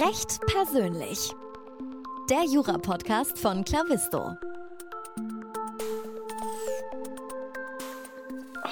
Recht 0.00 0.38
persönlich. 0.46 1.34
Der 2.30 2.44
Jura-Podcast 2.44 3.36
von 3.36 3.64
Clavisto. 3.64 4.36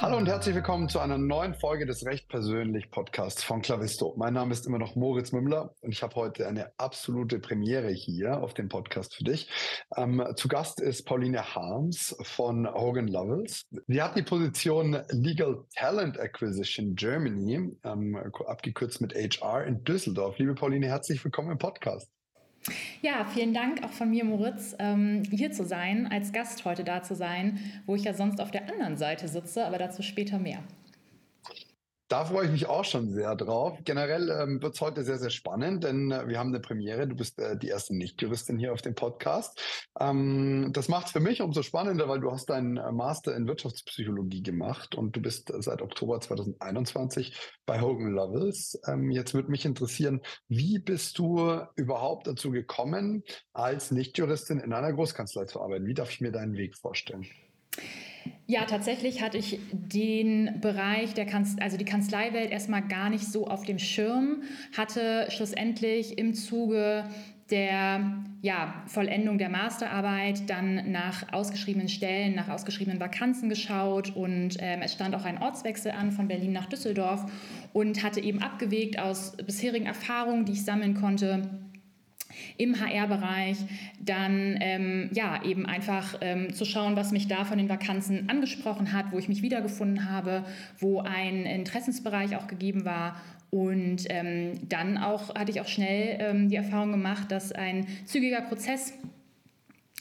Hallo 0.06 0.18
und 0.18 0.28
herzlich 0.28 0.54
willkommen 0.54 0.88
zu 0.88 1.00
einer 1.00 1.18
neuen 1.18 1.54
Folge 1.54 1.84
des 1.84 2.06
Recht 2.06 2.28
persönlich 2.28 2.92
Podcasts 2.92 3.42
von 3.42 3.60
Clavisto. 3.60 4.14
Mein 4.16 4.34
Name 4.34 4.52
ist 4.52 4.64
immer 4.64 4.78
noch 4.78 4.94
Moritz 4.94 5.32
Mümmler 5.32 5.74
und 5.80 5.90
ich 5.90 6.04
habe 6.04 6.14
heute 6.14 6.46
eine 6.46 6.70
absolute 6.78 7.40
Premiere 7.40 7.90
hier 7.90 8.40
auf 8.40 8.54
dem 8.54 8.68
Podcast 8.68 9.16
für 9.16 9.24
dich. 9.24 9.50
Ähm, 9.96 10.24
zu 10.36 10.46
Gast 10.46 10.80
ist 10.80 11.06
Pauline 11.06 11.56
Harms 11.56 12.16
von 12.22 12.72
Hogan 12.72 13.08
Lovells. 13.08 13.66
Sie 13.88 14.00
hat 14.00 14.16
die 14.16 14.22
Position 14.22 14.96
Legal 15.08 15.64
Talent 15.74 16.20
Acquisition 16.20 16.94
Germany, 16.94 17.76
ähm, 17.82 18.16
abgekürzt 18.46 19.00
mit 19.00 19.12
HR 19.12 19.64
in 19.64 19.82
Düsseldorf. 19.82 20.38
Liebe 20.38 20.54
Pauline, 20.54 20.86
herzlich 20.86 21.24
willkommen 21.24 21.50
im 21.50 21.58
Podcast. 21.58 22.15
Ja, 23.02 23.24
vielen 23.24 23.54
Dank 23.54 23.84
auch 23.84 23.92
von 23.92 24.10
mir, 24.10 24.24
Moritz, 24.24 24.74
ähm, 24.78 25.22
hier 25.30 25.52
zu 25.52 25.64
sein, 25.64 26.08
als 26.10 26.32
Gast 26.32 26.64
heute 26.64 26.84
da 26.84 27.02
zu 27.02 27.14
sein, 27.14 27.58
wo 27.86 27.94
ich 27.94 28.04
ja 28.04 28.14
sonst 28.14 28.40
auf 28.40 28.50
der 28.50 28.68
anderen 28.68 28.96
Seite 28.96 29.28
sitze, 29.28 29.64
aber 29.64 29.78
dazu 29.78 30.02
später 30.02 30.38
mehr. 30.38 30.58
Da 32.08 32.24
freue 32.24 32.44
ich 32.46 32.52
mich 32.52 32.66
auch 32.66 32.84
schon 32.84 33.10
sehr 33.10 33.34
drauf. 33.34 33.78
Generell 33.82 34.30
ähm, 34.30 34.62
wird 34.62 34.74
es 34.74 34.80
heute 34.80 35.02
sehr, 35.02 35.18
sehr 35.18 35.30
spannend, 35.30 35.82
denn 35.82 36.12
äh, 36.12 36.28
wir 36.28 36.38
haben 36.38 36.50
eine 36.50 36.60
Premiere. 36.60 37.08
Du 37.08 37.16
bist 37.16 37.36
äh, 37.40 37.58
die 37.58 37.66
erste 37.66 37.96
Nicht-Juristin 37.96 38.58
hier 38.58 38.72
auf 38.72 38.80
dem 38.80 38.94
Podcast. 38.94 39.60
Ähm, 39.98 40.70
das 40.72 40.86
macht 40.86 41.06
es 41.06 41.12
für 41.12 41.20
mich 41.20 41.42
umso 41.42 41.62
spannender, 41.62 42.08
weil 42.08 42.20
du 42.20 42.30
hast 42.30 42.48
deinen 42.48 42.76
äh, 42.76 42.92
Master 42.92 43.34
in 43.34 43.48
Wirtschaftspsychologie 43.48 44.44
gemacht 44.44 44.94
und 44.94 45.16
du 45.16 45.20
bist 45.20 45.50
äh, 45.50 45.60
seit 45.60 45.82
Oktober 45.82 46.20
2021 46.20 47.36
bei 47.66 47.80
Hogan 47.80 48.12
Lovells. 48.12 48.80
Ähm, 48.86 49.10
jetzt 49.10 49.34
würde 49.34 49.50
mich 49.50 49.64
interessieren, 49.64 50.20
wie 50.46 50.78
bist 50.78 51.18
du 51.18 51.60
überhaupt 51.74 52.28
dazu 52.28 52.52
gekommen, 52.52 53.24
als 53.52 53.90
Nicht-Juristin 53.90 54.60
in 54.60 54.72
einer 54.72 54.92
Großkanzlei 54.92 55.46
zu 55.46 55.60
arbeiten? 55.60 55.86
Wie 55.86 55.94
darf 55.94 56.10
ich 56.10 56.20
mir 56.20 56.30
deinen 56.30 56.54
Weg 56.54 56.76
vorstellen? 56.76 57.26
Ja, 58.46 58.64
tatsächlich 58.64 59.22
hatte 59.22 59.38
ich 59.38 59.58
den 59.72 60.60
Bereich 60.60 61.14
der 61.14 61.26
Kanz 61.26 61.56
also 61.60 61.76
die 61.76 61.84
Kanzleiwelt 61.84 62.50
erstmal 62.50 62.82
gar 62.82 63.10
nicht 63.10 63.24
so 63.24 63.46
auf 63.46 63.64
dem 63.64 63.78
Schirm, 63.78 64.42
hatte 64.76 65.26
schlussendlich 65.30 66.18
im 66.18 66.34
Zuge 66.34 67.04
der 67.50 68.24
ja, 68.42 68.82
Vollendung 68.86 69.38
der 69.38 69.48
Masterarbeit 69.48 70.50
dann 70.50 70.90
nach 70.90 71.32
ausgeschriebenen 71.32 71.88
Stellen, 71.88 72.34
nach 72.34 72.48
ausgeschriebenen 72.48 73.00
Vakanzen 73.00 73.48
geschaut 73.48 74.14
und 74.16 74.56
ähm, 74.58 74.82
es 74.82 74.92
stand 74.92 75.14
auch 75.14 75.24
ein 75.24 75.40
Ortswechsel 75.40 75.92
an 75.92 76.10
von 76.10 76.26
Berlin 76.26 76.52
nach 76.52 76.66
Düsseldorf 76.66 77.24
und 77.72 78.02
hatte 78.02 78.20
eben 78.20 78.42
abgewegt 78.42 78.98
aus 78.98 79.36
bisherigen 79.36 79.86
Erfahrungen, 79.86 80.44
die 80.44 80.52
ich 80.52 80.64
sammeln 80.64 80.94
konnte, 80.94 81.48
im 82.56 82.80
HR-Bereich, 82.80 83.56
dann 84.00 84.56
ähm, 84.60 85.10
ja 85.12 85.42
eben 85.44 85.66
einfach 85.66 86.18
ähm, 86.20 86.52
zu 86.52 86.64
schauen, 86.64 86.96
was 86.96 87.12
mich 87.12 87.28
da 87.28 87.44
von 87.44 87.58
den 87.58 87.68
Vakanzen 87.68 88.28
angesprochen 88.28 88.92
hat, 88.92 89.12
wo 89.12 89.18
ich 89.18 89.28
mich 89.28 89.42
wiedergefunden 89.42 90.10
habe, 90.10 90.44
wo 90.78 91.00
ein 91.00 91.44
Interessensbereich 91.44 92.36
auch 92.36 92.46
gegeben 92.46 92.84
war. 92.84 93.20
Und 93.50 94.04
ähm, 94.08 94.68
dann 94.68 94.98
auch 94.98 95.34
hatte 95.34 95.50
ich 95.50 95.60
auch 95.60 95.68
schnell 95.68 96.18
ähm, 96.20 96.48
die 96.48 96.56
Erfahrung 96.56 96.92
gemacht, 96.92 97.30
dass 97.30 97.52
ein 97.52 97.86
zügiger 98.04 98.40
Prozess 98.42 98.92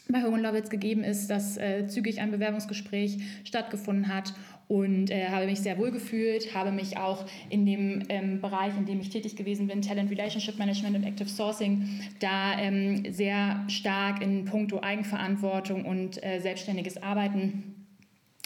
bei 0.08 0.22
Hogan 0.22 0.42
Lovells 0.42 0.70
gegeben 0.70 1.02
ist, 1.02 1.28
dass 1.28 1.56
äh, 1.56 1.86
zügig 1.86 2.20
ein 2.20 2.30
Bewerbungsgespräch 2.30 3.18
stattgefunden 3.44 4.08
hat 4.08 4.34
und 4.68 5.10
äh, 5.10 5.28
habe 5.28 5.46
mich 5.46 5.60
sehr 5.60 5.78
wohl 5.78 5.92
gefühlt, 5.92 6.54
habe 6.54 6.72
mich 6.72 6.96
auch 6.96 7.24
in 7.50 7.66
dem 7.66 8.02
ähm, 8.08 8.40
Bereich, 8.40 8.76
in 8.76 8.84
dem 8.84 9.00
ich 9.00 9.10
tätig 9.10 9.36
gewesen 9.36 9.68
bin, 9.68 9.80
Talent 9.80 10.10
Relationship 10.10 10.58
Management 10.58 10.96
und 10.96 11.04
Active 11.04 11.28
Sourcing, 11.28 12.00
da 12.18 12.58
ähm, 12.58 13.12
sehr 13.12 13.64
stark 13.68 14.22
in 14.22 14.44
puncto 14.44 14.80
Eigenverantwortung 14.80 15.84
und 15.84 16.22
äh, 16.24 16.40
selbstständiges 16.40 17.00
Arbeiten 17.02 17.86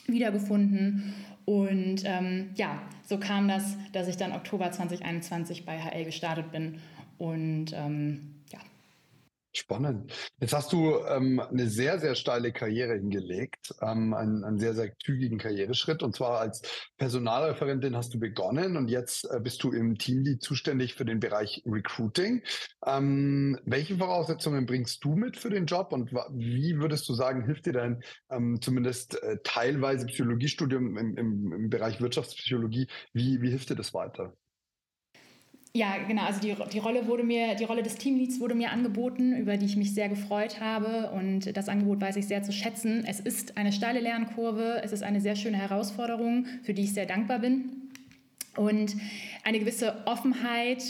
wiedergefunden. 0.06 1.14
Und 1.46 2.02
ähm, 2.04 2.50
ja, 2.54 2.82
so 3.06 3.18
kam 3.18 3.48
das, 3.48 3.76
dass 3.92 4.06
ich 4.06 4.16
dann 4.16 4.32
Oktober 4.32 4.70
2021 4.70 5.64
bei 5.64 5.78
HL 5.78 6.04
gestartet 6.04 6.52
bin 6.52 6.78
und 7.16 7.72
ähm, 7.74 8.34
Spannend. 9.52 10.12
Jetzt 10.38 10.52
hast 10.52 10.72
du 10.72 10.96
ähm, 11.08 11.40
eine 11.40 11.68
sehr, 11.68 11.98
sehr 11.98 12.14
steile 12.14 12.52
Karriere 12.52 12.94
hingelegt, 12.94 13.74
ähm, 13.82 14.14
einen, 14.14 14.44
einen 14.44 14.60
sehr, 14.60 14.74
sehr 14.74 14.96
zügigen 14.98 15.38
Karriereschritt. 15.38 16.04
Und 16.04 16.14
zwar 16.14 16.38
als 16.38 16.62
Personalreferentin 16.98 17.96
hast 17.96 18.14
du 18.14 18.20
begonnen 18.20 18.76
und 18.76 18.88
jetzt 18.88 19.28
äh, 19.28 19.40
bist 19.40 19.64
du 19.64 19.72
im 19.72 19.98
Teamlead 19.98 20.40
zuständig 20.40 20.94
für 20.94 21.04
den 21.04 21.18
Bereich 21.18 21.64
Recruiting. 21.66 22.44
Ähm, 22.86 23.58
welche 23.64 23.96
Voraussetzungen 23.96 24.66
bringst 24.66 25.04
du 25.04 25.16
mit 25.16 25.36
für 25.36 25.50
den 25.50 25.66
Job 25.66 25.92
und 25.92 26.12
wie 26.12 26.78
würdest 26.78 27.08
du 27.08 27.14
sagen, 27.14 27.44
hilft 27.44 27.66
dir 27.66 27.72
dein 27.72 28.04
ähm, 28.30 28.60
zumindest 28.62 29.20
äh, 29.20 29.38
teilweise 29.42 30.06
Psychologiestudium 30.06 30.96
im, 30.96 31.16
im, 31.16 31.52
im 31.52 31.70
Bereich 31.70 32.00
Wirtschaftspsychologie? 32.00 32.86
Wie, 33.12 33.42
wie 33.42 33.50
hilft 33.50 33.70
dir 33.70 33.76
das 33.76 33.92
weiter? 33.94 34.32
Ja, 35.72 35.98
genau. 36.08 36.22
Also 36.22 36.40
die, 36.40 36.54
die 36.72 36.78
Rolle 36.78 37.06
wurde 37.06 37.22
mir, 37.22 37.54
die 37.54 37.64
Rolle 37.64 37.82
des 37.82 37.94
Teamleads 37.94 38.40
wurde 38.40 38.56
mir 38.56 38.72
angeboten, 38.72 39.36
über 39.36 39.56
die 39.56 39.66
ich 39.66 39.76
mich 39.76 39.94
sehr 39.94 40.08
gefreut 40.08 40.60
habe. 40.60 41.12
Und 41.12 41.56
das 41.56 41.68
Angebot 41.68 42.00
weiß 42.00 42.16
ich 42.16 42.26
sehr 42.26 42.42
zu 42.42 42.52
schätzen. 42.52 43.04
Es 43.06 43.20
ist 43.20 43.56
eine 43.56 43.72
steile 43.72 44.00
Lernkurve. 44.00 44.80
Es 44.82 44.92
ist 44.92 45.02
eine 45.02 45.20
sehr 45.20 45.36
schöne 45.36 45.58
Herausforderung, 45.58 46.46
für 46.64 46.74
die 46.74 46.82
ich 46.82 46.92
sehr 46.92 47.06
dankbar 47.06 47.38
bin. 47.38 47.70
Und 48.56 48.96
eine 49.44 49.60
gewisse 49.60 50.06
Offenheit, 50.06 50.82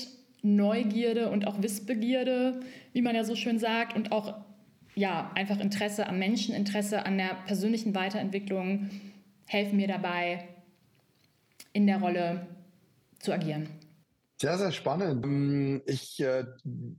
Neugierde 0.42 1.28
und 1.28 1.46
auch 1.46 1.60
Wissbegierde, 1.60 2.60
wie 2.94 3.02
man 3.02 3.14
ja 3.14 3.24
so 3.24 3.36
schön 3.36 3.58
sagt, 3.58 3.94
und 3.94 4.12
auch 4.12 4.34
ja, 4.94 5.30
einfach 5.34 5.60
Interesse 5.60 6.06
am 6.06 6.19
Menschen, 6.19 6.54
Interesse 6.54 7.04
an 7.04 7.19
der 7.19 7.36
persönlichen 7.46 7.94
Weiterentwicklung 7.94 8.88
helfen 9.46 9.76
mir 9.76 9.88
dabei, 9.88 10.44
in 11.72 11.86
der 11.86 12.00
Rolle 12.00 12.46
zu 13.19 13.32
agieren. 13.32 13.69
Sehr, 14.40 14.56
sehr 14.56 14.72
spannend. 14.72 15.26
Ähm, 15.26 15.82
ich 15.84 16.18
äh, 16.20 16.44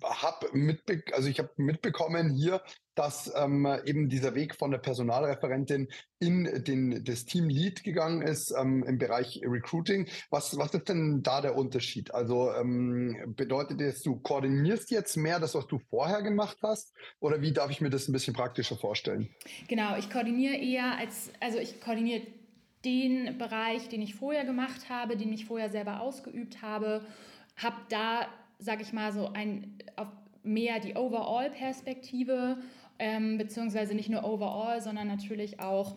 habe 0.04 0.50
mitbe 0.54 1.02
also 1.14 1.28
hab 1.28 1.58
mitbekommen 1.58 2.30
hier, 2.30 2.62
dass 2.94 3.34
ähm, 3.36 3.68
eben 3.84 4.10
dieser 4.10 4.36
Weg 4.36 4.54
von 4.54 4.70
der 4.70 4.78
Personalreferentin 4.78 5.88
in 6.20 6.64
den, 6.64 7.04
das 7.04 7.26
Team 7.26 7.50
Lead 7.50 7.84
gegangen 7.84 8.22
ist 8.22 8.54
ähm, 8.56 8.84
im 8.84 9.00
Bereich 9.00 9.42
Recruiting. 9.44 10.08
Was, 10.30 10.56
was 10.60 10.72
ist 10.76 10.88
denn 10.88 11.24
da 11.24 11.42
der 11.42 11.56
Unterschied? 11.56 12.14
Also 12.14 12.52
ähm, 12.54 13.34
bedeutet 13.36 13.82
das, 13.82 14.04
du 14.04 14.20
koordinierst 14.20 14.92
jetzt 14.92 15.18
mehr 15.18 15.40
das, 15.40 15.56
was 15.56 15.66
du 15.66 15.80
vorher 15.90 16.22
gemacht 16.22 16.58
hast? 16.62 16.94
Oder 17.20 17.42
wie 17.42 17.54
darf 17.54 17.72
ich 17.72 17.82
mir 17.82 17.90
das 17.90 18.08
ein 18.08 18.14
bisschen 18.14 18.36
praktischer 18.36 18.76
vorstellen? 18.76 19.30
Genau, 19.68 19.98
ich 19.98 20.12
koordiniere 20.12 20.58
eher 20.58 20.96
als, 20.96 21.32
also 21.40 21.58
ich 21.58 21.82
koordiniere 21.82 22.22
den 22.86 23.38
Bereich, 23.38 23.90
den 23.90 24.02
ich 24.02 24.16
vorher 24.16 24.46
gemacht 24.46 24.90
habe, 24.90 25.18
den 25.18 25.32
ich 25.34 25.46
vorher 25.46 25.70
selber 25.70 26.02
ausgeübt 26.02 26.62
habe, 26.62 27.06
habe 27.64 27.78
da, 27.90 28.28
sage 28.60 28.82
ich 28.82 28.94
mal, 28.94 29.12
so 29.12 29.32
ein, 29.34 29.78
auf 29.96 30.08
mehr 30.44 30.80
die 30.80 30.96
Overall-Perspektive, 30.96 32.58
ähm, 33.00 33.38
beziehungsweise 33.38 33.94
nicht 33.96 34.10
nur 34.10 34.24
Overall, 34.24 34.82
sondern 34.82 35.08
natürlich 35.08 35.60
auch 35.60 35.96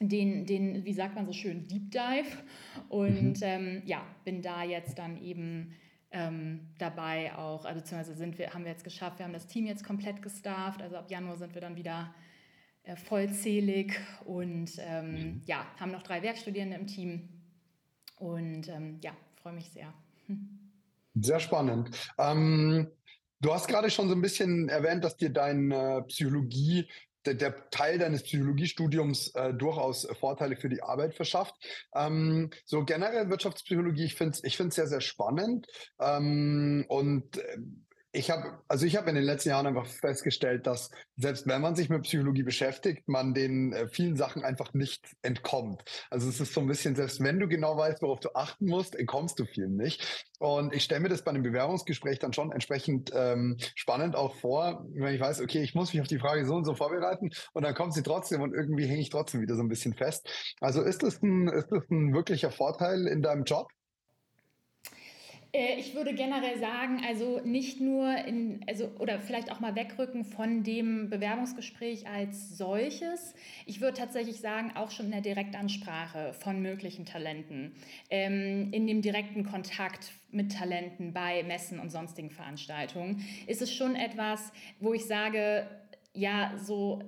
den, 0.00 0.46
den, 0.46 0.84
wie 0.84 0.94
sagt 0.94 1.14
man 1.14 1.26
so 1.26 1.32
schön, 1.32 1.68
Deep 1.68 1.90
Dive. 1.90 2.36
Und 2.88 3.40
mhm. 3.40 3.42
ähm, 3.42 3.82
ja, 3.84 4.02
bin 4.24 4.42
da 4.42 4.62
jetzt 4.64 4.98
dann 4.98 5.22
eben 5.22 5.74
ähm, 6.10 6.68
dabei 6.78 7.34
auch, 7.36 7.64
also 7.64 7.80
beziehungsweise 7.80 8.16
sind 8.16 8.38
wir, 8.38 8.52
haben 8.52 8.64
wir 8.64 8.72
jetzt 8.72 8.84
geschafft, 8.84 9.18
wir 9.18 9.24
haben 9.24 9.32
das 9.32 9.46
Team 9.46 9.66
jetzt 9.66 9.84
komplett 9.84 10.22
gestafft, 10.22 10.82
also 10.82 10.96
ab 10.96 11.10
Januar 11.10 11.36
sind 11.36 11.54
wir 11.54 11.60
dann 11.60 11.76
wieder 11.76 12.12
äh, 12.82 12.96
vollzählig 12.96 13.92
und 14.24 14.72
ähm, 14.78 15.12
mhm. 15.12 15.42
ja, 15.46 15.66
haben 15.78 15.92
noch 15.92 16.02
drei 16.02 16.22
Werkstudierende 16.22 16.76
im 16.76 16.86
Team 16.86 17.28
und 18.18 18.68
ähm, 18.68 18.98
ja, 19.02 19.12
freue 19.36 19.52
mich 19.52 19.68
sehr. 19.70 19.92
Sehr 21.20 21.40
spannend. 21.40 21.90
Ähm, 22.18 22.88
du 23.40 23.52
hast 23.52 23.68
gerade 23.68 23.90
schon 23.90 24.08
so 24.08 24.14
ein 24.14 24.22
bisschen 24.22 24.68
erwähnt, 24.68 25.04
dass 25.04 25.16
dir 25.16 25.30
deine 25.30 25.98
äh, 25.98 26.02
Psychologie 26.02 26.88
der, 27.26 27.70
Teil 27.70 27.98
deines 27.98 28.22
Psychologiestudiums 28.22 29.34
äh, 29.34 29.52
durchaus 29.52 30.06
Vorteile 30.18 30.56
für 30.56 30.68
die 30.68 30.82
Arbeit 30.82 31.14
verschafft. 31.14 31.54
Ähm, 31.94 32.50
so 32.64 32.84
generell 32.84 33.28
Wirtschaftspsychologie, 33.28 34.04
ich 34.04 34.14
finde 34.14 34.32
es 34.32 34.44
ich 34.44 34.56
find's 34.56 34.76
sehr, 34.76 34.86
sehr 34.86 35.00
spannend. 35.00 35.66
Ähm, 36.00 36.84
und 36.88 37.36
äh, 37.36 37.58
ich 38.12 38.30
habe, 38.30 38.58
also 38.66 38.86
ich 38.86 38.96
habe 38.96 39.08
in 39.08 39.14
den 39.14 39.24
letzten 39.24 39.50
Jahren 39.50 39.66
einfach 39.66 39.86
festgestellt, 39.86 40.66
dass 40.66 40.90
selbst 41.16 41.46
wenn 41.46 41.60
man 41.60 41.76
sich 41.76 41.88
mit 41.88 42.02
Psychologie 42.02 42.42
beschäftigt, 42.42 43.08
man 43.08 43.34
den 43.34 43.72
äh, 43.72 43.88
vielen 43.88 44.16
Sachen 44.16 44.42
einfach 44.44 44.74
nicht 44.74 45.16
entkommt. 45.22 45.82
Also 46.10 46.28
es 46.28 46.40
ist 46.40 46.52
so 46.52 46.60
ein 46.60 46.66
bisschen, 46.66 46.96
selbst 46.96 47.22
wenn 47.22 47.38
du 47.38 47.46
genau 47.46 47.76
weißt, 47.76 48.02
worauf 48.02 48.18
du 48.18 48.30
achten 48.34 48.66
musst, 48.66 48.96
entkommst 48.96 49.38
du 49.38 49.44
vielen 49.44 49.76
nicht. 49.76 50.26
Und 50.40 50.74
ich 50.74 50.82
stelle 50.82 51.00
mir 51.00 51.08
das 51.08 51.22
bei 51.22 51.30
einem 51.30 51.44
Bewerbungsgespräch 51.44 52.18
dann 52.18 52.32
schon 52.32 52.50
entsprechend 52.50 53.12
ähm, 53.14 53.56
spannend 53.76 54.16
auch 54.16 54.34
vor, 54.36 54.86
wenn 54.94 55.14
ich 55.14 55.20
weiß, 55.20 55.40
okay, 55.40 55.62
ich 55.62 55.74
muss 55.74 55.92
mich 55.92 56.00
auf 56.00 56.08
die 56.08 56.18
Frage 56.18 56.44
so 56.46 56.54
und 56.54 56.64
so 56.64 56.74
vorbereiten 56.74 57.30
und 57.52 57.62
dann 57.62 57.74
kommt 57.74 57.94
sie 57.94 58.02
trotzdem 58.02 58.40
und 58.40 58.54
irgendwie 58.54 58.86
hänge 58.86 59.02
ich 59.02 59.10
trotzdem 59.10 59.40
wieder 59.40 59.54
so 59.54 59.62
ein 59.62 59.68
bisschen 59.68 59.94
fest. 59.94 60.28
Also 60.60 60.82
ist 60.82 61.02
das 61.04 61.22
ein, 61.22 61.46
ist 61.48 61.70
das 61.70 61.88
ein 61.90 62.12
wirklicher 62.12 62.50
Vorteil 62.50 63.06
in 63.06 63.22
deinem 63.22 63.44
Job? 63.44 63.68
Äh, 65.52 65.78
ich 65.78 65.94
würde 65.94 66.14
generell 66.14 66.58
sagen, 66.58 67.02
also 67.06 67.40
nicht 67.44 67.80
nur 67.80 68.14
in, 68.16 68.60
also 68.68 68.90
oder 68.98 69.18
vielleicht 69.18 69.50
auch 69.50 69.60
mal 69.60 69.74
wegrücken 69.74 70.24
von 70.24 70.62
dem 70.62 71.10
Bewerbungsgespräch 71.10 72.06
als 72.06 72.56
solches. 72.56 73.34
Ich 73.66 73.80
würde 73.80 73.98
tatsächlich 73.98 74.40
sagen, 74.40 74.72
auch 74.76 74.90
schon 74.90 75.06
in 75.06 75.12
der 75.12 75.20
Direktansprache 75.20 76.32
von 76.34 76.62
möglichen 76.62 77.04
Talenten, 77.04 77.72
ähm, 78.10 78.68
in 78.72 78.86
dem 78.86 79.02
direkten 79.02 79.44
Kontakt 79.44 80.12
mit 80.30 80.52
Talenten 80.52 81.12
bei 81.12 81.42
Messen 81.42 81.80
und 81.80 81.90
sonstigen 81.90 82.30
Veranstaltungen, 82.30 83.24
ist 83.46 83.62
es 83.62 83.74
schon 83.74 83.96
etwas, 83.96 84.52
wo 84.78 84.94
ich 84.94 85.06
sage, 85.06 85.66
ja, 86.12 86.52
so 86.56 87.02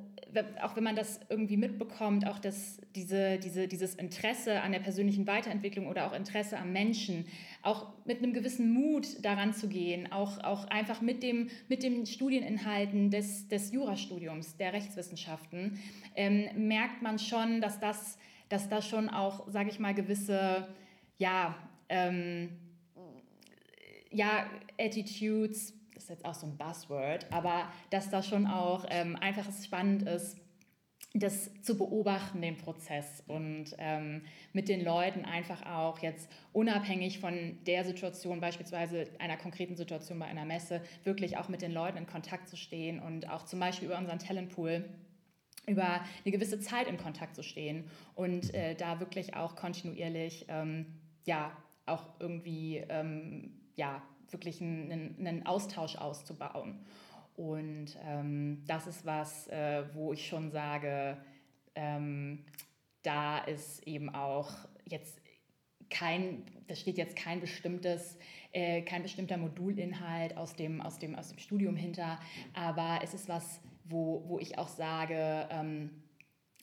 auch 0.62 0.76
wenn 0.76 0.84
man 0.84 0.96
das 0.96 1.20
irgendwie 1.28 1.56
mitbekommt, 1.56 2.26
auch 2.26 2.38
das, 2.38 2.80
diese, 2.94 3.38
diese, 3.38 3.68
dieses 3.68 3.94
Interesse 3.94 4.62
an 4.62 4.72
der 4.72 4.80
persönlichen 4.80 5.26
Weiterentwicklung 5.26 5.86
oder 5.86 6.06
auch 6.06 6.14
Interesse 6.14 6.58
am 6.58 6.72
Menschen, 6.72 7.26
auch 7.62 7.92
mit 8.04 8.18
einem 8.18 8.32
gewissen 8.32 8.72
Mut 8.72 9.24
daran 9.24 9.54
zu 9.54 9.68
gehen, 9.68 10.10
auch, 10.12 10.42
auch 10.42 10.66
einfach 10.66 11.00
mit, 11.00 11.22
dem, 11.22 11.48
mit 11.68 11.82
den 11.82 12.06
Studieninhalten 12.06 13.10
des, 13.10 13.48
des 13.48 13.72
Jurastudiums, 13.72 14.56
der 14.56 14.72
Rechtswissenschaften, 14.72 15.78
ähm, 16.16 16.48
merkt 16.68 17.02
man 17.02 17.18
schon, 17.18 17.60
dass 17.60 17.78
das, 17.78 18.18
dass 18.48 18.68
das 18.68 18.88
schon 18.88 19.08
auch, 19.08 19.48
sage 19.48 19.70
ich 19.70 19.78
mal, 19.78 19.94
gewisse, 19.94 20.68
ja, 21.18 21.54
ähm, 21.88 22.50
ja, 24.10 24.46
Attitudes, 24.78 25.74
das 25.94 26.04
ist 26.04 26.10
jetzt 26.10 26.24
auch 26.24 26.34
so 26.34 26.46
ein 26.46 26.56
Buzzword, 26.56 27.32
aber 27.32 27.70
dass 27.90 28.10
da 28.10 28.22
schon 28.22 28.46
auch 28.46 28.84
ähm, 28.90 29.16
einfach 29.16 29.46
spannend 29.64 30.02
ist, 30.02 30.41
das 31.14 31.50
zu 31.62 31.76
beobachten, 31.76 32.40
den 32.40 32.56
Prozess 32.56 33.22
und 33.26 33.74
ähm, 33.78 34.22
mit 34.54 34.68
den 34.68 34.82
Leuten 34.82 35.26
einfach 35.26 35.66
auch 35.66 35.98
jetzt 35.98 36.30
unabhängig 36.52 37.18
von 37.18 37.58
der 37.66 37.84
Situation, 37.84 38.40
beispielsweise 38.40 39.06
einer 39.18 39.36
konkreten 39.36 39.76
Situation 39.76 40.18
bei 40.18 40.26
einer 40.26 40.46
Messe, 40.46 40.80
wirklich 41.04 41.36
auch 41.36 41.48
mit 41.48 41.60
den 41.60 41.72
Leuten 41.72 41.98
in 41.98 42.06
Kontakt 42.06 42.48
zu 42.48 42.56
stehen 42.56 42.98
und 42.98 43.28
auch 43.28 43.44
zum 43.44 43.60
Beispiel 43.60 43.88
über 43.88 43.98
unseren 43.98 44.18
Talentpool 44.18 44.84
über 45.68 46.00
eine 46.24 46.32
gewisse 46.32 46.58
Zeit 46.60 46.88
in 46.88 46.96
Kontakt 46.96 47.36
zu 47.36 47.42
stehen 47.42 47.84
und 48.14 48.52
äh, 48.52 48.74
da 48.74 48.98
wirklich 48.98 49.34
auch 49.36 49.54
kontinuierlich 49.54 50.46
ähm, 50.48 50.86
ja 51.24 51.52
auch 51.86 52.08
irgendwie 52.18 52.78
ähm, 52.88 53.60
ja 53.76 54.02
wirklich 54.30 54.60
einen, 54.60 55.16
einen 55.20 55.46
Austausch 55.46 55.96
auszubauen. 55.96 56.80
Und 57.36 57.98
ähm, 58.04 58.62
das 58.66 58.86
ist 58.86 59.06
was, 59.06 59.48
äh, 59.48 59.84
wo 59.94 60.12
ich 60.12 60.26
schon 60.26 60.50
sage, 60.50 61.16
ähm, 61.74 62.44
da 63.02 63.38
ist 63.38 63.86
eben 63.86 64.14
auch 64.14 64.52
jetzt 64.84 65.20
kein, 65.90 66.44
da 66.68 66.74
steht 66.74 66.96
jetzt 66.96 67.16
kein 67.16 67.40
bestimmtes, 67.40 68.18
äh, 68.52 68.82
kein 68.82 69.02
bestimmter 69.02 69.36
Modulinhalt 69.36 70.36
aus 70.36 70.54
dem, 70.54 70.80
aus, 70.80 70.98
dem, 70.98 71.14
aus 71.14 71.28
dem 71.28 71.38
Studium 71.38 71.76
hinter, 71.76 72.18
aber 72.54 73.00
es 73.02 73.14
ist 73.14 73.28
was, 73.28 73.60
wo, 73.84 74.22
wo 74.26 74.38
ich 74.38 74.58
auch 74.58 74.68
sage, 74.68 75.48
ähm, 75.50 75.90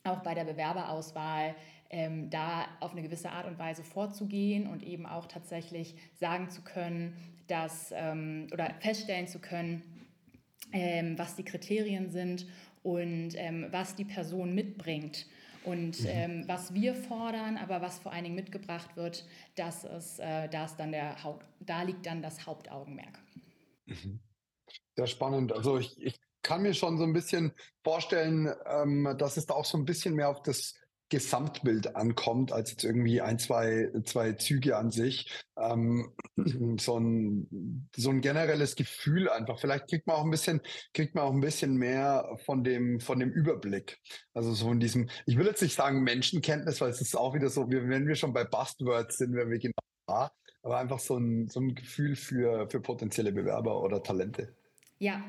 auch 0.04 0.20
bei 0.20 0.34
der 0.34 0.44
Bewerberauswahl, 0.44 1.54
ähm, 1.90 2.30
da 2.30 2.66
auf 2.80 2.92
eine 2.92 3.02
gewisse 3.02 3.30
Art 3.30 3.46
und 3.46 3.58
Weise 3.58 3.82
vorzugehen 3.82 4.66
und 4.66 4.82
eben 4.82 5.06
auch 5.06 5.26
tatsächlich 5.26 5.94
sagen 6.14 6.48
zu 6.48 6.62
können, 6.62 7.16
dass 7.48 7.92
ähm, 7.94 8.46
oder 8.52 8.72
feststellen 8.80 9.26
zu 9.26 9.40
können, 9.40 9.82
ähm, 10.72 11.18
was 11.18 11.36
die 11.36 11.44
Kriterien 11.44 12.10
sind 12.10 12.46
und 12.82 13.32
ähm, 13.36 13.66
was 13.70 13.94
die 13.94 14.04
Person 14.04 14.54
mitbringt. 14.54 15.26
Und 15.64 16.00
mhm. 16.00 16.08
ähm, 16.08 16.44
was 16.46 16.72
wir 16.72 16.94
fordern, 16.94 17.58
aber 17.58 17.82
was 17.82 17.98
vor 17.98 18.12
allen 18.12 18.24
Dingen 18.24 18.36
mitgebracht 18.36 18.96
wird, 18.96 19.26
das 19.56 19.84
ist, 19.84 20.18
äh, 20.18 20.48
da, 20.48 20.64
ist 20.64 20.76
dann 20.76 20.92
der 20.92 21.22
Haupt, 21.22 21.44
da 21.60 21.82
liegt 21.82 22.06
dann 22.06 22.22
das 22.22 22.46
Hauptaugenmerk. 22.46 23.18
Mhm. 23.84 24.20
Sehr 24.96 25.06
spannend. 25.06 25.52
Also 25.52 25.78
ich, 25.78 26.00
ich 26.00 26.18
kann 26.42 26.62
mir 26.62 26.72
schon 26.72 26.96
so 26.96 27.04
ein 27.04 27.12
bisschen 27.12 27.52
vorstellen, 27.84 28.50
ähm, 28.66 29.14
dass 29.18 29.36
es 29.36 29.46
da 29.46 29.54
auch 29.54 29.66
so 29.66 29.76
ein 29.76 29.84
bisschen 29.84 30.14
mehr 30.14 30.30
auf 30.30 30.42
das 30.42 30.74
Gesamtbild 31.10 31.96
ankommt, 31.96 32.52
als 32.52 32.70
jetzt 32.70 32.84
irgendwie 32.84 33.20
ein, 33.20 33.38
zwei, 33.38 33.90
zwei 34.04 34.32
Züge 34.32 34.76
an 34.76 34.90
sich. 34.90 35.30
Ähm, 35.58 36.12
so, 36.78 36.98
ein, 36.98 37.88
so 37.94 38.10
ein 38.10 38.20
generelles 38.20 38.76
Gefühl 38.76 39.28
einfach. 39.28 39.58
Vielleicht 39.58 39.88
kriegt 39.88 40.06
man 40.06 40.16
auch 40.16 40.24
ein 40.24 40.30
bisschen, 40.30 40.60
kriegt 40.94 41.14
man 41.14 41.24
auch 41.24 41.32
ein 41.32 41.40
bisschen 41.40 41.76
mehr 41.76 42.38
von 42.46 42.64
dem, 42.64 43.00
von 43.00 43.18
dem 43.18 43.30
Überblick. 43.30 43.98
Also 44.32 44.54
so 44.54 44.70
in 44.70 44.80
diesem, 44.80 45.10
ich 45.26 45.36
will 45.36 45.46
jetzt 45.46 45.62
nicht 45.62 45.74
sagen 45.74 46.02
Menschenkenntnis, 46.02 46.80
weil 46.80 46.90
es 46.90 47.00
ist 47.00 47.16
auch 47.16 47.34
wieder 47.34 47.50
so, 47.50 47.68
wenn 47.68 48.06
wir 48.06 48.14
schon 48.14 48.32
bei 48.32 48.44
Buzzwords 48.44 49.18
sind, 49.18 49.34
wenn 49.34 49.50
wir 49.50 49.58
genau 49.58 49.74
da, 50.06 50.32
aber 50.62 50.78
einfach 50.78 51.00
so 51.00 51.16
ein, 51.16 51.48
so 51.48 51.60
ein 51.60 51.74
Gefühl 51.74 52.14
für, 52.16 52.70
für 52.70 52.80
potenzielle 52.80 53.32
Bewerber 53.32 53.82
oder 53.82 54.02
Talente. 54.02 54.54
Ja, 54.98 55.24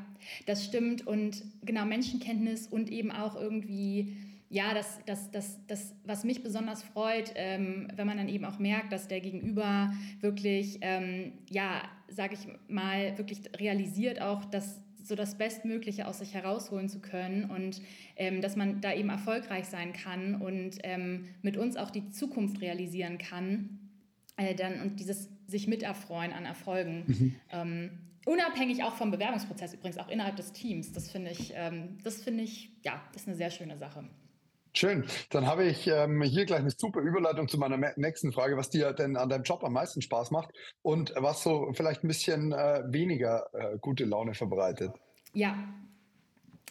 das 0.48 0.66
stimmt. 0.66 1.08
Und 1.08 1.44
genau 1.64 1.86
Menschenkenntnis 1.86 2.68
und 2.68 2.92
eben 2.92 3.10
auch 3.10 3.36
irgendwie 3.36 4.31
ja, 4.52 4.74
das, 4.74 5.00
das, 5.06 5.32
das, 5.32 5.60
das, 5.68 5.96
was 6.04 6.26
mich 6.26 6.44
besonders 6.44 6.84
freut, 6.84 7.32
ähm, 7.36 7.88
wenn 7.96 8.06
man 8.06 8.18
dann 8.18 8.28
eben 8.28 8.44
auch 8.44 8.60
merkt, 8.60 8.92
dass 8.92 9.08
der 9.08 9.22
Gegenüber 9.22 9.94
wirklich, 10.20 10.80
ähm, 10.82 11.32
ja, 11.50 11.82
sage 12.10 12.36
ich 12.36 12.48
mal, 12.68 13.18
wirklich 13.18 13.40
realisiert 13.58 14.22
auch, 14.22 14.44
dass 14.44 14.82
so 15.02 15.16
das 15.16 15.38
Bestmögliche 15.38 16.06
aus 16.06 16.20
sich 16.20 16.34
herausholen 16.34 16.90
zu 16.90 17.00
können 17.00 17.46
und 17.46 17.82
ähm, 18.18 18.42
dass 18.42 18.58
man 18.58 18.82
da 18.82 18.94
eben 18.94 19.10
erfolgreich 19.10 19.66
sein 19.66 19.94
kann 19.94 20.42
und 20.42 20.80
ähm, 20.84 21.30
mit 21.42 21.56
uns 21.56 21.78
auch 21.78 21.90
die 21.90 22.10
Zukunft 22.10 22.62
realisieren 22.62 23.18
kann. 23.18 23.80
Äh, 24.36 24.54
dann, 24.54 24.82
und 24.82 25.00
dieses 25.00 25.30
sich 25.48 25.68
miterfreuen 25.68 26.34
an 26.34 26.44
Erfolgen. 26.46 27.04
Mhm. 27.08 27.36
Ähm, 27.52 27.90
unabhängig 28.26 28.84
auch 28.84 28.96
vom 28.96 29.12
Bewerbungsprozess 29.12 29.74
übrigens, 29.74 29.98
auch 29.98 30.10
innerhalb 30.10 30.36
des 30.36 30.52
Teams. 30.52 30.92
Das 30.92 31.10
finde 31.10 31.32
ich, 31.32 31.54
ähm, 31.56 31.98
das 32.04 32.22
finde 32.22 32.44
ich, 32.44 32.70
ja, 32.84 33.02
das 33.14 33.24
ist 33.24 33.28
eine 33.30 33.38
sehr 33.38 33.50
schöne 33.50 33.78
Sache. 33.78 34.04
Schön. 34.74 35.06
Dann 35.30 35.48
habe 35.48 35.66
ich 35.66 35.88
ähm, 35.88 36.22
hier 36.22 36.46
gleich 36.46 36.62
eine 36.62 36.72
super 36.72 37.02
Überleitung 37.02 37.48
zu 37.50 37.58
meiner 37.58 37.78
nächsten 37.98 38.32
Frage, 38.32 38.56
was 38.56 38.70
dir 38.70 38.94
denn 38.94 39.18
an 39.18 39.28
deinem 39.28 39.44
Job 39.44 39.64
am 39.64 39.74
meisten 39.74 40.02
Spaß 40.02 40.32
macht 40.32 40.50
und 40.82 41.14
was 41.18 41.44
so 41.44 41.72
vielleicht 41.74 42.04
ein 42.04 42.08
bisschen 42.08 42.54
äh, 42.54 42.82
weniger 42.88 43.48
äh, 43.54 43.78
gute 43.80 44.06
Laune 44.06 44.34
verbreitet. 44.34 44.92
Ja. 45.34 45.58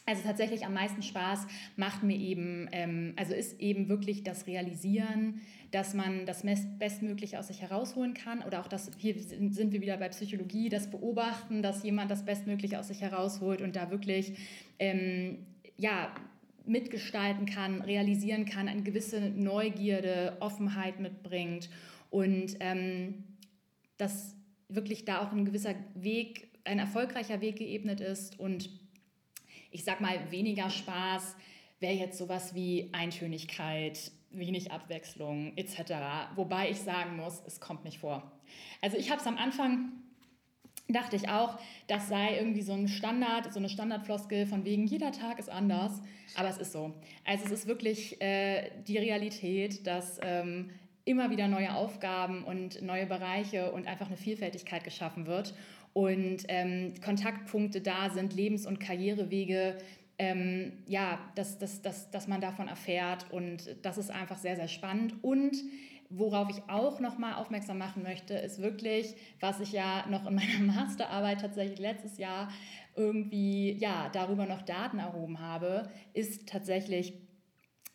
Also 0.07 0.23
tatsächlich 0.25 0.65
am 0.65 0.73
meisten 0.73 1.03
Spaß 1.03 1.47
macht 1.77 2.03
mir 2.03 2.17
eben, 2.17 2.69
ähm, 2.73 3.13
also 3.17 3.35
ist 3.35 3.61
eben 3.61 3.89
wirklich 3.89 4.25
das 4.25 4.47
Realisieren, 4.47 5.43
dass 5.71 5.95
man 5.95 6.27
das 6.27 6.43
Bestmögliche 6.79 7.39
aus 7.39 7.49
sich 7.49 7.61
herausholen 7.61 8.15
kann 8.15 8.43
oder 8.43 8.61
auch 8.61 8.67
das, 8.67 8.91
hier 8.97 9.15
sind 9.17 9.73
wir 9.73 9.81
wieder 9.81 9.99
bei 9.99 10.09
Psychologie, 10.09 10.69
das 10.69 10.91
Beobachten, 10.91 11.63
dass 11.63 11.85
jemand 11.85 12.11
das 12.11 12.25
Bestmögliche 12.25 12.81
aus 12.81 12.89
sich 12.89 13.03
herausholt 13.03 13.61
und 13.61 13.77
da 13.77 13.91
wirklich, 13.91 14.37
ähm, 14.81 15.47
ja, 15.77 16.13
mitgestalten 16.67 17.47
kann, 17.47 17.83
realisieren 17.83 18.45
kann, 18.45 18.69
eine 18.69 18.83
gewisse 18.83 19.21
Neugierde, 19.21 20.37
Offenheit 20.41 21.01
mitbringt 21.01 21.69
und 22.11 22.57
ähm, 22.61 23.25
dass 23.97 24.35
wirklich 24.69 25.05
da 25.05 25.21
auch 25.21 25.33
ein 25.33 25.45
gewisser 25.45 25.75
Weg, 25.95 26.49
ein 26.65 26.79
erfolgreicher 26.79 27.41
Weg 27.41 27.57
geebnet 27.57 28.01
ist 28.01 28.39
und 28.39 28.71
ich 29.71 29.85
sag 29.85 30.01
mal 30.01 30.31
weniger 30.31 30.71
Spaß 30.71 31.37
wäre 31.81 31.95
jetzt 31.95 32.19
sowas 32.19 32.55
wie 32.55 32.91
Eintönigkeit, 32.93 34.13
wenig 34.31 34.71
Abwechslung 34.71 35.57
etc. 35.57 35.93
Wobei 36.37 36.71
ich 36.71 36.79
sagen 36.79 37.17
muss, 37.17 37.43
es 37.47 37.61
kommt 37.61 37.85
nicht 37.85 37.99
vor. 37.99 38.31
Also 38.81 38.97
ich 38.97 39.11
habe 39.11 39.21
es 39.21 39.27
am 39.27 39.39
Anfang 39.39 39.93
dachte 40.93 41.17
ich 41.17 41.29
auch, 41.29 41.59
das 41.87 42.09
sei 42.09 42.37
irgendwie 42.37 42.63
so 42.63 42.73
ein 42.73 42.89
Standard, 42.89 43.53
so 43.53 43.59
eine 43.59 43.69
Standardfloskel 43.69 44.47
von 44.47 44.65
wegen 44.65 44.87
jeder 44.87 45.13
Tag 45.13 45.39
ist 45.39 45.51
anders. 45.51 46.03
Aber 46.37 46.49
es 46.49 46.59
ist 46.59 46.73
so. 46.73 46.95
Also 47.25 47.45
es 47.47 47.51
ist 47.51 47.67
wirklich 47.67 48.21
äh, 48.21 48.71
die 48.87 48.99
Realität, 48.99 49.87
dass 49.87 50.21
ähm, 50.23 50.71
immer 51.05 51.31
wieder 51.31 51.49
neue 51.49 51.75
Aufgaben 51.75 52.45
und 52.45 52.83
neue 52.83 53.07
Bereiche 53.07 53.73
und 53.73 53.87
einfach 53.87 54.07
eine 54.07 54.17
Vielfältigkeit 54.17 54.85
geschaffen 54.85 55.27
wird 55.27 55.55
und 55.93 56.45
ähm, 56.49 56.95
Kontaktpunkte 57.05 57.81
da 57.81 58.11
sind, 58.11 58.35
Lebens- 58.35 58.67
und 58.67 58.79
Karrierewege, 58.79 59.79
ähm, 60.19 60.73
ja, 60.87 61.19
dass, 61.35 61.59
dass, 61.59 61.83
dass, 61.83 62.11
dass 62.11 62.29
man 62.29 62.41
davon 62.41 62.69
erfährt 62.69 63.27
und 63.31 63.77
das 63.83 63.99
ist 63.99 64.11
einfach 64.11 64.39
sehr, 64.39 64.57
sehr 64.57 64.69
spannend 64.69 65.15
und 65.23 65.57
Worauf 66.13 66.51
ich 66.51 66.63
auch 66.69 66.99
nochmal 66.99 67.35
aufmerksam 67.35 67.79
machen 67.79 68.03
möchte, 68.03 68.35
ist 68.35 68.61
wirklich, 68.61 69.15
was 69.39 69.61
ich 69.61 69.73
ja 69.73 70.05
noch 70.09 70.27
in 70.27 70.35
meiner 70.35 70.59
Masterarbeit 70.61 71.41
tatsächlich 71.41 71.79
letztes 71.79 72.19
Jahr 72.19 72.51
irgendwie 72.97 73.73
ja, 73.79 74.11
darüber 74.13 74.47
noch 74.47 74.63
Daten 74.63 74.99
erhoben 74.99 75.41
habe, 75.41 75.89
ist 76.13 76.49
tatsächlich 76.49 77.15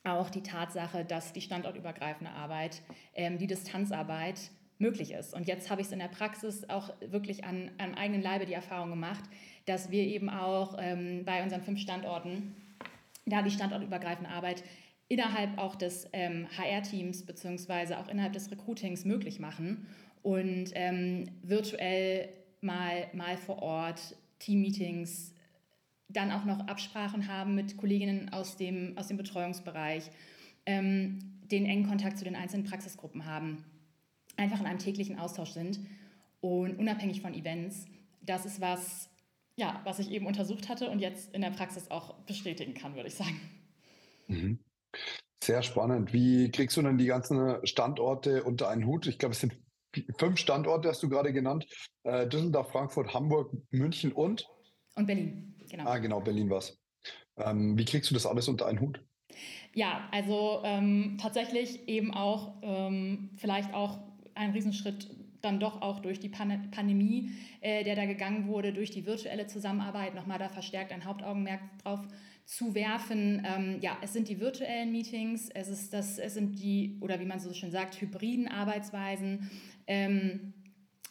auch 0.05 0.29
die 0.29 0.43
Tatsache, 0.43 1.03
dass 1.03 1.33
die 1.33 1.41
standortübergreifende 1.41 2.31
Arbeit, 2.31 2.81
ähm, 3.15 3.37
die 3.37 3.47
Distanzarbeit 3.47 4.39
möglich 4.77 5.11
ist. 5.11 5.33
Und 5.33 5.47
jetzt 5.47 5.69
habe 5.69 5.81
ich 5.81 5.87
es 5.87 5.93
in 5.93 5.99
der 5.99 6.07
Praxis 6.07 6.69
auch 6.69 6.93
wirklich 7.01 7.43
an, 7.43 7.71
am 7.77 7.95
eigenen 7.95 8.21
Leibe 8.21 8.45
die 8.45 8.53
Erfahrung 8.53 8.89
gemacht, 8.89 9.23
dass 9.65 9.91
wir 9.91 10.03
eben 10.03 10.29
auch 10.29 10.77
ähm, 10.79 11.23
bei 11.25 11.43
unseren 11.43 11.63
fünf 11.63 11.79
Standorten 11.79 12.55
da 13.25 13.41
die 13.41 13.51
standortübergreifende 13.51 14.29
Arbeit 14.29 14.63
innerhalb 15.07 15.57
auch 15.57 15.75
des 15.75 16.07
ähm, 16.13 16.47
HR-Teams 16.57 17.25
beziehungsweise 17.25 17.99
auch 17.99 18.07
innerhalb 18.07 18.33
des 18.33 18.51
Recruitings 18.51 19.05
möglich 19.05 19.39
machen. 19.39 19.87
und 20.23 20.71
ähm, 20.73 21.25
virtuell 21.43 22.29
mal, 22.61 23.07
mal 23.13 23.37
vor 23.37 23.61
Ort 23.61 24.15
Teammeetings, 24.39 25.33
dann 26.09 26.31
auch 26.31 26.45
noch 26.45 26.67
Absprachen 26.67 27.27
haben 27.27 27.55
mit 27.55 27.77
Kolleginnen 27.77 28.29
aus 28.29 28.57
dem, 28.57 28.97
aus 28.97 29.07
dem 29.07 29.17
Betreuungsbereich, 29.17 30.09
ähm, 30.65 31.19
den 31.51 31.65
engen 31.65 31.87
Kontakt 31.87 32.17
zu 32.17 32.23
den 32.23 32.35
einzelnen 32.35 32.65
Praxisgruppen 32.65 33.25
haben, 33.25 33.63
einfach 34.35 34.59
in 34.59 34.65
einem 34.65 34.79
täglichen 34.79 35.19
Austausch 35.19 35.51
sind 35.51 35.79
und 36.41 36.77
unabhängig 36.79 37.21
von 37.21 37.33
Events. 37.33 37.85
Das 38.21 38.45
ist 38.45 38.61
was, 38.61 39.09
ja, 39.55 39.81
was 39.83 39.99
ich 39.99 40.11
eben 40.11 40.25
untersucht 40.25 40.69
hatte 40.69 40.89
und 40.89 40.99
jetzt 40.99 41.33
in 41.33 41.41
der 41.41 41.51
Praxis 41.51 41.91
auch 41.91 42.15
bestätigen 42.21 42.73
kann, 42.73 42.95
würde 42.95 43.09
ich 43.09 43.15
sagen. 43.15 43.39
Mhm. 44.27 44.59
Sehr 45.43 45.61
spannend. 45.61 46.13
Wie 46.13 46.49
kriegst 46.51 46.77
du 46.77 46.81
denn 46.81 46.97
die 46.97 47.05
ganzen 47.05 47.65
Standorte 47.65 48.43
unter 48.43 48.69
einen 48.69 48.85
Hut? 48.85 49.07
Ich 49.07 49.19
glaube, 49.19 49.33
es 49.33 49.41
sind 49.41 49.53
fünf 50.17 50.39
Standorte, 50.39 50.89
hast 50.89 51.03
du 51.03 51.09
gerade 51.09 51.33
genannt. 51.33 51.67
Äh, 52.03 52.27
Düsseldorf, 52.27 52.71
Frankfurt, 52.71 53.13
Hamburg, 53.13 53.51
München 53.71 54.11
und? 54.11 54.47
Und 54.95 55.05
Berlin, 55.05 55.55
genau. 55.69 55.85
Ah, 55.85 55.97
genau, 55.97 56.21
Berlin 56.21 56.49
war 56.49 56.59
es. 56.59 56.77
Ähm, 57.37 57.77
wie 57.77 57.85
kriegst 57.85 58.09
du 58.09 58.13
das 58.13 58.25
alles 58.25 58.47
unter 58.47 58.65
einen 58.65 58.79
Hut? 58.79 59.03
Ja, 59.73 60.07
also 60.11 60.61
ähm, 60.63 61.17
tatsächlich 61.21 61.87
eben 61.87 62.13
auch 62.13 62.55
ähm, 62.61 63.31
vielleicht 63.35 63.73
auch 63.73 63.99
ein 64.33 64.51
Riesenschritt 64.51 65.09
dann 65.41 65.59
doch 65.59 65.81
auch 65.81 65.99
durch 65.99 66.19
die 66.19 66.29
Pan 66.29 66.71
Pandemie, 66.71 67.31
äh, 67.61 67.83
der 67.83 67.95
da 67.95 68.05
gegangen 68.05 68.47
wurde, 68.47 68.73
durch 68.73 68.89
die 68.89 69.05
virtuelle 69.05 69.47
Zusammenarbeit 69.47 70.15
nochmal 70.15 70.39
da 70.39 70.49
verstärkt 70.49 70.91
ein 70.91 71.05
Hauptaugenmerk 71.05 71.61
drauf 71.83 72.01
zu 72.45 72.75
werfen. 72.75 73.45
Ähm, 73.45 73.79
ja, 73.81 73.97
es 74.01 74.13
sind 74.13 74.29
die 74.29 74.39
virtuellen 74.39 74.91
Meetings, 74.91 75.49
es, 75.53 75.67
ist 75.67 75.93
das, 75.93 76.19
es 76.19 76.35
sind 76.35 76.59
die, 76.59 76.97
oder 77.01 77.19
wie 77.19 77.25
man 77.25 77.39
so 77.39 77.53
schön 77.53 77.71
sagt, 77.71 77.99
hybriden 77.99 78.47
Arbeitsweisen. 78.47 79.49
Ähm, 79.87 80.53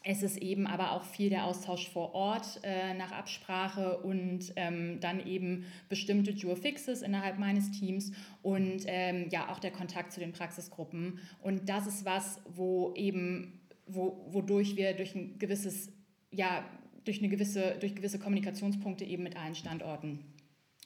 es 0.07 0.23
ist 0.23 0.37
eben 0.37 0.67
aber 0.67 0.93
auch 0.93 1.03
viel 1.03 1.31
der 1.31 1.47
Austausch 1.47 1.89
vor 1.89 2.15
Ort 2.15 2.61
äh, 2.63 2.93
nach 2.93 3.11
Absprache 3.11 3.99
und 4.01 4.53
ähm, 4.55 5.01
dann 5.01 5.27
eben 5.27 5.65
bestimmte 5.89 6.35
Dual 6.35 6.57
Fixes 6.57 7.01
innerhalb 7.01 7.39
meines 7.39 7.71
Teams 7.71 8.13
und 8.43 8.85
ähm, 8.87 9.29
ja 9.31 9.51
auch 9.51 9.59
der 9.59 9.71
Kontakt 9.71 10.13
zu 10.13 10.21
den 10.21 10.33
Praxisgruppen. 10.33 11.21
Und 11.41 11.71
das 11.71 11.87
ist 11.87 12.05
was, 12.05 12.39
wo 12.55 12.93
eben, 12.95 13.61
wo, 13.87 14.27
wodurch 14.29 14.77
wir 14.77 14.93
durch 14.93 15.15
ein 15.15 15.39
gewisses, 15.39 15.91
ja, 16.31 16.69
durch 17.05 17.21
eine 17.21 17.29
gewisse, 17.31 17.77
durch 17.81 17.95
gewisse 17.95 18.19
Kommunikationspunkte 18.19 19.07
eben 19.07 19.23
mit 19.23 19.37
allen 19.37 19.55
Standorten 19.55 20.34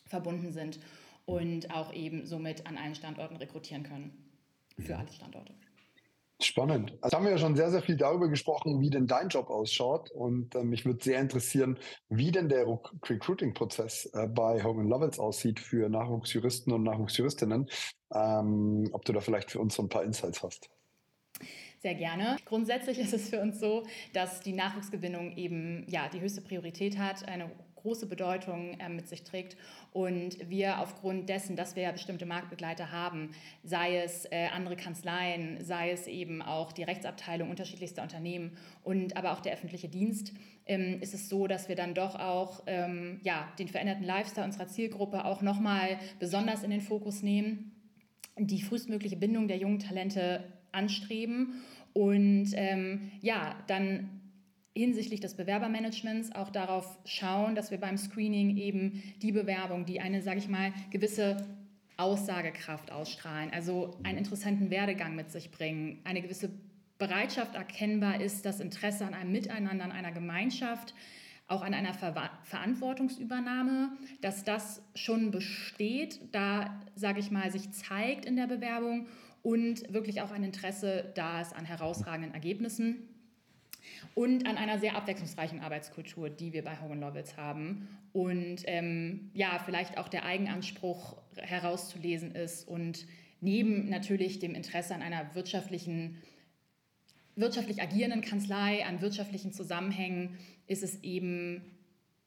verbunden 0.09 0.53
sind 0.53 0.81
und 1.27 1.71
auch 1.71 1.93
eben 1.93 2.27
somit 2.27 2.67
an 2.67 2.77
allen 2.77 2.95
Standorten 2.95 3.37
rekrutieren 3.37 3.83
können 3.83 4.13
für 4.79 4.97
alle 4.97 5.13
Standorte. 5.13 5.53
Spannend. 6.41 6.97
Also 7.01 7.17
haben 7.17 7.25
wir 7.25 7.33
ja 7.33 7.39
schon 7.39 7.57
sehr, 7.57 7.71
sehr 7.73 7.83
viel 7.83 7.97
darüber 7.97 8.29
gesprochen, 8.29 8.81
wie 8.81 8.91
denn 8.91 9.09
dein 9.09 9.29
Job 9.29 9.51
ausschaut. 9.51 10.13
Und 10.13 10.55
äh, 10.55 10.63
mich 10.63 10.87
würde 10.87 11.03
sehr 11.03 11.21
interessieren, 11.21 11.79
wie 12.09 12.31
denn 12.31 12.49
der 12.49 12.65
Recruiting-Prozess 12.65 14.11
äh, 14.15 14.29
bei 14.29 14.63
Hogan 14.63 14.87
Lovells 14.87 15.19
aussieht 15.19 15.59
für 15.59 15.89
Nachwuchsjuristen 15.89 16.73
und 16.73 16.85
Nachwuchsjuristinnen. 16.85 17.69
Ähm, 18.15 18.89
ob 18.93 19.05
du 19.05 19.13
da 19.13 19.21
vielleicht 19.21 19.51
für 19.51 19.59
uns 19.59 19.75
so 19.75 19.83
ein 19.83 19.89
paar 19.89 20.05
Insights 20.05 20.45
hast. 20.45 20.71
Sehr 21.81 21.95
gerne. 21.95 22.37
Grundsätzlich 22.45 23.01
ist 23.01 23.15
es 23.15 23.31
für 23.31 23.41
uns 23.41 23.59
so, 23.59 23.85
dass 24.13 24.41
die 24.41 24.53
Nachwuchsgewinnung 24.53 25.37
eben 25.37 25.87
ja, 25.89 26.09
die 26.09 26.21
höchste 26.21 26.41
Priorität 26.41 26.99
hat, 26.99 27.27
eine 27.27 27.51
große 27.83 28.07
Bedeutung 28.07 28.79
äh, 28.79 28.89
mit 28.89 29.09
sich 29.09 29.25
trägt. 29.25 29.57
Und 29.93 30.49
wir 30.49 30.81
aufgrund 30.81 31.29
dessen, 31.29 31.57
dass 31.57 31.77
wir 31.77 31.85
ja 31.85 31.93
bestimmte 31.93 32.27
Marktbegleiter 32.27 32.93
haben, 32.93 33.31
sei 33.65 33.99
es 33.99 34.27
äh, 34.27 34.49
andere 34.55 34.77
Kanzleien, 34.77 35.65
sei 35.65 35.91
es 35.91 36.07
eben 36.07 36.43
auch 36.43 36.73
die 36.73 36.83
Rechtsabteilung 36.83 37.51
unterschiedlichster 37.51 38.03
Unternehmen 38.03 38.57
und 38.85 39.17
aber 39.17 39.33
auch 39.33 39.41
der 39.41 39.55
öffentliche 39.55 39.89
Dienst, 39.89 40.33
ähm, 40.67 41.01
ist 41.01 41.15
es 41.15 41.29
so, 41.29 41.47
dass 41.47 41.69
wir 41.69 41.77
dann 41.77 41.95
doch 41.95 42.15
auch 42.15 42.63
ähm, 42.67 43.21
ja, 43.23 43.49
den 43.59 43.69
veränderten 43.69 44.05
Lifestyle 44.05 44.47
unserer 44.47 44.69
Zielgruppe 44.69 45.25
auch 45.25 45.43
nochmal 45.43 45.99
besonders 46.19 46.63
in 46.63 46.71
den 46.71 46.83
Fokus 46.83 47.23
nehmen, 47.23 47.73
die 48.37 48.63
frühestmögliche 48.63 49.17
Bindung 49.17 49.49
der 49.49 49.57
jungen 49.57 49.79
Talente 49.79 50.45
anstreben 50.71 51.63
und 51.93 52.51
ähm, 52.55 53.11
ja, 53.23 53.57
dann 53.67 54.18
hinsichtlich 54.79 55.21
des 55.21 55.35
Bewerbermanagements 55.35 56.33
auch 56.35 56.51
darauf 56.51 56.99
schauen, 57.05 57.55
dass 57.55 57.71
wir 57.71 57.79
beim 57.79 57.97
Screening 57.97 58.57
eben 58.57 59.03
die 59.21 59.33
Bewerbung, 59.33 59.85
die 59.85 60.01
eine, 60.01 60.23
sage 60.23 60.39
ich 60.39 60.49
mal, 60.49 60.73
gewisse 60.91 61.45
Aussagekraft 61.97 62.93
ausstrahlen, 62.93 63.51
also 63.53 63.99
einen 64.05 64.19
interessanten 64.19 64.71
Werdegang 64.71 65.17
mit 65.17 65.33
sich 65.33 65.51
bringen, 65.51 65.99
eine 66.05 66.23
gewisse 66.23 66.51
Bereitschaft 66.97 67.57
erkennbar 67.57 68.21
ist, 68.21 68.47
das 68.47 68.61
Interesse 68.61 69.05
an 69.05 69.15
einem 69.15 69.33
Miteinander, 69.33 69.85
an 69.85 69.93
einer 69.93 70.13
Gemeinschaft, 70.13 70.95
auch 71.49 71.63
an 71.63 71.75
einer 71.75 71.95
Ver 71.95 72.31
Verantwortungsübernahme, 72.45 73.91
dass 74.21 74.45
das 74.45 74.83
schon 74.95 75.33
besteht, 75.33 76.21
da, 76.31 76.81
sage 76.95 77.19
ich 77.19 77.33
mal, 77.33 77.51
sich 77.51 77.73
zeigt 77.73 78.27
in 78.27 78.37
der 78.37 78.47
Bewerbung 78.47 79.07
und 79.43 79.93
wirklich 79.93 80.21
auch 80.21 80.31
ein 80.31 80.45
Interesse 80.45 81.11
da 81.17 81.41
ist 81.41 81.57
an 81.57 81.65
herausragenden 81.65 82.33
Ergebnissen 82.33 83.09
und 84.15 84.47
an 84.47 84.57
einer 84.57 84.79
sehr 84.79 84.97
abwechslungsreichen 84.97 85.61
Arbeitskultur, 85.61 86.31
die 86.31 86.53
wir 86.53 86.65
bei 86.65 86.81
Hogan 86.81 87.01
Lovells 87.01 87.37
haben. 87.37 87.89
Und 88.13 88.63
ähm, 88.65 89.31
ja, 89.35 89.59
vielleicht 89.65 89.99
auch 89.99 90.09
der 90.09 90.25
Eigenanspruch 90.25 91.17
herauszulesen 91.37 92.33
ist 92.33 92.67
und 92.67 93.07
neben 93.41 93.89
natürlich 93.89 94.39
dem 94.39 94.55
Interesse 94.55 94.95
an 94.95 95.03
einer 95.03 95.35
wirtschaftlichen, 95.35 96.19
wirtschaftlich 97.37 97.81
agierenden 97.81 98.23
Kanzlei, 98.23 98.85
an 98.85 99.01
wirtschaftlichen 99.01 99.53
Zusammenhängen, 99.53 100.39
ist 100.67 100.83
es 100.83 101.03
eben 101.03 101.63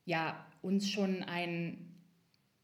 ja 0.05 0.45
uns 0.61 0.89
schon 0.89 1.23
ein, 1.23 1.95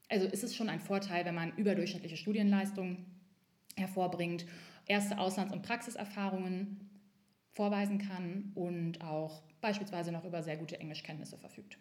also 0.10 0.28
ist 0.28 0.44
es 0.44 0.56
schon 0.56 0.70
ein 0.70 0.80
Vorteil, 0.80 1.26
wenn 1.26 1.36
man 1.36 1.56
überdurchschnittliche 1.58 2.18
Studienleistungen 2.18 3.06
hervorbringt, 3.76 4.46
erste 4.88 5.20
Auslands- 5.20 5.54
und 5.54 5.62
Praxiserfahrungen 5.62 6.88
vorweisen 7.58 7.98
kann 7.98 8.52
und 8.56 9.02
auch 9.02 9.44
beispielsweise 9.60 10.12
noch 10.12 10.24
über 10.24 10.44
sehr 10.44 10.58
gute 10.58 10.80
Englischkenntnisse 10.80 11.38
verfügt. 11.38 11.78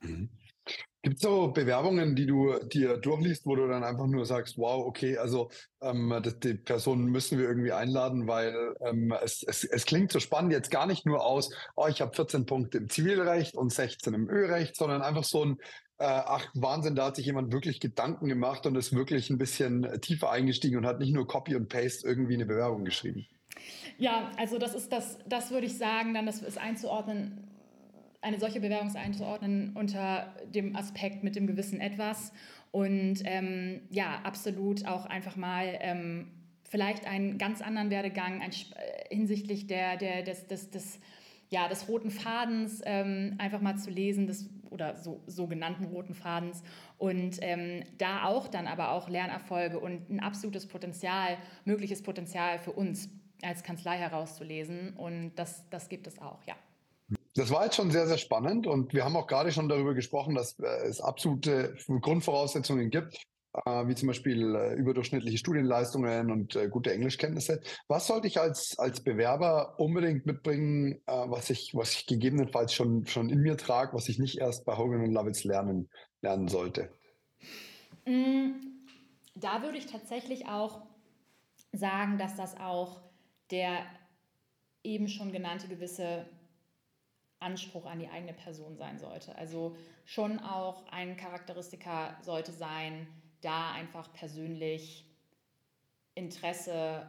Mhm. 0.00 0.30
Gibt 1.02 1.16
es 1.16 1.22
so 1.22 1.52
Bewerbungen, 1.52 2.16
die 2.16 2.26
du 2.26 2.58
dir 2.64 2.96
durchliest, 2.96 3.46
wo 3.46 3.54
du 3.54 3.68
dann 3.68 3.84
einfach 3.84 4.06
nur 4.06 4.26
sagst, 4.26 4.58
wow, 4.58 4.84
okay, 4.84 5.18
also 5.18 5.50
ähm, 5.80 6.12
das, 6.22 6.40
die 6.40 6.54
Person 6.54 7.04
müssen 7.04 7.38
wir 7.38 7.46
irgendwie 7.46 7.70
einladen, 7.70 8.26
weil 8.26 8.74
ähm, 8.80 9.14
es, 9.22 9.44
es, 9.44 9.62
es 9.62 9.84
klingt 9.84 10.10
so 10.10 10.18
spannend 10.18 10.52
jetzt 10.52 10.70
gar 10.70 10.86
nicht 10.86 11.06
nur 11.06 11.24
aus, 11.24 11.54
oh, 11.76 11.86
ich 11.86 12.00
habe 12.00 12.14
14 12.14 12.46
Punkte 12.46 12.78
im 12.78 12.88
Zivilrecht 12.88 13.56
und 13.56 13.72
16 13.72 14.14
im 14.14 14.28
Örecht, 14.28 14.74
sondern 14.74 15.02
einfach 15.02 15.22
so 15.22 15.44
ein, 15.44 15.58
äh, 15.98 16.06
ach 16.06 16.48
Wahnsinn, 16.54 16.96
da 16.96 17.06
hat 17.06 17.16
sich 17.16 17.26
jemand 17.26 17.52
wirklich 17.52 17.78
Gedanken 17.78 18.26
gemacht 18.26 18.66
und 18.66 18.74
ist 18.74 18.92
wirklich 18.92 19.30
ein 19.30 19.38
bisschen 19.38 19.86
tiefer 20.00 20.30
eingestiegen 20.30 20.78
und 20.78 20.86
hat 20.86 20.98
nicht 20.98 21.12
nur 21.12 21.28
Copy 21.28 21.54
und 21.54 21.68
Paste 21.68 22.06
irgendwie 22.06 22.34
eine 22.34 22.46
Bewerbung 22.46 22.84
geschrieben. 22.84 23.26
Ja, 23.98 24.30
also 24.36 24.58
das 24.58 24.74
ist 24.74 24.92
das, 24.92 25.18
das 25.26 25.50
würde 25.50 25.66
ich 25.66 25.78
sagen, 25.78 26.12
dann 26.14 26.26
das 26.26 26.42
ist 26.42 26.58
einzuordnen, 26.58 27.46
eine 28.20 28.38
solche 28.38 28.60
Bewerbung 28.60 28.88
ist 28.88 28.96
einzuordnen 28.96 29.72
unter 29.74 30.34
dem 30.46 30.76
Aspekt 30.76 31.22
mit 31.22 31.36
dem 31.36 31.46
gewissen 31.46 31.80
Etwas 31.80 32.32
und 32.72 33.22
ähm, 33.24 33.80
ja, 33.90 34.20
absolut 34.24 34.86
auch 34.86 35.06
einfach 35.06 35.36
mal 35.36 35.78
ähm, 35.80 36.28
vielleicht 36.64 37.06
einen 37.06 37.38
ganz 37.38 37.62
anderen 37.62 37.90
Werdegang 37.90 38.42
ein, 38.42 38.50
äh, 38.50 39.14
hinsichtlich 39.14 39.66
der, 39.66 39.96
der, 39.96 40.22
des, 40.22 40.46
des, 40.46 40.70
des, 40.70 41.00
ja, 41.48 41.68
des 41.68 41.88
roten 41.88 42.10
Fadens 42.10 42.82
ähm, 42.84 43.36
einfach 43.38 43.60
mal 43.60 43.76
zu 43.76 43.90
lesen, 43.90 44.26
des, 44.26 44.50
oder 44.70 44.96
so 44.96 45.22
sogenannten 45.26 45.84
roten 45.84 46.14
Fadens 46.14 46.62
und 46.98 47.38
ähm, 47.40 47.84
da 47.98 48.24
auch 48.24 48.48
dann 48.48 48.66
aber 48.66 48.90
auch 48.90 49.08
Lernerfolge 49.08 49.78
und 49.78 50.10
ein 50.10 50.20
absolutes 50.20 50.66
Potenzial, 50.66 51.38
mögliches 51.64 52.02
Potenzial 52.02 52.58
für 52.58 52.72
uns 52.72 53.08
als 53.42 53.62
Kanzlei 53.62 53.98
herauszulesen. 53.98 54.96
Und 54.96 55.34
das, 55.36 55.68
das 55.70 55.88
gibt 55.88 56.06
es 56.06 56.20
auch, 56.20 56.42
ja. 56.46 56.56
Das 57.36 57.50
war 57.50 57.64
jetzt 57.64 57.76
schon 57.76 57.90
sehr, 57.90 58.06
sehr 58.06 58.18
spannend 58.18 58.66
und 58.66 58.94
wir 58.94 59.04
haben 59.04 59.14
auch 59.14 59.26
gerade 59.26 59.52
schon 59.52 59.68
darüber 59.68 59.94
gesprochen, 59.94 60.34
dass 60.34 60.58
äh, 60.58 60.66
es 60.86 61.00
absolute 61.00 61.76
Grundvoraussetzungen 62.00 62.90
gibt, 62.90 63.22
äh, 63.52 63.86
wie 63.86 63.94
zum 63.94 64.08
Beispiel 64.08 64.54
äh, 64.54 64.74
überdurchschnittliche 64.74 65.36
Studienleistungen 65.36 66.30
und 66.30 66.58
gute 66.70 66.92
Englischkenntnisse. 66.92 67.60
Was 67.88 68.06
sollte 68.06 68.26
ich 68.26 68.40
als, 68.40 68.78
als 68.78 69.02
Bewerber 69.02 69.78
unbedingt 69.78 70.24
mitbringen, 70.24 71.02
was, 71.06 71.50
ich, 71.50 71.74
was 71.74 71.92
ich 71.92 72.06
gegebenenfalls 72.06 72.72
schon, 72.72 73.06
schon 73.06 73.28
in 73.28 73.40
mir 73.40 73.58
trage, 73.58 73.94
was 73.94 74.08
ich 74.08 74.18
nicht 74.18 74.38
erst 74.38 74.64
bei 74.64 74.76
Hogan 74.76 75.02
und 75.02 75.12
Lovitz 75.12 75.44
lernen, 75.44 75.90
lernen 76.22 76.48
sollte? 76.48 76.90
Mm, 78.06 78.52
da 79.34 79.62
würde 79.62 79.76
ich 79.76 79.86
tatsächlich 79.86 80.48
auch 80.48 80.80
sagen, 81.72 82.16
dass 82.16 82.34
das 82.34 82.58
auch 82.58 83.05
der 83.50 83.86
eben 84.82 85.08
schon 85.08 85.32
genannte 85.32 85.68
gewisse 85.68 86.26
Anspruch 87.38 87.86
an 87.86 87.98
die 87.98 88.08
eigene 88.08 88.32
Person 88.32 88.76
sein 88.76 88.98
sollte. 88.98 89.36
Also 89.36 89.76
schon 90.04 90.38
auch 90.38 90.86
ein 90.90 91.16
Charakteristika 91.16 92.16
sollte 92.22 92.52
sein, 92.52 93.06
da 93.40 93.72
einfach 93.72 94.12
persönlich 94.12 95.04
Interesse 96.14 97.08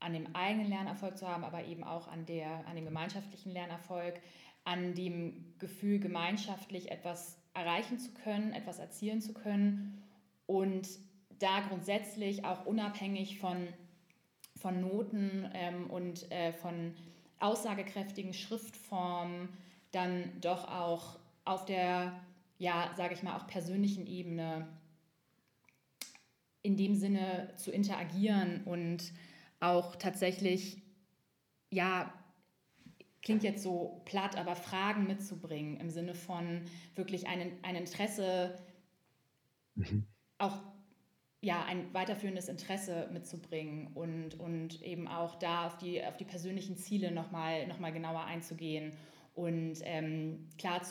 an 0.00 0.12
dem 0.12 0.34
eigenen 0.34 0.68
Lernerfolg 0.68 1.16
zu 1.16 1.26
haben, 1.26 1.44
aber 1.44 1.64
eben 1.64 1.84
auch 1.84 2.08
an, 2.08 2.26
der, 2.26 2.66
an 2.66 2.76
dem 2.76 2.84
gemeinschaftlichen 2.84 3.52
Lernerfolg, 3.52 4.20
an 4.64 4.94
dem 4.94 5.54
Gefühl, 5.58 5.98
gemeinschaftlich 6.00 6.90
etwas 6.90 7.38
erreichen 7.54 7.98
zu 7.98 8.12
können, 8.12 8.52
etwas 8.52 8.78
erzielen 8.78 9.22
zu 9.22 9.32
können 9.32 10.02
und 10.46 10.88
da 11.38 11.60
grundsätzlich 11.60 12.44
auch 12.44 12.66
unabhängig 12.66 13.38
von, 13.38 13.68
von 14.64 14.80
Noten 14.80 15.46
ähm, 15.52 15.90
und 15.90 16.32
äh, 16.32 16.50
von 16.50 16.94
aussagekräftigen 17.38 18.32
Schriftformen 18.32 19.50
dann 19.90 20.40
doch 20.40 20.66
auch 20.66 21.18
auf 21.44 21.66
der, 21.66 22.18
ja, 22.56 22.90
sage 22.96 23.12
ich 23.12 23.22
mal, 23.22 23.36
auch 23.36 23.46
persönlichen 23.46 24.06
Ebene 24.06 24.66
in 26.62 26.78
dem 26.78 26.94
Sinne 26.94 27.52
zu 27.56 27.72
interagieren 27.72 28.62
und 28.64 29.12
auch 29.60 29.96
tatsächlich, 29.96 30.80
ja, 31.70 32.10
klingt 33.20 33.42
jetzt 33.42 33.62
so 33.62 34.00
platt, 34.06 34.38
aber 34.38 34.56
Fragen 34.56 35.06
mitzubringen 35.06 35.76
im 35.76 35.90
Sinne 35.90 36.14
von 36.14 36.62
wirklich 36.94 37.26
ein, 37.26 37.52
ein 37.60 37.76
Interesse, 37.76 38.58
mhm. 39.74 40.06
auch 40.38 40.62
ja, 41.44 41.62
ein 41.64 41.92
weiterführendes 41.92 42.48
Interesse 42.48 43.08
mitzubringen 43.12 43.88
und, 43.94 44.40
und 44.40 44.82
eben 44.82 45.06
auch 45.06 45.38
da 45.38 45.66
auf 45.66 45.76
die, 45.76 46.02
auf 46.02 46.16
die 46.16 46.24
persönlichen 46.24 46.76
Ziele 46.76 47.10
nochmal 47.10 47.66
noch 47.66 47.78
mal 47.78 47.92
genauer 47.92 48.24
einzugehen 48.24 48.92
und 49.34 49.74
ähm, 49.82 50.48
klar 50.58 50.82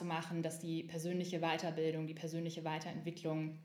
dass 0.44 0.60
die 0.60 0.84
persönliche 0.84 1.40
Weiterbildung, 1.40 2.06
die 2.06 2.14
persönliche 2.14 2.64
Weiterentwicklung 2.64 3.58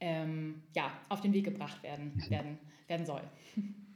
ähm, 0.00 0.64
ja, 0.74 0.90
auf 1.08 1.20
den 1.20 1.32
Weg 1.32 1.44
gebracht 1.44 1.82
werden, 1.84 2.20
werden, 2.28 2.58
werden 2.88 3.06
soll. 3.06 3.22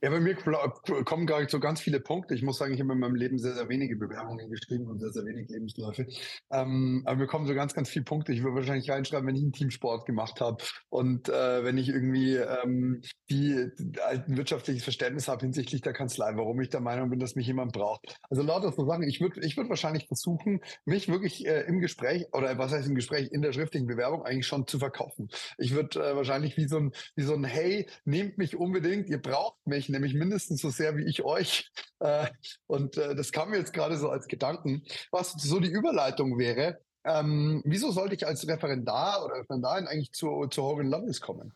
Ja, 0.00 0.10
bei 0.10 0.20
mir 0.20 0.34
kommen 0.34 1.26
gar 1.26 1.40
nicht 1.40 1.50
so 1.50 1.60
ganz 1.60 1.80
viele 1.80 2.00
Punkte. 2.00 2.34
Ich 2.34 2.42
muss 2.42 2.58
sagen, 2.58 2.74
ich 2.74 2.80
habe 2.80 2.92
in 2.92 2.98
meinem 2.98 3.14
Leben 3.14 3.38
sehr, 3.38 3.54
sehr 3.54 3.68
wenige 3.68 3.96
Bewerbungen 3.96 4.50
geschrieben 4.50 4.86
und 4.88 4.98
sehr, 4.98 5.12
sehr 5.12 5.24
wenig 5.24 5.48
Lebensläufe. 5.48 6.06
Ähm, 6.50 7.02
aber 7.06 7.16
mir 7.16 7.26
kommen 7.26 7.46
so 7.46 7.54
ganz, 7.54 7.72
ganz 7.72 7.88
viele 7.88 8.04
Punkte. 8.04 8.32
Ich 8.32 8.42
würde 8.42 8.56
wahrscheinlich 8.56 8.90
reinschreiben, 8.90 9.26
wenn 9.26 9.36
ich 9.36 9.42
einen 9.42 9.52
Teamsport 9.52 10.04
gemacht 10.04 10.40
habe 10.40 10.62
und 10.88 11.28
äh, 11.28 11.64
wenn 11.64 11.78
ich 11.78 11.88
irgendwie 11.88 12.34
ähm, 12.34 13.00
die, 13.30 13.68
die 13.78 14.00
ein 14.00 14.36
wirtschaftliches 14.36 14.82
Verständnis 14.82 15.28
habe 15.28 15.42
hinsichtlich 15.42 15.82
der 15.82 15.92
Kanzlei, 15.92 16.32
warum 16.34 16.60
ich 16.60 16.68
der 16.68 16.80
Meinung 16.80 17.10
bin, 17.10 17.20
dass 17.20 17.36
mich 17.36 17.46
jemand 17.46 17.72
braucht. 17.72 18.16
Also 18.28 18.42
lauter 18.42 18.72
so 18.72 18.84
Sachen. 18.84 19.04
Ich 19.04 19.20
würde 19.20 19.40
ich 19.44 19.56
würd 19.56 19.68
wahrscheinlich 19.68 20.06
versuchen, 20.06 20.60
mich 20.84 21.08
wirklich 21.08 21.46
äh, 21.46 21.62
im 21.62 21.80
Gespräch 21.80 22.26
oder 22.32 22.58
was 22.58 22.72
heißt 22.72 22.88
im 22.88 22.94
Gespräch, 22.94 23.30
in 23.30 23.42
der 23.42 23.52
schriftlichen 23.52 23.86
Bewerbung 23.86 24.22
eigentlich 24.24 24.46
schon 24.46 24.66
zu 24.66 24.78
verkaufen. 24.78 25.28
Ich 25.58 25.74
würde 25.74 26.00
äh, 26.00 26.16
wahrscheinlich 26.16 26.56
wie 26.56 26.66
so 26.66 26.78
ein, 26.78 26.92
wie 27.14 27.22
so 27.22 27.34
ein, 27.34 27.44
hey, 27.44 27.88
nehmt 28.04 28.38
mich 28.38 28.56
unbedingt, 28.56 29.08
ihr 29.08 29.20
braucht 29.20 29.61
mich, 29.66 29.88
nämlich 29.88 30.14
mindestens 30.14 30.60
so 30.60 30.70
sehr 30.70 30.96
wie 30.96 31.04
ich 31.04 31.22
euch. 31.24 31.70
Äh, 32.02 32.26
und 32.66 32.96
äh, 32.96 33.14
das 33.14 33.30
kam 33.30 33.50
mir 33.50 33.58
jetzt 33.58 33.72
gerade 33.72 33.96
so 33.96 34.10
als 34.10 34.26
Gedanken, 34.26 34.82
was 35.12 35.34
so 35.34 35.60
die 35.60 35.70
Überleitung 35.70 36.36
wäre. 36.36 36.80
Ähm, 37.04 37.62
wieso 37.64 37.92
sollte 37.92 38.16
ich 38.16 38.26
als 38.26 38.48
Referendar 38.48 39.24
oder 39.24 39.36
Referendarin 39.36 39.86
eigentlich 39.86 40.10
zu, 40.10 40.48
zu 40.48 40.64
Hogan 40.64 40.88
Loveless 40.88 41.20
kommen? 41.20 41.52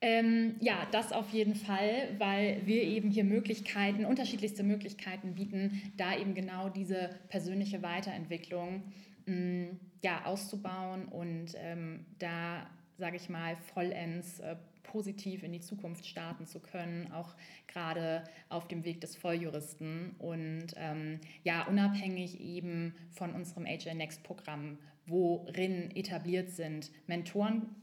Ähm, 0.00 0.56
ja, 0.60 0.86
das 0.92 1.12
auf 1.12 1.30
jeden 1.30 1.54
Fall, 1.54 2.14
weil 2.18 2.60
wir 2.66 2.82
eben 2.82 3.10
hier 3.10 3.24
Möglichkeiten, 3.24 4.04
unterschiedlichste 4.04 4.62
Möglichkeiten 4.62 5.34
bieten, 5.34 5.92
da 5.96 6.16
eben 6.16 6.34
genau 6.34 6.68
diese 6.68 7.10
persönliche 7.28 7.82
Weiterentwicklung 7.82 8.92
mh, 9.24 9.34
mm, 9.34 9.80
ja, 10.02 10.24
auszubauen 10.24 11.06
und 11.06 11.54
ähm, 11.56 12.04
da, 12.18 12.66
sage 12.98 13.16
ich 13.16 13.28
mal, 13.30 13.56
vollends 13.74 14.38
äh, 14.40 14.56
positiv 14.86 15.42
in 15.42 15.52
die 15.52 15.60
Zukunft 15.60 16.06
starten 16.06 16.46
zu 16.46 16.60
können, 16.60 17.10
auch 17.12 17.34
gerade 17.66 18.24
auf 18.48 18.68
dem 18.68 18.84
Weg 18.84 19.00
des 19.00 19.16
Volljuristen 19.16 20.14
und 20.18 20.68
ähm, 20.76 21.20
ja, 21.44 21.66
unabhängig 21.66 22.40
eben 22.40 22.94
von 23.10 23.32
unserem 23.32 23.66
HL 23.66 23.94
Next 23.94 24.22
Programm, 24.22 24.78
worin 25.06 25.90
etabliert 25.94 26.50
sind 26.50 26.90
Mentoren, 27.06 27.74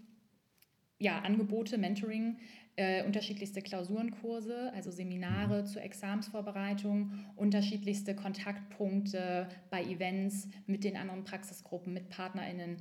ja, 0.99 1.19
Angebote, 1.19 1.77
Mentoring, 1.77 2.37
äh, 2.75 3.03
unterschiedlichste 3.03 3.61
Klausurenkurse, 3.61 4.71
also 4.73 4.89
Seminare 4.89 5.61
mhm. 5.61 5.65
zur 5.67 5.83
Examsvorbereitung, 5.83 7.11
unterschiedlichste 7.35 8.15
Kontaktpunkte 8.15 9.47
bei 9.69 9.83
Events 9.83 10.47
mit 10.65 10.83
den 10.83 10.97
anderen 10.97 11.23
Praxisgruppen, 11.23 11.93
mit 11.93 12.09
PartnerInnen 12.09 12.77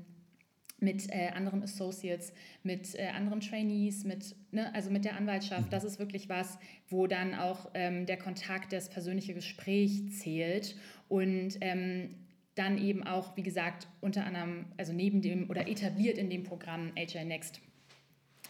mit 0.82 1.08
äh, 1.10 1.28
anderen 1.34 1.62
Associates, 1.62 2.32
mit 2.62 2.94
äh, 2.94 3.08
anderen 3.08 3.40
Trainees, 3.40 4.04
mit, 4.04 4.34
ne, 4.50 4.74
also 4.74 4.90
mit 4.90 5.04
der 5.04 5.16
Anwaltschaft. 5.16 5.66
Mhm. 5.66 5.70
Das 5.70 5.84
ist 5.84 5.98
wirklich 5.98 6.28
was, 6.28 6.58
wo 6.88 7.06
dann 7.06 7.34
auch 7.34 7.70
ähm, 7.74 8.06
der 8.06 8.18
Kontakt, 8.18 8.72
das 8.72 8.88
persönliche 8.88 9.34
Gespräch 9.34 10.12
zählt 10.12 10.76
und 11.08 11.58
ähm, 11.60 12.16
dann 12.54 12.76
eben 12.76 13.02
auch, 13.02 13.36
wie 13.36 13.42
gesagt, 13.42 13.86
unter 14.00 14.26
anderem, 14.26 14.66
also 14.76 14.92
neben 14.92 15.22
dem 15.22 15.48
oder 15.48 15.68
etabliert 15.68 16.18
in 16.18 16.28
dem 16.28 16.42
Programm 16.42 16.92
HL 16.96 17.24
Next 17.24 17.60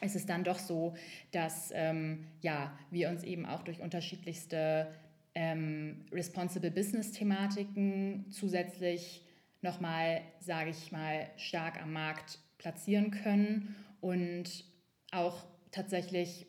ist 0.01 0.17
es 0.17 0.27
dann 0.27 0.43
doch 0.43 0.59
so, 0.59 0.95
dass 1.31 1.71
ähm, 1.75 2.25
ja, 2.41 2.77
wir 2.91 3.09
uns 3.09 3.23
eben 3.23 3.47
auch 3.47 3.63
durch 3.63 3.81
unterschiedlichste 3.81 4.89
ähm, 5.35 6.05
Responsible 6.13 6.71
Business-Thematiken 6.71 8.27
zusätzlich 8.31 9.23
nochmal, 9.63 10.21
sage 10.41 10.71
ich 10.71 10.93
mal, 10.93 11.31
stark 11.37 11.81
am 11.81 11.93
Markt 11.93 12.39
platzieren 12.59 13.11
können 13.11 13.75
und 14.01 14.65
auch 15.11 15.45
tatsächlich 15.71 16.47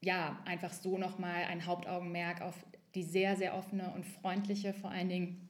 ja 0.00 0.38
einfach 0.44 0.72
so 0.72 0.96
nochmal 0.96 1.44
ein 1.44 1.66
Hauptaugenmerk 1.66 2.40
auf 2.42 2.54
die 2.94 3.02
sehr, 3.02 3.36
sehr 3.36 3.56
offene 3.56 3.92
und 3.92 4.04
freundliche, 4.04 4.72
vor 4.72 4.90
allen 4.90 5.08
Dingen 5.08 5.48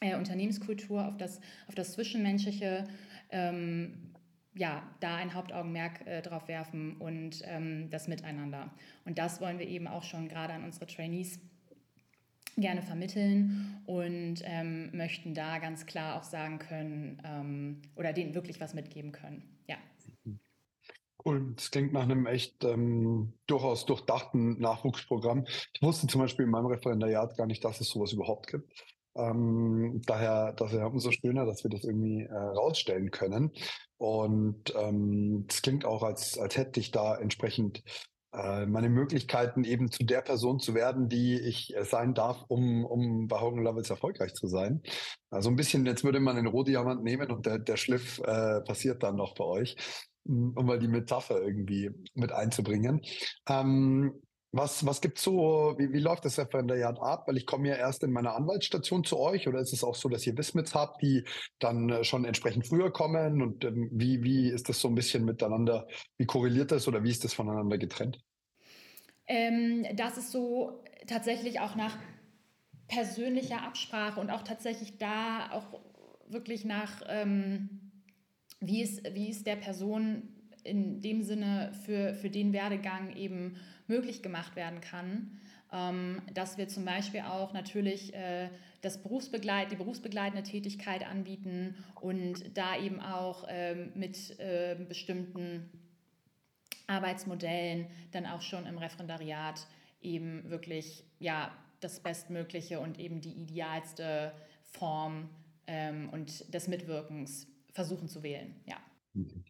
äh, 0.00 0.16
Unternehmenskultur, 0.16 1.06
auf 1.06 1.16
das, 1.16 1.40
auf 1.68 1.74
das 1.74 1.92
Zwischenmenschliche, 1.92 2.88
ähm, 3.30 4.14
ja, 4.54 4.82
da 5.00 5.16
ein 5.16 5.34
Hauptaugenmerk 5.34 6.06
äh, 6.06 6.22
drauf 6.22 6.48
werfen 6.48 6.96
und 6.96 7.42
ähm, 7.44 7.90
das 7.90 8.08
Miteinander. 8.08 8.72
Und 9.04 9.18
das 9.18 9.40
wollen 9.40 9.58
wir 9.58 9.68
eben 9.68 9.86
auch 9.86 10.02
schon 10.02 10.28
gerade 10.28 10.54
an 10.54 10.64
unsere 10.64 10.86
Trainees 10.86 11.38
gerne 12.56 12.82
vermitteln 12.82 13.82
und 13.86 14.42
ähm, 14.44 14.90
möchten 14.96 15.34
da 15.34 15.58
ganz 15.58 15.86
klar 15.86 16.18
auch 16.18 16.24
sagen 16.24 16.58
können 16.58 17.22
ähm, 17.24 17.82
oder 17.96 18.12
denen 18.12 18.34
wirklich 18.34 18.60
was 18.60 18.74
mitgeben 18.74 19.12
können. 19.12 19.42
Ja. 19.68 19.76
Cool, 21.24 21.52
das 21.54 21.70
klingt 21.70 21.92
nach 21.92 22.02
einem 22.02 22.26
echt 22.26 22.64
ähm, 22.64 23.34
durchaus 23.46 23.84
durchdachten 23.84 24.58
Nachwuchsprogramm. 24.58 25.44
Ich 25.74 25.82
wusste 25.82 26.06
zum 26.06 26.22
Beispiel 26.22 26.46
in 26.46 26.50
meinem 26.50 26.66
Referendariat 26.66 27.36
gar 27.36 27.46
nicht, 27.46 27.64
dass 27.64 27.80
es 27.80 27.88
sowas 27.88 28.12
überhaupt 28.12 28.46
gibt. 28.46 28.72
Ähm, 29.16 30.00
daher, 30.06 30.52
daher 30.52 30.86
umso 30.86 31.10
schöner, 31.10 31.44
dass 31.44 31.62
wir 31.62 31.70
das 31.70 31.84
irgendwie 31.84 32.22
äh, 32.22 32.34
rausstellen 32.34 33.10
können. 33.10 33.50
Und 33.98 34.74
ähm, 34.76 35.46
es 35.48 35.60
klingt 35.60 35.84
auch, 35.84 36.02
als, 36.02 36.38
als 36.38 36.56
hätte 36.56 36.80
ich 36.80 36.90
da 36.90 37.16
entsprechend 37.16 37.82
meine 38.32 38.88
Möglichkeiten 38.88 39.64
eben 39.64 39.90
zu 39.90 40.04
der 40.04 40.20
Person 40.20 40.60
zu 40.60 40.74
werden, 40.74 41.08
die 41.08 41.40
ich 41.40 41.76
äh, 41.76 41.84
sein 41.84 42.14
darf, 42.14 42.44
um, 42.48 42.84
um 42.84 43.26
bei 43.26 43.40
Hogan 43.40 43.64
Lovells 43.64 43.90
erfolgreich 43.90 44.34
zu 44.34 44.46
sein. 44.46 44.82
Also 45.30 45.50
ein 45.50 45.56
bisschen, 45.56 45.84
jetzt 45.86 46.04
würde 46.04 46.20
man 46.20 46.36
den 46.36 46.46
Rohdiamant 46.46 47.02
nehmen 47.02 47.30
und 47.30 47.46
der, 47.46 47.58
der 47.58 47.76
Schliff 47.76 48.20
äh, 48.20 48.60
passiert 48.60 49.02
dann 49.02 49.16
noch 49.16 49.34
bei 49.34 49.44
euch, 49.44 49.76
um 50.24 50.54
mal 50.54 50.78
die 50.78 50.88
Metapher 50.88 51.40
irgendwie 51.42 51.90
mit 52.14 52.30
einzubringen. 52.30 53.00
Ähm, 53.48 54.20
was, 54.52 54.84
was 54.84 55.00
gibt's 55.00 55.22
so, 55.22 55.74
wie, 55.78 55.92
wie 55.92 56.00
läuft 56.00 56.24
das 56.24 56.38
Referendariat 56.38 57.00
ab? 57.00 57.28
Weil 57.28 57.36
ich 57.36 57.46
komme 57.46 57.68
ja 57.68 57.76
erst 57.76 58.02
in 58.02 58.12
meiner 58.12 58.34
Anwaltsstation 58.34 59.04
zu 59.04 59.18
euch 59.18 59.46
oder 59.46 59.60
ist 59.60 59.72
es 59.72 59.84
auch 59.84 59.94
so, 59.94 60.08
dass 60.08 60.26
ihr 60.26 60.36
Wismits 60.36 60.74
habt, 60.74 61.02
die 61.02 61.24
dann 61.58 61.88
äh, 61.90 62.04
schon 62.04 62.24
entsprechend 62.24 62.66
früher 62.66 62.92
kommen? 62.92 63.42
Und 63.42 63.64
ähm, 63.64 63.88
wie, 63.92 64.22
wie 64.24 64.48
ist 64.48 64.68
das 64.68 64.80
so 64.80 64.88
ein 64.88 64.94
bisschen 64.94 65.24
miteinander, 65.24 65.86
wie 66.18 66.26
korreliert 66.26 66.72
das 66.72 66.88
oder 66.88 67.04
wie 67.04 67.10
ist 67.10 67.22
das 67.22 67.32
voneinander 67.32 67.78
getrennt? 67.78 68.20
Ähm, 69.28 69.86
das 69.94 70.18
ist 70.18 70.32
so 70.32 70.82
tatsächlich 71.06 71.60
auch 71.60 71.76
nach 71.76 71.96
persönlicher 72.88 73.62
Absprache 73.62 74.18
und 74.18 74.30
auch 74.30 74.42
tatsächlich 74.42 74.98
da 74.98 75.52
auch 75.52 75.80
wirklich 76.28 76.64
nach, 76.64 77.02
ähm, 77.06 77.92
wie, 78.58 78.82
es, 78.82 79.02
wie 79.14 79.30
es 79.30 79.44
der 79.44 79.56
Person 79.56 80.39
in 80.64 81.00
dem 81.00 81.22
Sinne 81.22 81.72
für, 81.84 82.14
für 82.14 82.30
den 82.30 82.52
Werdegang 82.52 83.14
eben 83.16 83.56
möglich 83.86 84.22
gemacht 84.22 84.56
werden 84.56 84.80
kann. 84.80 85.38
Ähm, 85.72 86.22
dass 86.34 86.58
wir 86.58 86.66
zum 86.68 86.84
Beispiel 86.84 87.20
auch 87.20 87.52
natürlich 87.52 88.12
äh, 88.14 88.48
das 88.80 89.02
Berufsbegleit, 89.02 89.70
die 89.70 89.76
berufsbegleitende 89.76 90.42
Tätigkeit 90.42 91.06
anbieten 91.06 91.76
und 92.00 92.56
da 92.56 92.76
eben 92.76 93.00
auch 93.00 93.44
ähm, 93.48 93.92
mit 93.94 94.38
äh, 94.40 94.76
bestimmten 94.88 95.70
Arbeitsmodellen 96.88 97.86
dann 98.10 98.26
auch 98.26 98.42
schon 98.42 98.66
im 98.66 98.78
Referendariat 98.78 99.66
eben 100.02 100.50
wirklich 100.50 101.04
ja, 101.20 101.52
das 101.78 102.00
Bestmögliche 102.00 102.80
und 102.80 102.98
eben 102.98 103.20
die 103.20 103.32
idealste 103.32 104.32
Form 104.64 105.28
ähm, 105.66 106.08
und 106.10 106.52
des 106.52 106.68
Mitwirkens 106.68 107.46
versuchen 107.72 108.08
zu 108.08 108.22
wählen. 108.22 108.56
Ja. 108.66 108.76
Mhm. 109.14 109.44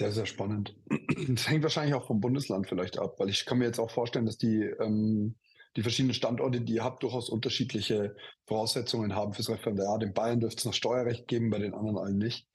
Sehr, 0.00 0.12
sehr 0.12 0.26
spannend. 0.26 0.76
Das 1.28 1.48
hängt 1.48 1.62
wahrscheinlich 1.62 1.94
auch 1.94 2.06
vom 2.06 2.20
Bundesland 2.20 2.68
vielleicht 2.68 2.98
ab, 2.98 3.18
weil 3.18 3.30
ich 3.30 3.46
kann 3.46 3.58
mir 3.58 3.64
jetzt 3.64 3.78
auch 3.78 3.90
vorstellen, 3.90 4.26
dass 4.26 4.36
die, 4.36 4.62
ähm, 4.62 5.36
die 5.76 5.82
verschiedenen 5.82 6.14
Standorte, 6.14 6.60
die 6.60 6.74
ihr 6.74 6.84
habt, 6.84 7.02
durchaus 7.02 7.30
unterschiedliche 7.30 8.14
Voraussetzungen 8.46 9.14
haben 9.14 9.32
fürs 9.32 9.48
Referendariat. 9.48 10.02
In 10.02 10.12
Bayern 10.12 10.40
dürfte 10.40 10.58
es 10.58 10.64
noch 10.66 10.74
Steuerrecht 10.74 11.26
geben, 11.26 11.50
bei 11.50 11.58
den 11.58 11.74
anderen 11.74 11.98
allen 11.98 12.18
nicht. 12.18 12.46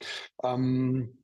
Ähm, 0.43 1.20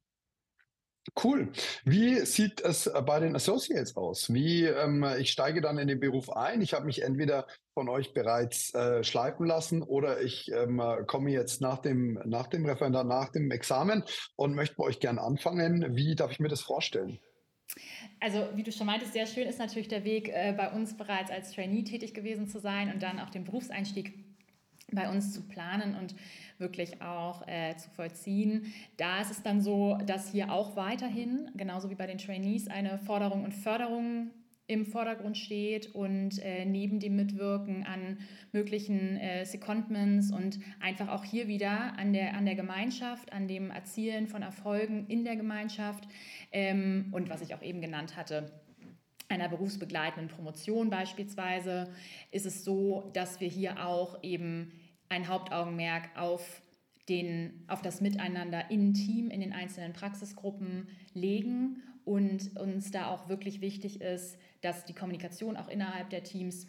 Cool. 1.24 1.52
Wie 1.86 2.20
sieht 2.26 2.62
es 2.62 2.88
äh, 2.88 3.02
bei 3.02 3.20
den 3.20 3.36
Associates 3.36 3.96
aus? 3.96 4.34
Wie 4.34 4.65
ähm, 4.65 5.06
ich 5.20 5.32
steige 5.32 5.62
dann 5.62 5.78
in 5.78 5.88
den 5.88 6.00
Beruf 6.00 6.30
ein. 6.30 6.62
Ich 6.62 6.74
habe 6.74 6.86
mich 6.86 7.02
entweder 7.02 7.48
von 7.74 7.89
euch 7.89 8.13
bereits 8.13 8.74
äh, 8.74 9.04
schleifen 9.04 9.46
lassen 9.46 9.84
oder 9.84 10.22
ich 10.22 10.52
ähm, 10.52 10.82
komme 11.06 11.32
jetzt 11.32 11.62
nach 11.62 11.80
dem, 11.80 12.20
nach 12.26 12.48
dem 12.48 12.65
Referendar, 12.65 13.04
nach 13.04 13.30
dem 13.30 13.52
Examen 13.52 14.04
und 14.36 14.56
möchte 14.56 14.76
bei 14.76 14.84
euch 14.84 15.00
gern 15.00 15.20
anfangen. 15.20 15.96
Wie 15.96 16.15
darf 16.15 16.32
ich 16.32 16.39
mir 16.39 16.50
das 16.50 16.62
vorstellen? 16.62 17.20
Also, 18.20 18.48
wie 18.56 18.63
du 18.63 18.72
schon 18.72 18.88
meintest, 18.88 19.13
sehr 19.13 19.28
schön 19.28 19.48
ist 19.48 19.60
natürlich 19.60 19.88
der 19.88 20.04
Weg, 20.04 20.30
äh, 20.30 20.54
bei 20.58 20.72
uns 20.72 20.98
bereits 20.98 21.30
als 21.30 21.52
Trainee 21.52 21.84
tätig 21.84 22.13
gewesen 22.13 22.48
zu 22.48 22.60
sein 22.60 22.91
und 22.91 23.04
dann 23.04 23.20
auch 23.20 23.30
den 23.30 23.43
Berufseinstieg 23.43 24.27
bei 24.91 25.10
uns 25.10 25.34
zu 25.34 25.41
planen 25.41 25.95
und 25.95 26.15
wirklich 26.58 27.02
auch 27.02 27.47
äh, 27.47 27.76
zu 27.76 27.89
vollziehen. 27.89 28.73
Da 28.95 29.21
ist 29.21 29.32
es 29.32 29.43
dann 29.43 29.62
so, 29.62 29.97
dass 30.06 30.32
hier 30.32 30.52
auch 30.52 30.76
weiterhin, 30.76 31.52
genauso 31.56 31.89
wie 31.89 31.95
bei 31.95 32.08
den 32.08 32.17
Trainees, 32.17 32.67
eine 32.67 32.97
Forderung 33.00 33.43
und 33.43 33.54
Förderung 33.54 34.32
im 34.67 34.86
Vordergrund 34.86 35.38
steht 35.38 35.95
und 35.95 36.43
äh, 36.43 36.65
neben 36.65 37.00
dem 37.00 37.15
Mitwirken 37.15 37.86
an 37.86 38.17
möglichen 38.52 39.17
äh, 39.17 39.45
Secondments 39.45 40.32
und 40.32 40.60
einfach 40.82 41.08
auch 41.08 41.23
hier 41.23 41.47
wieder 41.47 41.97
an 41.97 42.12
der, 42.12 42.36
an 42.36 42.45
der 42.45 42.56
Gemeinschaft, 42.56 43.32
an 43.32 43.47
dem 43.47 43.71
Erzielen 43.71 44.28
von 44.28 44.41
Erfolgen 44.41 45.08
in 45.08 45.23
der 45.23 45.38
Gemeinschaft 45.38 46.08
ähm, 46.52 47.08
und 47.12 47.30
was 47.30 47.41
ich 47.41 47.56
auch 47.56 47.62
eben 47.62 47.80
genannt 47.80 48.17
hatte, 48.17 48.52
einer 49.30 49.50
berufsbegleitenden 49.50 50.30
Promotion 50.30 50.90
beispielsweise, 50.90 51.92
ist 52.32 52.46
es 52.46 52.63
so, 52.63 53.10
dass 53.13 53.40
wir 53.40 53.48
hier 53.48 53.86
auch 53.86 54.24
eben 54.24 54.72
ein 55.10 55.28
Hauptaugenmerk 55.28 56.10
auf, 56.16 56.62
den, 57.10 57.63
auf 57.68 57.82
das 57.82 58.02
Miteinander 58.02 58.70
im 58.72 58.94
Team, 58.94 59.30
in 59.30 59.42
den 59.42 59.54
einzelnen 59.54 59.94
Praxisgruppen 59.94 60.88
legen 61.13 61.84
und 62.06 62.58
uns 62.58 62.92
da 62.92 63.10
auch 63.10 63.28
wirklich 63.28 63.62
wichtig 63.62 64.02
ist, 64.02 64.38
dass 64.62 64.86
die 64.86 64.94
Kommunikation 64.94 65.58
auch 65.58 65.68
innerhalb 65.68 66.10
der 66.10 66.24
Teams 66.24 66.68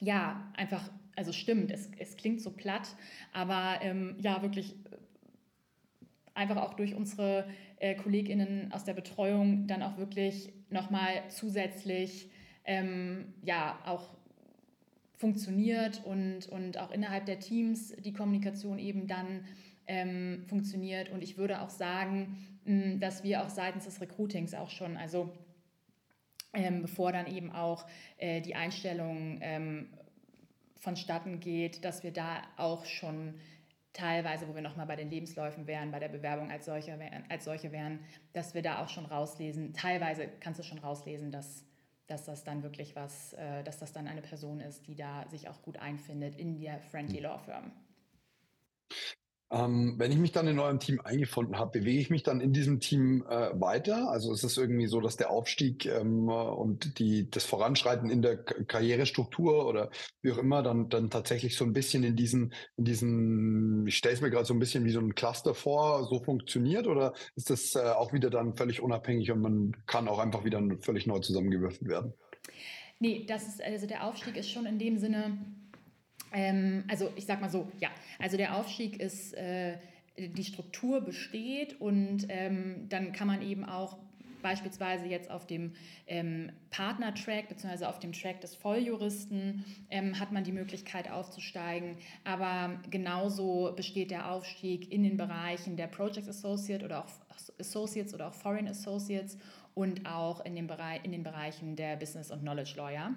ja 0.00 0.52
einfach, 0.56 0.90
also 1.16 1.32
stimmt, 1.32 1.70
es, 1.72 1.90
es 1.98 2.16
klingt 2.16 2.40
so 2.40 2.50
platt, 2.50 2.94
aber 3.32 3.78
ähm, 3.82 4.16
ja 4.20 4.42
wirklich 4.42 4.72
äh, 4.72 4.96
einfach 6.34 6.56
auch 6.58 6.74
durch 6.74 6.94
unsere 6.94 7.48
äh, 7.78 7.94
KollegInnen 7.94 8.72
aus 8.72 8.84
der 8.84 8.94
Betreuung 8.94 9.66
dann 9.66 9.82
auch 9.82 9.96
wirklich 9.96 10.52
nochmal 10.70 11.22
zusätzlich 11.28 12.30
ähm, 12.64 13.34
ja 13.42 13.78
auch 13.84 14.16
funktioniert 15.16 16.04
und, 16.04 16.46
und 16.48 16.78
auch 16.78 16.90
innerhalb 16.90 17.26
der 17.26 17.40
Teams 17.40 17.94
die 17.98 18.12
Kommunikation 18.12 18.78
eben 18.78 19.06
dann 19.06 19.44
ähm, 19.86 20.44
funktioniert. 20.46 21.10
Und 21.10 21.22
ich 21.22 21.38
würde 21.38 21.62
auch 21.62 21.70
sagen, 21.70 22.60
mh, 22.64 22.96
dass 22.96 23.24
wir 23.24 23.42
auch 23.42 23.48
seitens 23.48 23.84
des 23.84 24.00
Recruitings 24.00 24.54
auch 24.54 24.70
schon, 24.70 24.96
also 24.96 25.32
ähm, 26.52 26.82
bevor 26.82 27.12
dann 27.12 27.26
eben 27.26 27.50
auch 27.50 27.86
äh, 28.18 28.40
die 28.40 28.54
Einstellung 28.54 29.38
ähm, 29.40 29.88
vonstatten 30.78 31.40
geht, 31.40 31.84
dass 31.84 32.02
wir 32.02 32.12
da 32.12 32.42
auch 32.56 32.84
schon 32.84 33.34
teilweise, 33.96 34.46
wo 34.48 34.54
wir 34.54 34.62
nochmal 34.62 34.86
bei 34.86 34.96
den 34.96 35.10
Lebensläufen 35.10 35.66
wären, 35.66 35.90
bei 35.90 35.98
der 35.98 36.08
Bewerbung 36.08 36.50
als 36.50 36.66
solche, 36.66 36.98
als 37.28 37.44
solche 37.44 37.72
wären, 37.72 38.00
dass 38.32 38.54
wir 38.54 38.62
da 38.62 38.84
auch 38.84 38.88
schon 38.88 39.06
rauslesen, 39.06 39.72
teilweise 39.72 40.28
kannst 40.40 40.60
du 40.60 40.64
schon 40.64 40.78
rauslesen, 40.78 41.30
dass 41.30 41.64
dass 42.06 42.24
das 42.24 42.44
dann 42.44 42.62
wirklich 42.62 42.94
was, 42.94 43.32
äh, 43.32 43.64
dass 43.64 43.78
das 43.78 43.92
dann 43.92 44.06
eine 44.06 44.22
Person 44.22 44.60
ist, 44.60 44.86
die 44.86 44.94
da 44.94 45.28
sich 45.28 45.48
auch 45.48 45.60
gut 45.62 45.78
einfindet 45.78 46.36
in 46.36 46.60
der 46.60 46.80
Friendly 46.80 47.20
Law 47.20 47.38
Firm. 47.38 47.72
Ähm, 49.48 49.94
wenn 49.96 50.10
ich 50.10 50.18
mich 50.18 50.32
dann 50.32 50.48
in 50.48 50.58
eurem 50.58 50.80
Team 50.80 51.00
eingefunden 51.00 51.56
habe, 51.56 51.78
bewege 51.78 52.00
ich 52.00 52.10
mich 52.10 52.24
dann 52.24 52.40
in 52.40 52.52
diesem 52.52 52.80
Team 52.80 53.24
äh, 53.28 53.50
weiter? 53.60 54.10
Also 54.10 54.32
ist 54.32 54.42
es 54.42 54.56
irgendwie 54.56 54.88
so, 54.88 55.00
dass 55.00 55.16
der 55.16 55.30
Aufstieg 55.30 55.86
ähm, 55.86 56.28
und 56.28 56.98
die, 56.98 57.30
das 57.30 57.44
Voranschreiten 57.44 58.10
in 58.10 58.22
der 58.22 58.38
K 58.38 58.64
Karrierestruktur 58.64 59.66
oder 59.68 59.90
wie 60.22 60.32
auch 60.32 60.38
immer 60.38 60.64
dann, 60.64 60.88
dann 60.88 61.10
tatsächlich 61.10 61.56
so 61.56 61.64
ein 61.64 61.72
bisschen 61.72 62.02
in 62.02 62.16
diesen, 62.16 62.52
in 62.76 62.84
diesen, 62.84 63.86
ich 63.86 63.96
stelle 63.96 64.14
es 64.16 64.20
mir 64.20 64.30
gerade 64.30 64.46
so 64.46 64.54
ein 64.54 64.58
bisschen 64.58 64.84
wie 64.84 64.90
so 64.90 64.98
ein 64.98 65.14
Cluster 65.14 65.54
vor, 65.54 66.08
so 66.08 66.18
funktioniert? 66.18 66.88
Oder 66.88 67.12
ist 67.36 67.48
das 67.50 67.76
äh, 67.76 67.90
auch 67.90 68.12
wieder 68.12 68.30
dann 68.30 68.56
völlig 68.56 68.82
unabhängig 68.82 69.30
und 69.30 69.42
man 69.42 69.76
kann 69.86 70.08
auch 70.08 70.18
einfach 70.18 70.44
wieder 70.44 70.60
völlig 70.80 71.06
neu 71.06 71.20
zusammengewürfelt 71.20 71.88
werden? 71.88 72.14
Nee, 72.98 73.26
das 73.28 73.46
ist, 73.46 73.62
also 73.62 73.86
der 73.86 74.04
Aufstieg 74.04 74.36
ist 74.36 74.50
schon 74.50 74.66
in 74.66 74.78
dem 74.78 74.98
Sinne 74.98 75.38
ähm, 76.32 76.84
also 76.88 77.10
ich 77.16 77.26
sag 77.26 77.40
mal 77.40 77.50
so, 77.50 77.70
ja, 77.80 77.88
also 78.18 78.36
der 78.36 78.56
Aufstieg 78.56 79.00
ist, 79.00 79.34
äh, 79.34 79.78
die 80.18 80.44
Struktur 80.44 81.00
besteht 81.00 81.80
und 81.80 82.26
ähm, 82.28 82.88
dann 82.88 83.12
kann 83.12 83.26
man 83.26 83.42
eben 83.42 83.64
auch 83.64 83.98
beispielsweise 84.46 85.06
jetzt 85.06 85.28
auf 85.28 85.46
dem 85.46 85.72
ähm, 86.06 86.52
Partner-Track 86.70 87.48
bzw. 87.48 87.86
auf 87.86 87.98
dem 87.98 88.12
Track 88.12 88.40
des 88.40 88.54
Volljuristen 88.54 89.64
ähm, 89.90 90.20
hat 90.20 90.30
man 90.30 90.44
die 90.44 90.52
Möglichkeit 90.52 91.10
aufzusteigen. 91.10 91.96
Aber 92.22 92.78
genauso 92.88 93.72
besteht 93.74 94.12
der 94.12 94.30
Aufstieg 94.30 94.92
in 94.92 95.02
den 95.02 95.16
Bereichen 95.16 95.76
der 95.76 95.88
Project 95.88 96.28
Associate 96.28 96.84
oder 96.84 97.04
auch 97.04 97.08
Associates 97.58 98.14
oder 98.14 98.28
auch 98.28 98.34
Foreign 98.34 98.68
Associates 98.68 99.36
und 99.74 100.06
auch 100.06 100.44
in, 100.44 100.54
dem 100.54 100.68
Bereich, 100.68 101.04
in 101.04 101.10
den 101.10 101.24
Bereichen 101.24 101.74
der 101.74 101.96
Business 101.96 102.30
und 102.30 102.40
Knowledge 102.40 102.74
Lawyer. 102.76 103.16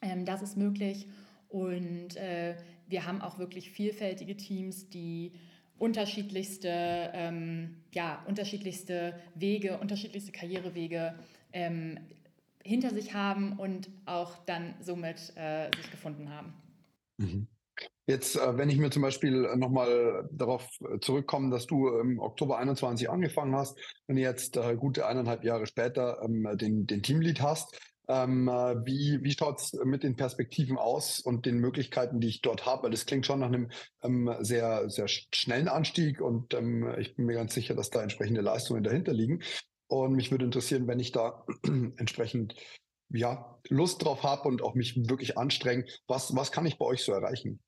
Ähm, 0.00 0.24
das 0.24 0.42
ist 0.42 0.56
möglich 0.56 1.08
und 1.54 2.16
äh, 2.16 2.56
wir 2.88 3.06
haben 3.06 3.22
auch 3.22 3.38
wirklich 3.38 3.70
vielfältige 3.70 4.36
Teams, 4.36 4.90
die 4.90 5.30
unterschiedlichste, 5.78 6.68
ähm, 7.14 7.76
ja, 7.92 8.24
unterschiedlichste 8.26 9.14
Wege, 9.36 9.78
unterschiedlichste 9.78 10.32
Karrierewege 10.32 11.14
ähm, 11.52 12.00
hinter 12.64 12.90
sich 12.90 13.14
haben 13.14 13.56
und 13.56 13.88
auch 14.04 14.44
dann 14.46 14.74
somit 14.80 15.32
äh, 15.36 15.70
sich 15.76 15.92
gefunden 15.92 16.28
haben. 16.30 16.54
Mhm. 17.18 17.46
Jetzt, 18.06 18.34
äh, 18.34 18.58
wenn 18.58 18.68
ich 18.68 18.78
mir 18.78 18.90
zum 18.90 19.02
Beispiel 19.02 19.54
nochmal 19.56 20.28
darauf 20.32 20.68
zurückkomme, 21.02 21.50
dass 21.50 21.66
du 21.66 21.86
im 22.00 22.18
Oktober 22.18 22.58
21 22.58 23.08
angefangen 23.08 23.54
hast 23.54 23.78
und 24.08 24.16
jetzt 24.16 24.56
äh, 24.56 24.74
gute 24.74 25.06
eineinhalb 25.06 25.44
Jahre 25.44 25.66
später 25.68 26.20
ähm, 26.24 26.48
den, 26.58 26.88
den 26.88 27.04
Teamlead 27.04 27.40
hast, 27.40 27.78
ähm, 28.08 28.48
äh, 28.48 28.84
wie 28.86 29.22
wie 29.22 29.32
schaut 29.32 29.60
es 29.60 29.72
mit 29.84 30.02
den 30.02 30.16
Perspektiven 30.16 30.78
aus 30.78 31.20
und 31.20 31.46
den 31.46 31.58
Möglichkeiten, 31.58 32.20
die 32.20 32.28
ich 32.28 32.42
dort 32.42 32.66
habe? 32.66 32.84
Weil 32.84 32.90
das 32.90 33.06
klingt 33.06 33.26
schon 33.26 33.40
nach 33.40 33.48
einem 33.48 33.70
ähm, 34.02 34.34
sehr, 34.40 34.88
sehr 34.90 35.08
schnellen 35.08 35.68
Anstieg 35.68 36.20
und 36.20 36.54
ähm, 36.54 36.94
ich 36.98 37.16
bin 37.16 37.26
mir 37.26 37.34
ganz 37.34 37.54
sicher, 37.54 37.74
dass 37.74 37.90
da 37.90 38.02
entsprechende 38.02 38.40
Leistungen 38.40 38.82
dahinter 38.82 39.12
liegen. 39.12 39.42
Und 39.86 40.14
mich 40.14 40.30
würde 40.30 40.44
interessieren, 40.44 40.86
wenn 40.86 41.00
ich 41.00 41.12
da 41.12 41.44
entsprechend 41.96 42.54
ja, 43.10 43.58
Lust 43.68 44.04
drauf 44.04 44.22
habe 44.22 44.48
und 44.48 44.62
auch 44.62 44.74
mich 44.74 44.96
wirklich 45.08 45.38
anstrenge, 45.38 45.84
was, 46.06 46.34
was 46.34 46.52
kann 46.52 46.66
ich 46.66 46.78
bei 46.78 46.84
euch 46.84 47.02
so 47.02 47.12
erreichen? 47.12 47.60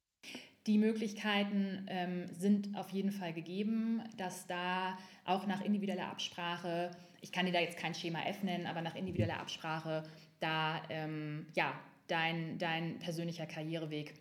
Die 0.66 0.78
Möglichkeiten 0.78 1.86
ähm, 1.88 2.26
sind 2.36 2.76
auf 2.76 2.90
jeden 2.90 3.12
Fall 3.12 3.32
gegeben, 3.32 4.02
dass 4.16 4.48
da 4.48 4.98
auch 5.24 5.46
nach 5.46 5.64
individueller 5.64 6.08
Absprache, 6.08 6.90
ich 7.20 7.32
kann 7.32 7.46
dir 7.46 7.52
da 7.52 7.60
jetzt 7.60 7.78
kein 7.78 7.94
Schema 7.94 8.22
F 8.26 8.42
nennen, 8.42 8.66
aber 8.66 8.82
nach 8.82 8.94
individueller 8.94 9.40
Absprache 9.40 10.02
da 10.40 10.82
ähm, 10.90 11.46
ja, 11.54 11.72
dein, 12.08 12.58
dein 12.58 12.98
persönlicher 12.98 13.46
Karriereweg 13.46 14.14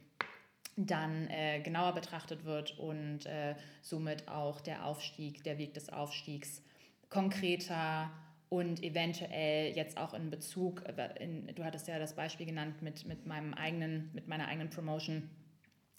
dann 0.77 1.27
äh, 1.29 1.61
genauer 1.61 1.93
betrachtet 1.93 2.43
wird 2.43 2.77
und 2.77 3.25
äh, 3.25 3.55
somit 3.81 4.27
auch 4.27 4.59
der 4.59 4.85
Aufstieg, 4.85 5.43
der 5.43 5.57
Weg 5.57 5.73
des 5.73 5.89
Aufstiegs 5.89 6.61
konkreter 7.09 8.11
und 8.49 8.83
eventuell 8.83 9.75
jetzt 9.75 9.97
auch 9.97 10.13
in 10.13 10.29
Bezug, 10.29 10.83
äh, 10.85 11.23
in, 11.23 11.47
du 11.55 11.63
hattest 11.63 11.87
ja 11.87 11.97
das 11.97 12.15
Beispiel 12.15 12.45
genannt 12.45 12.81
mit, 12.81 13.05
mit 13.05 13.25
meinem 13.25 13.53
eigenen, 13.53 14.09
mit 14.13 14.27
meiner 14.27 14.47
eigenen 14.47 14.69
Promotion, 14.69 15.29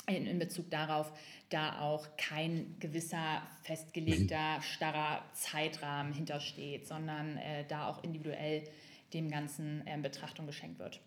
in, 0.06 0.26
in 0.26 0.38
Bezug 0.38 0.70
darauf, 0.70 1.12
da 1.50 1.80
auch 1.80 2.06
kein 2.16 2.76
gewisser 2.80 3.42
festgelegter, 3.62 4.60
starrer 4.62 5.22
Zeitrahmen 5.32 6.12
hintersteht, 6.12 6.86
sondern 6.86 7.36
äh, 7.38 7.64
da 7.66 7.88
auch 7.88 8.02
individuell 8.02 8.64
dem 9.12 9.30
Ganzen 9.30 9.86
äh, 9.86 9.96
Betrachtung 9.98 10.46
geschenkt 10.46 10.78
wird. 10.78 11.00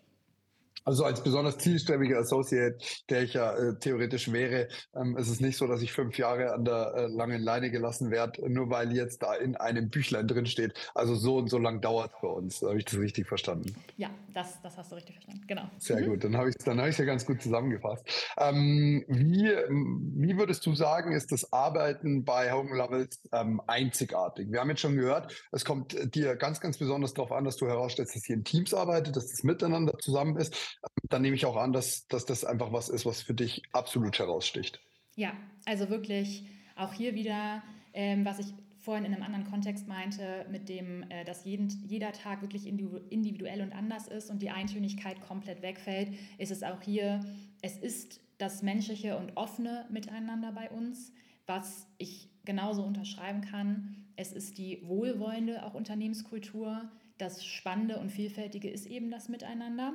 Also 0.89 1.05
als 1.05 1.21
besonders 1.21 1.59
zielstrebiger 1.59 2.17
Associate, 2.17 2.75
der 3.11 3.21
ich 3.21 3.35
ja 3.35 3.55
äh, 3.55 3.77
theoretisch 3.77 4.31
wäre, 4.31 4.69
ähm, 4.95 5.17
ist 5.17 5.29
es 5.29 5.39
nicht 5.39 5.55
so, 5.55 5.67
dass 5.67 5.83
ich 5.83 5.93
fünf 5.93 6.17
Jahre 6.17 6.51
an 6.51 6.65
der 6.65 6.93
äh, 6.95 7.05
langen 7.05 7.43
Leine 7.43 7.69
gelassen 7.69 8.09
werde, 8.09 8.51
nur 8.51 8.71
weil 8.71 8.91
jetzt 8.91 9.21
da 9.21 9.35
in 9.35 9.55
einem 9.55 9.91
Büchlein 9.91 10.27
drin 10.27 10.47
steht. 10.47 10.73
Also 10.95 11.13
so 11.13 11.37
und 11.37 11.47
so 11.47 11.59
lang 11.59 11.79
dauert 11.79 12.11
es 12.15 12.21
bei 12.23 12.27
uns. 12.27 12.61
Habe 12.63 12.79
ich 12.79 12.85
das 12.85 12.97
richtig 12.97 13.27
verstanden? 13.27 13.75
Ja, 13.97 14.09
das, 14.33 14.59
das 14.63 14.77
hast 14.77 14.91
du 14.91 14.95
richtig 14.95 15.13
verstanden. 15.13 15.43
Genau. 15.45 15.69
Sehr 15.77 16.01
mhm. 16.01 16.05
gut, 16.07 16.23
dann 16.23 16.35
habe 16.35 16.49
ich 16.49 16.55
es 16.57 16.65
dann 16.65 16.81
hab 16.81 16.91
ja 16.91 17.05
ganz 17.05 17.23
gut 17.23 17.39
zusammengefasst. 17.39 18.03
Ähm, 18.39 19.05
wie, 19.07 19.43
wie 19.45 20.37
würdest 20.39 20.65
du 20.65 20.73
sagen, 20.73 21.11
ist 21.11 21.31
das 21.31 21.53
Arbeiten 21.53 22.25
bei 22.25 22.51
Home 22.51 22.75
Levels 22.75 23.21
ähm, 23.31 23.61
einzigartig? 23.67 24.51
Wir 24.51 24.59
haben 24.59 24.71
jetzt 24.71 24.81
schon 24.81 24.95
gehört, 24.95 25.31
es 25.51 25.63
kommt 25.63 26.15
dir 26.15 26.35
ganz, 26.35 26.59
ganz 26.59 26.79
besonders 26.79 27.13
darauf 27.13 27.31
an, 27.31 27.43
dass 27.43 27.57
du 27.57 27.67
herausstellst, 27.67 28.15
dass 28.15 28.27
ihr 28.27 28.37
in 28.37 28.43
Teams 28.43 28.73
arbeitet, 28.73 29.15
dass 29.15 29.27
das 29.27 29.43
miteinander 29.43 29.95
zusammen 29.99 30.35
ist 30.37 30.78
dann 31.09 31.21
nehme 31.21 31.35
ich 31.35 31.45
auch 31.45 31.57
an, 31.57 31.73
dass, 31.73 32.07
dass 32.07 32.25
das 32.25 32.45
einfach 32.45 32.71
was 32.71 32.89
ist, 32.89 33.05
was 33.05 33.21
für 33.21 33.33
dich 33.33 33.63
absolut 33.73 34.19
heraussticht. 34.19 34.79
Ja, 35.15 35.33
also 35.65 35.89
wirklich 35.89 36.45
auch 36.75 36.93
hier 36.93 37.15
wieder, 37.15 37.61
ähm, 37.93 38.25
was 38.25 38.39
ich 38.39 38.53
vorhin 38.77 39.05
in 39.05 39.13
einem 39.13 39.23
anderen 39.23 39.45
Kontext 39.45 39.87
meinte, 39.87 40.45
mit 40.49 40.69
dem, 40.69 41.03
äh, 41.09 41.25
dass 41.25 41.43
jeden, 41.43 41.67
jeder 41.87 42.13
Tag 42.13 42.41
wirklich 42.41 42.65
individuell 42.65 43.61
und 43.61 43.73
anders 43.73 44.07
ist 44.07 44.29
und 44.29 44.41
die 44.41 44.49
Eintönigkeit 44.49 45.19
komplett 45.21 45.61
wegfällt, 45.61 46.13
ist 46.37 46.51
es 46.51 46.63
auch 46.63 46.81
hier, 46.81 47.19
es 47.61 47.77
ist 47.77 48.21
das 48.37 48.63
menschliche 48.63 49.17
und 49.17 49.35
offene 49.35 49.85
Miteinander 49.89 50.53
bei 50.53 50.69
uns, 50.71 51.11
was 51.45 51.87
ich 51.97 52.29
genauso 52.45 52.83
unterschreiben 52.83 53.41
kann. 53.41 53.95
Es 54.15 54.31
ist 54.31 54.57
die 54.57 54.81
wohlwollende 54.87 55.65
auch 55.65 55.73
Unternehmenskultur. 55.73 56.89
Das 57.17 57.43
Spannende 57.45 57.99
und 57.99 58.11
Vielfältige 58.11 58.69
ist 58.69 58.85
eben 58.85 59.11
das 59.11 59.27
Miteinander. 59.27 59.93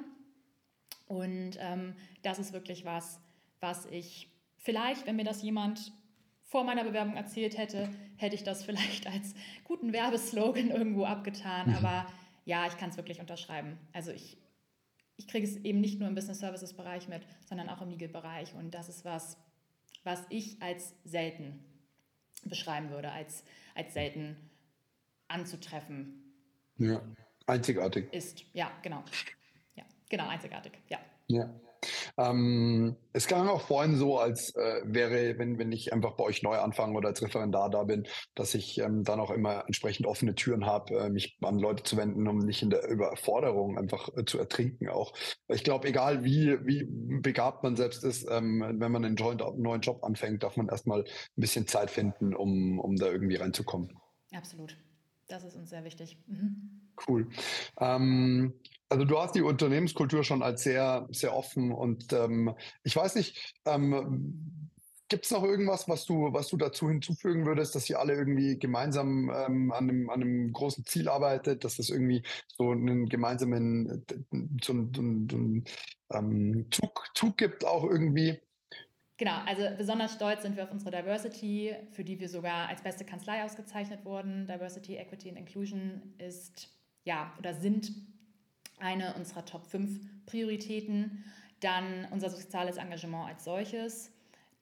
Und 1.14 1.59
ähm, 1.61 1.94
das 2.22 2.38
ist 2.38 2.53
wirklich 2.53 2.85
was, 2.85 3.20
was 3.61 3.87
ich 3.87 4.29
vielleicht, 4.59 5.07
wenn 5.07 5.16
mir 5.16 5.24
das 5.24 5.42
jemand 5.42 5.92
vor 6.42 6.64
meiner 6.64 6.85
Bewerbung 6.85 7.16
erzählt 7.16 7.59
hätte, 7.59 7.88
hätte 8.16 8.35
ich 8.35 8.44
das 8.44 8.64
vielleicht 8.64 9.07
als 9.12 9.35
guten 9.64 9.92
Werbeslogan 9.92 10.70
irgendwo 10.70 11.05
abgetan. 11.05 11.70
Mhm. 11.70 11.77
Aber 11.77 12.07
ja, 12.44 12.66
ich 12.66 12.77
kann 12.77 12.90
es 12.90 12.96
wirklich 12.96 13.20
unterschreiben. 13.20 13.79
Also 13.92 14.12
ich, 14.12 14.37
ich 15.16 15.29
kriege 15.29 15.46
es 15.46 15.57
eben 15.57 15.81
nicht 15.81 15.98
nur 15.98 16.09
im 16.09 16.14
Business 16.14 16.38
Services 16.38 16.74
Bereich 16.74 17.09
mit, 17.09 17.22
sondern 17.46 17.68
auch 17.68 17.83
im 17.83 17.90
Legal 17.90 18.09
Bereich. 18.09 18.55
Und 18.55 18.72
das 18.72 18.88
ist 18.88 19.05
was, 19.05 19.38
was 20.05 20.22
ich 20.29 20.61
als 20.62 20.94
selten 21.05 21.64
beschreiben 22.44 22.90
würde, 22.90 23.11
als, 23.11 23.44
als 23.74 23.94
selten 23.94 24.37
anzutreffen. 25.29 26.22
Ja, 26.79 27.00
einzigartig. 27.46 28.12
Ist, 28.12 28.44
ja, 28.53 28.70
genau. 28.83 29.03
Genau, 30.09 30.29
einzigartig, 30.29 30.73
ja. 30.88 30.99
Ja. 31.29 31.51
Ähm, 32.17 32.97
es 33.12 33.27
klang 33.27 33.49
auch 33.49 33.61
vorhin 33.61 33.97
so, 33.97 34.19
als 34.19 34.55
äh, 34.57 34.81
wäre, 34.85 35.38
wenn, 35.38 35.59
wenn 35.59 35.73
ich 35.73 35.93
einfach 35.93 36.12
bei 36.12 36.25
euch 36.25 36.43
neu 36.43 36.57
anfange 36.57 36.97
oder 36.97 37.09
als 37.09 37.23
Referendar 37.23 37.71
da 37.71 37.85
bin, 37.85 38.07
dass 38.35 38.55
ich 38.55 38.79
ähm, 38.79 39.05
dann 39.05 39.21
auch 39.21 39.31
immer 39.31 39.64
entsprechend 39.67 40.07
offene 40.07 40.35
Türen 40.35 40.67
habe, 40.67 40.95
äh, 40.99 41.11
mich 41.11 41.37
an 41.43 41.59
Leute 41.59 41.83
zu 41.83 41.97
wenden, 41.97 42.27
um 42.29 42.38
nicht 42.38 42.62
in 42.62 42.71
der 42.71 42.88
Überforderung 42.88 43.79
einfach 43.79 44.09
äh, 44.17 44.25
zu 44.25 44.38
ertrinken 44.38 44.88
auch. 44.88 45.12
Ich 45.49 45.64
glaube, 45.64 45.88
egal 45.88 46.25
wie, 46.25 46.59
wie 46.64 46.85
begabt 47.21 47.62
man 47.62 47.77
selbst 47.77 48.05
ist, 48.05 48.27
ähm, 48.31 48.64
wenn 48.79 48.93
man 48.93 49.05
einen 49.05 49.17
Joint, 49.17 49.43
neuen 49.59 49.81
Job 49.81 50.03
anfängt, 50.05 50.43
darf 50.43 50.57
man 50.57 50.69
erstmal 50.69 51.01
ein 51.03 51.07
bisschen 51.37 51.67
Zeit 51.67 51.90
finden, 51.90 52.35
um, 52.35 52.79
um 52.79 52.97
da 52.97 53.07
irgendwie 53.07 53.37
reinzukommen. 53.37 53.93
Absolut. 54.33 54.77
Das 55.29 55.45
ist 55.45 55.57
uns 55.57 55.71
sehr 55.71 55.85
wichtig. 55.85 56.19
Mhm. 56.27 56.90
Cool. 57.09 57.29
Ähm, 57.81 58.55
also 58.88 59.05
du 59.05 59.18
hast 59.18 59.35
die 59.35 59.42
Unternehmenskultur 59.42 60.25
schon 60.25 60.42
als 60.42 60.62
sehr, 60.62 61.07
sehr 61.11 61.35
offen 61.35 61.73
und 61.73 62.12
ähm, 62.12 62.55
ich 62.83 62.94
weiß 62.94 63.14
nicht, 63.16 63.55
ähm, 63.66 64.70
gibt 65.09 65.25
es 65.27 65.31
noch 65.31 65.44
irgendwas, 65.44 65.88
was 65.88 66.07
du, 66.07 66.33
was 66.33 66.49
du 66.49 66.57
dazu 66.57 66.88
hinzufügen 66.88 67.47
würdest, 67.47 67.75
dass 67.75 67.88
ihr 67.88 67.99
alle 67.99 68.14
irgendwie 68.14 68.59
gemeinsam 68.59 69.31
ähm, 69.31 69.73
an, 69.73 69.88
einem, 69.88 70.11
an 70.11 70.23
einem 70.23 70.53
großen 70.53 70.85
Ziel 70.87 71.09
arbeitet, 71.09 71.64
dass 71.64 71.79
es 71.79 71.90
irgendwie 71.90 72.23
so 72.49 72.70
einen 72.70 73.09
gemeinsamen 73.09 74.05
so 74.62 74.73
einen, 74.73 74.92
so 74.94 75.37
einen 75.37 75.64
ähm, 76.12 76.66
Zug, 76.70 77.05
Zug 77.14 77.37
gibt 77.37 77.64
auch 77.64 77.85
irgendwie? 77.85 78.40
Genau, 79.16 79.38
also 79.47 79.62
besonders 79.77 80.14
stolz 80.14 80.42
sind 80.42 80.57
wir 80.57 80.64
auf 80.64 80.73
unsere 80.73 80.90
Diversity, 80.90 81.77
für 81.92 82.03
die 82.03 82.18
wir 82.18 82.29
sogar 82.29 82.68
als 82.68 82.83
beste 82.83 83.05
Kanzlei 83.05 83.44
ausgezeichnet 83.44 84.05
wurden. 84.05 84.49
Diversity, 84.49 84.97
Equity 84.97 85.29
and 85.29 85.38
Inclusion 85.38 86.14
ist 86.18 86.68
ja 87.05 87.33
oder 87.38 87.55
sind 87.55 87.92
eine 88.78 89.14
unserer 89.14 89.44
Top 89.44 89.66
5 89.66 90.26
Prioritäten. 90.26 91.24
Dann 91.60 92.06
unser 92.10 92.30
soziales 92.30 92.76
Engagement 92.76 93.28
als 93.28 93.44
solches. 93.44 94.12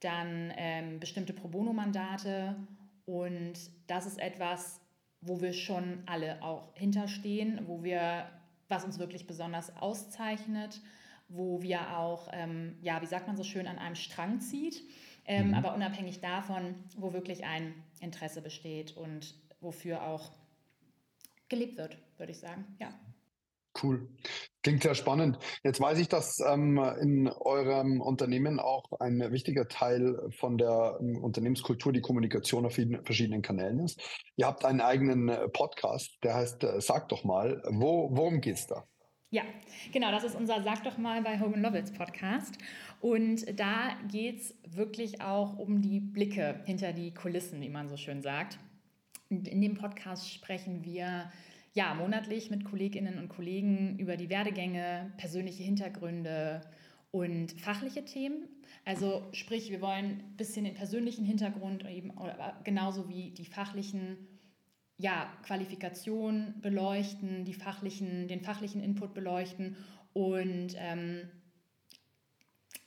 Dann 0.01 0.53
ähm, 0.57 1.01
bestimmte 1.01 1.33
Pro 1.33 1.49
Bono-Mandate. 1.49 2.57
Und 3.07 3.55
das 3.87 4.07
ist 4.07 4.19
etwas, 4.19 4.81
wo 5.21 5.41
wir 5.41 5.53
schon 5.53 6.03
alle 6.07 6.43
auch 6.43 6.75
hinterstehen, 6.75 7.61
wo 7.67 7.83
wir, 7.83 8.29
was 8.69 8.85
uns 8.85 8.99
wirklich 8.99 9.27
besonders 9.27 9.77
auszeichnet, 9.77 10.81
wo 11.29 11.63
wir 11.63 11.97
auch, 11.97 12.29
ähm, 12.33 12.77
ja, 12.83 13.01
wie 13.01 13.07
sagt 13.07 13.27
man 13.27 13.37
so 13.37 13.45
schön, 13.45 13.67
an 13.67 13.79
einem 13.79 13.95
Strang 13.95 14.41
zieht. 14.41 14.83
Ähm, 15.25 15.49
mhm. 15.49 15.55
Aber 15.55 15.75
unabhängig 15.75 16.21
davon, 16.21 16.75
wo 16.97 17.13
wirklich 17.13 17.45
ein 17.45 17.75
Interesse 18.01 18.43
besteht 18.43 18.97
und 18.97 19.35
wofür 19.61 20.03
auch 20.03 20.33
gelebt 21.49 21.77
wird, 21.77 21.97
würde 22.19 22.33
ich 22.33 22.39
sagen. 22.39 22.65
Ja. 22.81 22.93
Cool. 23.81 24.09
Klingt 24.63 24.83
sehr 24.83 24.95
spannend. 24.95 25.39
Jetzt 25.65 25.81
weiß 25.81 25.99
ich, 25.99 26.09
dass 26.09 26.39
ähm, 26.41 26.79
in 27.01 27.29
eurem 27.29 28.01
Unternehmen 28.01 28.61
auch 28.61 28.85
ein 29.01 29.19
wichtiger 29.33 29.67
Teil 29.67 30.31
von 30.39 30.59
der 30.59 30.99
ähm, 31.01 31.17
Unternehmenskultur 31.23 31.93
die 31.93 32.03
Kommunikation 32.03 32.67
auf 32.67 32.75
verschiedenen 32.75 33.43
Kanälen 33.43 33.81
ist. 33.81 34.01
Ihr 34.37 34.47
habt 34.47 34.65
einen 34.65 34.81
eigenen 34.81 35.31
Podcast, 35.53 36.19
der 36.23 36.35
heißt 36.35 36.65
äh, 36.65 36.81
Sag 36.81 37.09
doch 37.09 37.25
mal. 37.25 37.63
Wo, 37.71 38.11
worum 38.13 38.41
es 38.45 38.67
da? 38.67 38.85
Ja, 39.31 39.45
genau, 39.93 40.11
das 40.11 40.25
ist 40.25 40.37
unser 40.37 40.63
Sag 40.63 40.85
doch 40.85 40.99
mal 40.99 41.23
bei 41.23 41.41
Hogan 41.41 41.63
Lovells 41.63 41.91
Podcast. 41.91 42.59
Und 43.01 43.59
da 43.59 43.97
geht 44.07 44.43
es 44.43 44.55
wirklich 44.69 45.23
auch 45.23 45.57
um 45.57 45.81
die 45.81 46.01
Blicke 46.01 46.61
hinter 46.67 46.93
die 46.93 47.15
Kulissen, 47.15 47.63
wie 47.63 47.71
man 47.71 47.89
so 47.89 47.97
schön 47.97 48.21
sagt. 48.21 48.59
In 49.31 49.63
dem 49.63 49.75
Podcast 49.75 50.31
sprechen 50.31 50.85
wir 50.85 51.33
ja, 51.75 51.95
monatlich 51.95 52.51
mit 52.51 52.65
Kolleginnen 52.65 53.19
und 53.19 53.29
Kollegen 53.29 53.99
über 53.99 54.17
die 54.17 54.29
Werdegänge, 54.29 55.13
persönliche 55.17 55.63
Hintergründe 55.63 56.61
und 57.11 57.53
fachliche 57.61 58.05
Themen. 58.05 58.49
Also 58.85 59.27
sprich, 59.33 59.71
wir 59.71 59.81
wollen 59.81 60.21
ein 60.21 60.37
bisschen 60.37 60.65
den 60.65 60.75
persönlichen 60.75 61.25
Hintergrund 61.25 61.89
eben 61.89 62.13
genauso 62.65 63.09
wie 63.09 63.31
die 63.31 63.47
fachlichen 63.47 64.19
ja, 64.99 65.33
Qualifikationen 65.45 66.61
beleuchten, 66.61 67.45
die 67.45 67.55
fachlichen, 67.55 68.29
den 68.29 68.41
fachlichen 68.41 68.83
Input 68.83 69.15
beleuchten 69.15 69.77
und 70.13 70.75
ähm, 70.77 71.29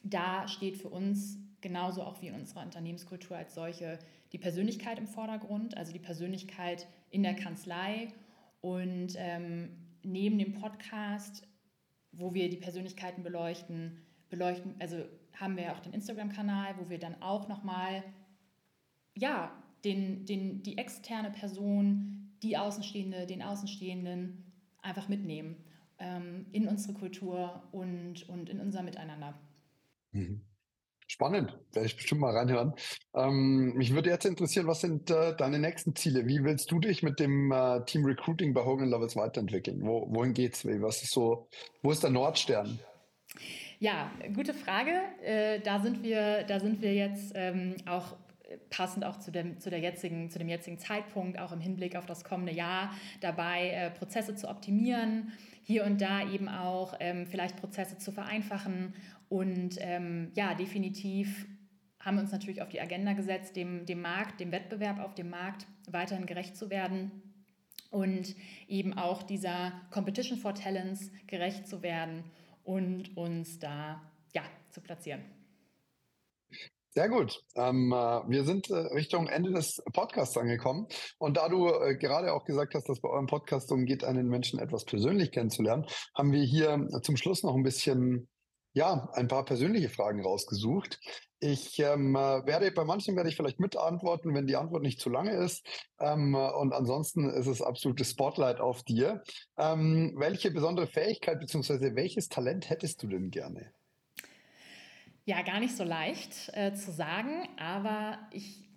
da 0.04 0.48
steht 0.48 0.78
für 0.78 0.90
uns 0.90 1.40
genauso 1.62 2.04
auch 2.04 2.22
wie 2.22 2.28
in 2.28 2.36
unserer 2.36 2.62
Unternehmenskultur 2.62 3.36
als 3.36 3.56
solche 3.56 3.98
die 4.32 4.38
Persönlichkeit 4.38 5.00
im 5.00 5.08
Vordergrund, 5.08 5.76
also 5.78 5.92
die 5.92 6.00
Persönlichkeit 6.00 6.88
in 7.10 7.24
der 7.24 7.36
Kanzlei 7.36 8.10
und 8.66 9.14
ähm, 9.18 9.70
neben 10.02 10.40
dem 10.40 10.54
Podcast, 10.54 11.48
wo 12.12 12.34
wir 12.34 12.50
die 12.50 12.58
Persönlichkeiten 12.58 13.22
beleuchten, 13.22 14.00
beleuchten, 14.32 14.74
also 14.80 15.06
haben 15.36 15.56
wir 15.56 15.72
auch 15.72 15.80
den 15.82 15.94
Instagram-Kanal, 15.94 16.74
wo 16.80 16.90
wir 16.90 16.98
dann 16.98 17.22
auch 17.22 17.48
nochmal, 17.48 18.04
ja, 19.14 19.52
den, 19.84 20.26
den, 20.26 20.64
die 20.64 20.80
externe 20.80 21.30
Person, 21.30 22.36
die 22.42 22.58
Außenstehende, 22.58 23.28
den 23.28 23.44
Außenstehenden 23.44 24.52
einfach 24.82 25.10
mitnehmen 25.10 25.58
ähm, 26.00 26.48
in 26.52 26.68
unsere 26.68 26.94
Kultur 26.94 27.62
und, 27.72 28.28
und 28.28 28.50
in 28.50 28.60
unser 28.60 28.82
Miteinander. 28.82 29.40
Mhm. 30.12 30.42
Spannend, 31.08 31.56
werde 31.72 31.86
ich 31.86 31.96
bestimmt 31.96 32.22
mal 32.22 32.36
reinhören. 32.36 32.74
Ähm, 33.14 33.74
mich 33.76 33.94
würde 33.94 34.10
jetzt 34.10 34.26
interessieren, 34.26 34.66
was 34.66 34.82
sind 34.82 35.12
äh, 35.12 35.36
deine 35.36 35.60
nächsten 35.60 35.96
Ziele? 35.96 36.26
Wie 36.28 36.44
willst 36.44 36.72
du 36.72 36.80
dich 36.80 37.04
mit 37.04 37.20
dem 37.20 37.52
äh, 37.52 37.86
Team 37.86 38.06
Recruiting 38.06 38.54
bei 38.54 38.66
Hogan 38.66 38.90
Lovers 38.90 39.16
weiterentwickeln? 39.16 39.82
Wo, 39.84 40.08
wohin 40.10 40.34
geht's? 40.34 40.66
Was 40.66 41.04
ist 41.04 41.12
so, 41.12 41.48
wo 41.84 41.92
ist 41.92 42.02
der 42.02 42.10
Nordstern? 42.10 42.80
Ja, 43.78 44.12
gute 44.34 44.56
Frage. 44.56 44.94
Äh, 45.22 45.60
da 45.60 45.80
sind 45.80 46.02
wir, 46.02 46.44
da 46.44 46.60
sind 46.60 46.82
wir 46.82 46.96
jetzt 46.96 47.34
ähm, 47.36 47.76
auch 47.86 48.16
passend 48.70 49.06
auch 49.06 49.20
zu 49.20 49.32
dem, 49.32 49.60
zu, 49.60 49.70
der 49.70 49.80
jetzigen, 49.80 50.30
zu 50.30 50.40
dem 50.40 50.50
jetzigen 50.50 50.78
Zeitpunkt, 50.78 51.40
auch 51.40 51.52
im 51.52 51.60
Hinblick 51.60 51.96
auf 51.96 52.06
das 52.06 52.24
kommende 52.24 52.54
Jahr, 52.54 52.92
dabei 53.22 53.70
äh, 53.70 53.92
Prozesse 53.92 54.36
zu 54.36 54.50
optimieren, 54.50 55.32
hier 55.64 55.84
und 55.86 56.02
da 56.02 56.30
eben 56.30 56.48
auch 56.48 56.96
ähm, 57.00 57.26
vielleicht 57.26 57.58
Prozesse 57.58 57.98
zu 57.98 58.12
vereinfachen 58.12 58.94
und 59.30 59.78
ähm, 59.80 60.32
ja, 60.36 60.54
definitiv 60.56 61.48
haben 62.00 62.18
wir 62.18 62.22
uns 62.22 62.32
natürlich 62.32 62.62
auf 62.62 62.70
die 62.70 62.82
Agenda 62.82 63.14
gesetzt, 63.14 63.56
dem, 63.56 63.86
dem 63.86 64.02
Markt, 64.02 64.40
dem 64.40 64.52
Wettbewerb 64.52 65.00
auf 65.00 65.16
dem 65.16 65.30
Markt 65.30 65.66
weiterhin 65.90 66.28
gerecht 66.28 66.56
zu 66.56 66.70
werden 66.70 67.12
und 67.90 68.36
eben 68.68 68.94
auch 68.94 69.24
dieser 69.24 69.74
Competition 69.92 70.38
for 70.38 70.54
Talents 70.54 71.12
gerecht 71.28 71.68
zu 71.68 71.82
werden 71.82 72.24
und 72.64 73.18
uns 73.18 73.58
da 73.60 74.02
ja, 74.34 74.44
zu 74.70 74.82
platzieren. 74.82 75.24
Sehr 76.90 77.10
gut. 77.10 77.44
Ähm, 77.56 77.92
äh, 77.92 78.30
wir 78.30 78.46
sind 78.46 78.70
äh, 78.70 78.76
Richtung 78.76 79.28
Ende 79.28 79.52
des 79.52 79.84
Podcasts 79.92 80.38
angekommen. 80.38 80.88
Und 81.18 81.36
da 81.36 81.50
du 81.50 81.68
äh, 81.68 81.98
gerade 81.98 82.32
auch 82.32 82.46
gesagt 82.46 82.74
hast, 82.74 82.88
dass 82.88 83.02
bei 83.02 83.10
eurem 83.10 83.28
Podcast 83.28 83.70
darum 83.70 83.86
geht, 83.86 84.06
einen 84.06 84.30
Menschen 84.30 84.60
etwas 84.60 84.86
persönlich 84.86 85.34
kennenzulernen, 85.34 85.86
haben 86.14 86.32
wir 86.32 86.44
hier 86.44 86.88
zum 87.02 87.18
Schluss 87.18 87.44
noch 87.44 87.54
ein 87.54 87.64
bisschen, 87.64 88.30
ja, 88.76 89.10
ein 89.14 89.30
paar 89.30 89.46
persönliche 89.46 89.90
Fragen 89.90 90.22
rausgesucht. 90.22 91.00
Ich 91.40 91.80
ähm, 91.80 92.14
äh, 92.16 92.46
werde 92.46 92.72
bei 92.72 92.84
manchen 92.84 93.16
werde 93.16 93.30
ich 93.30 93.38
vielleicht 93.38 93.60
mitantworten, 93.60 94.34
wenn 94.34 94.48
die 94.48 94.58
Antwort 94.58 94.84
nicht 94.84 95.00
zu 95.00 95.10
lange 95.10 95.32
ist. 95.32 95.66
Ähm, 95.98 96.36
und 96.36 96.74
ansonsten 96.74 97.30
ist 97.30 97.48
es 97.48 97.62
absolutes 97.62 98.12
Spotlight 98.12 98.60
auf 98.60 98.84
dir. 98.84 99.24
Ähm, 99.58 100.14
welche 100.18 100.52
besondere 100.52 100.88
Fähigkeit 100.88 101.40
bzw. 101.40 101.96
welches 101.96 102.28
Talent 102.28 102.70
hättest 102.70 103.02
du 103.02 103.08
denn 103.08 103.32
gerne? 103.32 103.72
Ja, 105.24 105.42
gar 105.42 105.62
nicht 105.62 105.76
so 105.76 105.86
leicht 105.86 106.52
äh, 106.54 106.74
zu 106.74 106.92
sagen, 106.92 107.48
aber 107.58 108.20
ich 108.32 108.70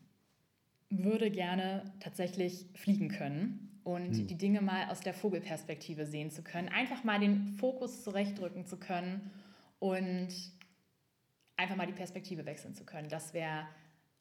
würde 0.90 1.30
gerne 1.30 1.92
tatsächlich 1.98 2.66
fliegen 2.74 3.08
können 3.08 3.80
und 3.82 4.16
hm. 4.16 4.26
die 4.28 4.38
Dinge 4.38 4.60
mal 4.60 4.90
aus 4.90 5.00
der 5.00 5.12
Vogelperspektive 5.12 6.06
sehen 6.06 6.30
zu 6.30 6.42
können, 6.42 6.68
einfach 6.68 7.02
mal 7.02 7.18
den 7.18 7.56
Fokus 7.58 8.04
zurechtdrücken 8.04 8.64
zu 8.64 8.76
können 8.76 9.32
und 9.78 10.28
einfach 11.56 11.76
mal 11.76 11.86
die 11.86 11.92
Perspektive 11.92 12.46
wechseln 12.46 12.74
zu 12.74 12.84
können. 12.84 13.08
Das 13.08 13.34
wäre 13.34 13.66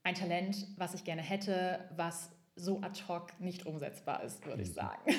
ein 0.04 0.16
Talent, 0.16 0.68
was 0.78 0.94
ich 0.94 1.04
gerne 1.04 1.22
hätte, 1.22 1.80
was 1.96 2.32
so 2.56 2.82
ad 2.82 3.00
hoc 3.08 3.40
nicht 3.40 3.66
umsetzbar 3.66 4.24
ist, 4.24 4.46
würde 4.46 4.64
ich 4.64 4.70
hm. 4.70 4.76
sagen. 4.76 5.14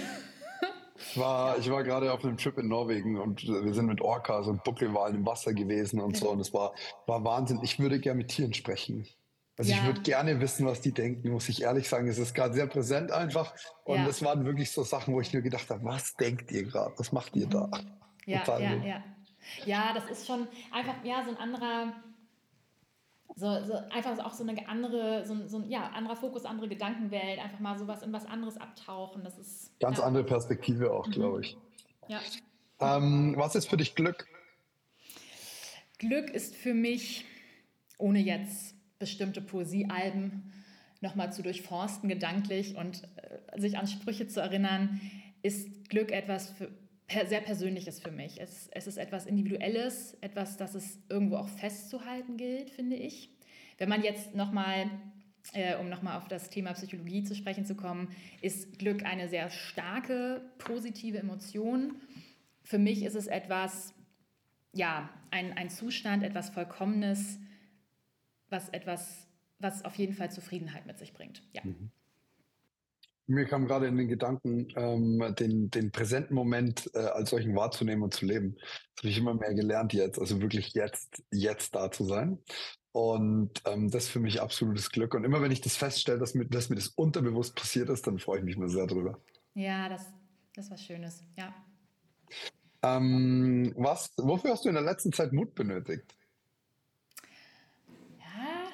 Ich 1.00 1.16
war, 1.16 1.56
ich 1.58 1.70
war 1.70 1.84
gerade 1.84 2.12
auf 2.12 2.24
einem 2.24 2.36
Trip 2.36 2.58
in 2.58 2.66
Norwegen 2.68 3.18
und 3.18 3.46
wir 3.46 3.72
sind 3.72 3.86
mit 3.86 4.00
Orcas 4.00 4.48
und 4.48 4.64
Buckelwalen 4.64 5.14
im 5.14 5.26
Wasser 5.26 5.54
gewesen 5.54 6.00
und 6.00 6.16
so. 6.16 6.30
Und 6.30 6.40
es 6.40 6.52
war, 6.52 6.74
war 7.06 7.22
Wahnsinn. 7.22 7.60
Ich 7.62 7.78
würde 7.78 8.00
gerne 8.00 8.18
mit 8.18 8.28
Tieren 8.28 8.52
sprechen. 8.52 9.06
Also 9.56 9.70
ja. 9.70 9.78
ich 9.78 9.86
würde 9.86 10.00
gerne 10.02 10.40
wissen, 10.40 10.66
was 10.66 10.80
die 10.80 10.92
denken, 10.92 11.30
muss 11.30 11.48
ich 11.48 11.62
ehrlich 11.62 11.88
sagen. 11.88 12.08
Es 12.08 12.18
ist 12.18 12.34
gerade 12.34 12.54
sehr 12.54 12.66
präsent 12.66 13.12
einfach. 13.12 13.54
Und 13.84 13.98
ja. 13.98 14.06
das 14.06 14.22
waren 14.22 14.44
wirklich 14.44 14.72
so 14.72 14.82
Sachen, 14.82 15.14
wo 15.14 15.20
ich 15.20 15.32
mir 15.32 15.42
gedacht 15.42 15.70
habe, 15.70 15.84
was 15.84 16.14
denkt 16.14 16.50
ihr 16.50 16.64
gerade? 16.64 16.92
Was 16.96 17.12
macht 17.12 17.36
ihr 17.36 17.46
da? 17.46 17.70
Ja, 18.26 18.42
ja, 18.58 18.74
ja. 18.74 19.04
Ja, 19.64 19.92
das 19.94 20.08
ist 20.10 20.26
schon 20.26 20.46
einfach 20.72 20.94
ja, 21.04 21.22
so 21.24 21.30
ein 21.30 21.36
anderer 21.36 21.92
so, 23.38 23.64
so 23.64 23.74
einfach 23.90 24.18
auch 24.24 24.32
so 24.32 24.42
eine 24.42 24.68
andere, 24.68 25.24
so, 25.24 25.46
so 25.46 25.58
ein 25.58 25.70
ja, 25.70 25.90
anderer 25.90 26.16
Fokus, 26.16 26.44
andere 26.44 26.68
Gedankenwelt, 26.68 27.38
einfach 27.38 27.60
mal 27.60 27.78
sowas 27.78 28.02
in 28.02 28.12
was 28.12 28.26
anderes 28.26 28.56
abtauchen. 28.56 29.22
Das 29.22 29.38
ist 29.38 29.78
ganz 29.78 29.98
ja. 29.98 30.04
andere 30.04 30.24
Perspektive 30.24 30.92
auch, 30.92 31.06
mhm. 31.06 31.12
glaube 31.12 31.40
ich. 31.42 31.56
Ja. 32.08 32.20
Ähm, 32.80 33.34
was 33.36 33.54
ist 33.54 33.68
für 33.68 33.76
dich 33.76 33.94
Glück? 33.94 34.26
Glück 35.98 36.30
ist 36.30 36.56
für 36.56 36.74
mich, 36.74 37.24
ohne 37.98 38.20
jetzt 38.20 38.74
bestimmte 38.98 39.40
Poesiealben 39.40 40.52
nochmal 41.00 41.32
zu 41.32 41.42
durchforsten 41.42 42.08
gedanklich 42.08 42.76
und 42.76 43.02
äh, 43.16 43.60
sich 43.60 43.78
an 43.78 43.86
Sprüche 43.86 44.26
zu 44.26 44.40
erinnern, 44.40 45.00
ist 45.42 45.88
Glück 45.88 46.10
etwas 46.10 46.50
für, 46.50 46.70
sehr 47.08 47.40
Persönliches 47.40 48.00
für 48.00 48.10
mich. 48.10 48.40
Es, 48.40 48.68
es 48.68 48.86
ist 48.86 48.98
etwas 48.98 49.26
Individuelles, 49.26 50.16
etwas, 50.20 50.56
das 50.56 50.74
es 50.74 50.98
irgendwo 51.08 51.36
auch 51.36 51.48
festzuhalten 51.48 52.36
gilt, 52.36 52.70
finde 52.70 52.96
ich. 52.96 53.30
Wenn 53.78 53.88
man 53.88 54.02
jetzt 54.02 54.34
nochmal, 54.34 54.90
äh, 55.54 55.76
um 55.76 55.88
nochmal 55.88 56.18
auf 56.18 56.28
das 56.28 56.50
Thema 56.50 56.72
Psychologie 56.72 57.24
zu 57.24 57.34
sprechen 57.34 57.64
zu 57.64 57.74
kommen, 57.74 58.14
ist 58.42 58.78
Glück 58.78 59.04
eine 59.04 59.28
sehr 59.28 59.50
starke, 59.50 60.42
positive 60.58 61.18
Emotion. 61.18 61.96
Für 62.62 62.78
mich 62.78 63.02
ist 63.02 63.14
es 63.14 63.26
etwas, 63.26 63.94
ja, 64.74 65.08
ein, 65.30 65.56
ein 65.56 65.70
Zustand, 65.70 66.22
etwas 66.22 66.50
Vollkommenes, 66.50 67.38
was 68.50 68.68
etwas, 68.70 69.26
was 69.58 69.84
auf 69.84 69.94
jeden 69.94 70.14
Fall 70.14 70.30
Zufriedenheit 70.30 70.86
mit 70.86 70.98
sich 70.98 71.14
bringt. 71.14 71.42
Ja. 71.54 71.62
Mhm. 71.64 71.90
Mir 73.30 73.44
kam 73.44 73.66
gerade 73.66 73.86
in 73.86 73.98
den 73.98 74.08
Gedanken, 74.08 74.68
ähm, 74.74 75.34
den, 75.38 75.70
den 75.70 75.92
präsenten 75.92 76.34
Moment 76.34 76.90
äh, 76.94 76.98
als 76.98 77.30
solchen 77.30 77.54
wahrzunehmen 77.54 78.02
und 78.02 78.14
zu 78.14 78.24
leben. 78.24 78.56
Das 78.56 79.04
habe 79.04 79.08
ich 79.08 79.18
immer 79.18 79.34
mehr 79.34 79.52
gelernt 79.54 79.92
jetzt, 79.92 80.18
also 80.18 80.40
wirklich 80.40 80.72
jetzt, 80.72 81.22
jetzt 81.30 81.74
da 81.74 81.90
zu 81.90 82.04
sein. 82.04 82.38
Und 82.92 83.62
ähm, 83.66 83.90
das 83.90 84.04
ist 84.04 84.10
für 84.10 84.20
mich 84.20 84.40
absolutes 84.40 84.90
Glück. 84.90 85.14
Und 85.14 85.24
immer 85.24 85.42
wenn 85.42 85.52
ich 85.52 85.60
das 85.60 85.76
feststelle, 85.76 86.18
dass 86.18 86.34
mir, 86.34 86.46
dass 86.46 86.70
mir 86.70 86.76
das 86.76 86.88
unterbewusst 86.88 87.54
passiert 87.54 87.90
ist, 87.90 88.06
dann 88.06 88.18
freue 88.18 88.38
ich 88.38 88.44
mich 88.44 88.56
mir 88.56 88.70
sehr 88.70 88.86
drüber. 88.86 89.20
Ja, 89.54 89.90
das, 89.90 90.06
das 90.54 90.64
ist 90.64 90.70
was 90.70 90.82
Schönes, 90.82 91.22
ja. 91.36 91.54
Ähm, 92.82 93.74
was, 93.76 94.10
wofür 94.16 94.52
hast 94.52 94.64
du 94.64 94.70
in 94.70 94.74
der 94.74 94.84
letzten 94.84 95.12
Zeit 95.12 95.32
Mut 95.32 95.54
benötigt? 95.54 96.16
Ja, 98.18 98.70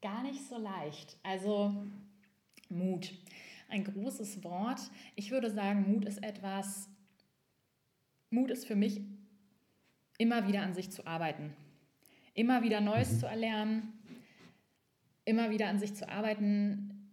gar 0.00 0.22
nicht 0.22 0.46
so 0.48 0.56
leicht. 0.56 1.18
Also 1.24 1.74
Mut 2.68 3.12
ein 3.70 3.84
großes 3.84 4.42
Wort. 4.44 4.80
Ich 5.14 5.30
würde 5.30 5.50
sagen, 5.50 5.90
Mut 5.92 6.04
ist 6.04 6.22
etwas, 6.22 6.88
Mut 8.30 8.50
ist 8.50 8.66
für 8.66 8.76
mich, 8.76 9.00
immer 10.18 10.46
wieder 10.46 10.62
an 10.62 10.74
sich 10.74 10.90
zu 10.90 11.06
arbeiten, 11.06 11.54
immer 12.34 12.62
wieder 12.62 12.80
Neues 12.80 13.12
mhm. 13.12 13.18
zu 13.18 13.26
erlernen, 13.26 13.92
immer 15.24 15.50
wieder 15.50 15.68
an 15.68 15.78
sich 15.78 15.94
zu 15.94 16.08
arbeiten, 16.08 17.10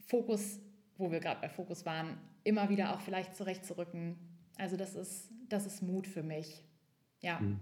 Fokus, 0.00 0.58
wo 0.96 1.12
wir 1.12 1.20
gerade 1.20 1.40
bei 1.40 1.48
Fokus 1.48 1.86
waren, 1.86 2.18
immer 2.42 2.68
wieder 2.68 2.94
auch 2.94 3.00
vielleicht 3.00 3.36
zurechtzurücken. 3.36 4.16
Also 4.58 4.76
das 4.76 4.96
ist, 4.96 5.30
das 5.48 5.66
ist 5.66 5.82
Mut 5.82 6.06
für 6.06 6.22
mich. 6.22 6.64
Ja. 7.20 7.38
Mhm. 7.38 7.60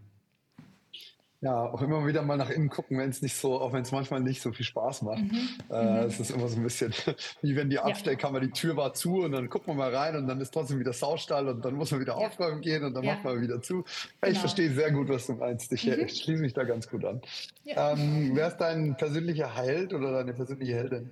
Ja, 1.40 1.70
auch 1.70 1.80
immer 1.82 2.04
wieder 2.04 2.22
mal 2.22 2.36
nach 2.36 2.50
innen 2.50 2.68
gucken, 2.68 2.98
wenn 2.98 3.10
es 3.10 3.22
nicht 3.22 3.36
so, 3.36 3.60
auch 3.60 3.72
wenn 3.72 3.82
es 3.82 3.92
manchmal 3.92 4.20
nicht 4.20 4.42
so 4.42 4.50
viel 4.50 4.66
Spaß 4.66 5.02
macht. 5.02 5.22
Mhm. 5.22 5.48
Äh, 5.70 5.84
mhm. 5.84 6.06
Es 6.08 6.18
ist 6.18 6.30
immer 6.30 6.48
so 6.48 6.56
ein 6.56 6.64
bisschen 6.64 6.92
wie 7.42 7.54
wenn 7.54 7.70
die 7.70 7.78
Abstellkammer, 7.78 8.40
die 8.40 8.50
Tür 8.50 8.76
war 8.76 8.92
zu 8.92 9.22
und 9.22 9.30
dann 9.30 9.48
guckt 9.48 9.68
man 9.68 9.76
mal 9.76 9.94
rein 9.94 10.16
und 10.16 10.26
dann 10.26 10.40
ist 10.40 10.52
trotzdem 10.52 10.80
wieder 10.80 10.92
Saustall 10.92 11.46
und 11.46 11.64
dann 11.64 11.74
muss 11.74 11.92
man 11.92 12.00
wieder 12.00 12.18
ja. 12.20 12.26
aufräumen 12.26 12.60
gehen 12.60 12.82
und 12.82 12.92
dann 12.92 13.04
ja. 13.04 13.14
macht 13.14 13.24
man 13.24 13.40
wieder 13.40 13.62
zu. 13.62 13.84
Genau. 14.20 14.32
Ich 14.32 14.38
verstehe 14.40 14.70
sehr 14.70 14.90
gut, 14.90 15.08
was 15.08 15.26
du 15.26 15.34
meinst. 15.34 15.72
Ich, 15.72 15.86
mhm. 15.86 16.06
ich 16.06 16.16
schließe 16.22 16.42
mich 16.42 16.54
da 16.54 16.64
ganz 16.64 16.90
gut 16.90 17.04
an. 17.04 17.20
Ja. 17.62 17.92
Ähm, 17.92 18.32
wer 18.34 18.48
ist 18.48 18.56
dein 18.56 18.96
persönlicher 18.96 19.54
Held 19.54 19.94
oder 19.94 20.10
deine 20.10 20.34
persönliche 20.34 20.74
Heldin? 20.74 21.10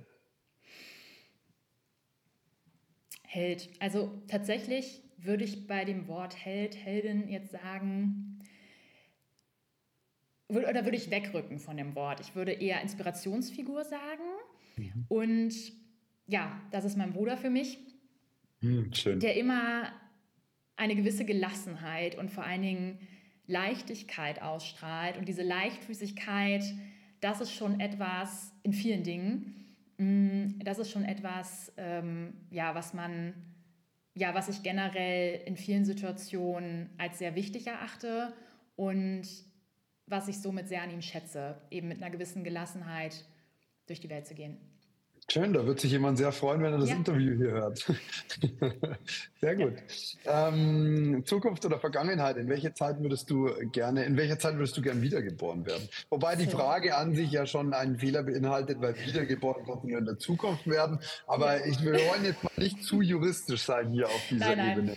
Held. 3.23 3.69
Also 3.79 4.11
tatsächlich 4.27 5.03
würde 5.17 5.45
ich 5.45 5.67
bei 5.67 5.85
dem 5.85 6.09
Wort 6.09 6.35
Held, 6.35 6.75
Heldin 6.75 7.29
jetzt 7.29 7.51
sagen, 7.51 8.36
oder 10.49 10.85
würde 10.85 10.97
ich 10.97 11.11
wegrücken 11.11 11.59
von 11.59 11.77
dem 11.77 11.95
Wort. 11.95 12.19
Ich 12.19 12.35
würde 12.35 12.53
eher 12.53 12.81
Inspirationsfigur 12.81 13.83
sagen. 13.83 14.23
Mhm. 14.77 15.05
Und 15.09 15.53
ja, 16.25 16.61
das 16.71 16.85
ist 16.85 16.97
mein 16.97 17.13
Bruder 17.13 17.37
für 17.37 17.49
mich, 17.49 17.79
mhm, 18.61 18.91
der 19.19 19.35
immer 19.35 19.91
eine 20.75 20.95
gewisse 20.95 21.25
Gelassenheit 21.25 22.17
und 22.17 22.31
vor 22.31 22.43
allen 22.43 22.61
Dingen 22.61 22.99
Leichtigkeit 23.47 24.41
ausstrahlt. 24.41 25.17
Und 25.17 25.27
diese 25.27 25.43
Leichtfüßigkeit, 25.43 26.63
das 27.19 27.41
ist 27.41 27.53
schon 27.53 27.79
etwas 27.79 28.53
in 28.63 28.73
vielen 28.73 29.03
Dingen. 29.03 29.55
Mm, 29.97 30.59
das 30.63 30.79
ist 30.79 30.91
schon 30.91 31.03
etwas, 31.03 31.73
ähm, 31.77 32.33
ja, 32.51 32.75
was 32.75 32.93
man, 32.93 33.33
ja, 34.13 34.35
was 34.35 34.49
ich 34.49 34.63
generell 34.63 35.41
in 35.45 35.57
vielen 35.57 35.85
Situationen 35.85 36.89
als 36.97 37.17
sehr 37.19 37.35
wichtig 37.35 37.67
erachte 37.67 38.33
und 38.75 39.27
was 40.07 40.27
ich 40.27 40.41
somit 40.41 40.67
sehr 40.67 40.81
an 40.81 40.91
ihm 40.91 41.01
schätze, 41.01 41.61
eben 41.69 41.87
mit 41.87 42.01
einer 42.01 42.09
gewissen 42.09 42.43
Gelassenheit 42.43 43.25
durch 43.87 43.99
die 43.99 44.09
Welt 44.09 44.27
zu 44.27 44.33
gehen. 44.33 44.57
Schön, 45.29 45.51
da 45.51 45.65
wird 45.65 45.81
sich 45.81 45.91
jemand 45.91 46.17
sehr 46.17 46.31
freuen, 46.31 46.61
wenn 46.61 46.71
er 46.71 46.79
das 46.79 46.89
ja. 46.89 46.95
Interview 46.95 47.35
hier 47.35 47.51
hört. 47.51 47.79
sehr 49.41 49.57
gut. 49.57 49.73
Ja. 50.23 50.47
Ähm, 50.47 51.23
Zukunft 51.25 51.65
oder 51.65 51.79
Vergangenheit, 51.79 52.37
in 52.37 52.47
welche 52.47 52.73
Zeit 52.73 53.01
würdest 53.01 53.29
du 53.29 53.51
gerne, 53.73 54.05
in 54.05 54.15
welcher 54.15 54.39
Zeit 54.39 54.55
würdest 54.55 54.77
du 54.77 54.81
gern 54.81 55.01
wiedergeboren 55.01 55.65
werden? 55.65 55.89
Wobei 56.09 56.37
die 56.37 56.45
Frage 56.45 56.95
an 56.95 57.13
sich 57.13 57.29
ja 57.29 57.45
schon 57.45 57.73
einen 57.73 57.97
Fehler 57.97 58.23
beinhaltet, 58.23 58.79
weil 58.79 58.95
wiedergeboren 59.05 59.65
konnten 59.65 59.89
wir 59.89 59.97
in 59.97 60.05
der 60.05 60.17
Zukunft 60.17 60.65
werden. 60.65 60.99
Aber 61.27 61.59
ja. 61.59 61.65
ich, 61.65 61.83
wir 61.83 61.91
wollen 61.91 62.23
jetzt 62.23 62.41
mal 62.45 62.51
nicht 62.55 62.81
zu 62.81 63.01
juristisch 63.01 63.63
sein 63.63 63.89
hier 63.89 64.07
auf 64.07 64.27
dieser 64.29 64.55
nein, 64.55 64.57
nein. 64.57 64.71
Ebene. 64.77 64.95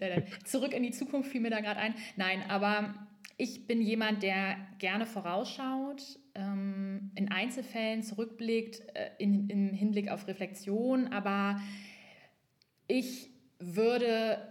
Nein, 0.00 0.10
nein. 0.10 0.26
Zurück 0.46 0.72
in 0.72 0.82
die 0.82 0.90
Zukunft 0.90 1.30
fiel 1.30 1.40
mir 1.40 1.50
da 1.50 1.60
gerade 1.60 1.78
ein. 1.78 1.94
Nein, 2.16 2.42
aber 2.48 2.92
ich 3.40 3.66
bin 3.66 3.80
jemand, 3.80 4.22
der 4.22 4.58
gerne 4.78 5.06
vorausschaut, 5.06 6.18
ähm, 6.34 7.10
in 7.14 7.32
Einzelfällen 7.32 8.02
zurückblickt, 8.02 8.82
äh, 8.94 9.12
in, 9.16 9.48
im 9.48 9.72
Hinblick 9.72 10.10
auf 10.10 10.28
Reflexion, 10.28 11.08
aber 11.08 11.58
ich 12.86 13.30
würde 13.58 14.46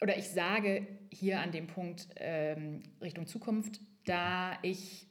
oder 0.00 0.16
ich 0.16 0.30
sage 0.30 0.86
hier 1.10 1.40
an 1.40 1.52
dem 1.52 1.66
Punkt 1.66 2.08
ähm, 2.16 2.82
Richtung 3.02 3.26
Zukunft, 3.26 3.80
da 4.06 4.58
ich 4.62 5.06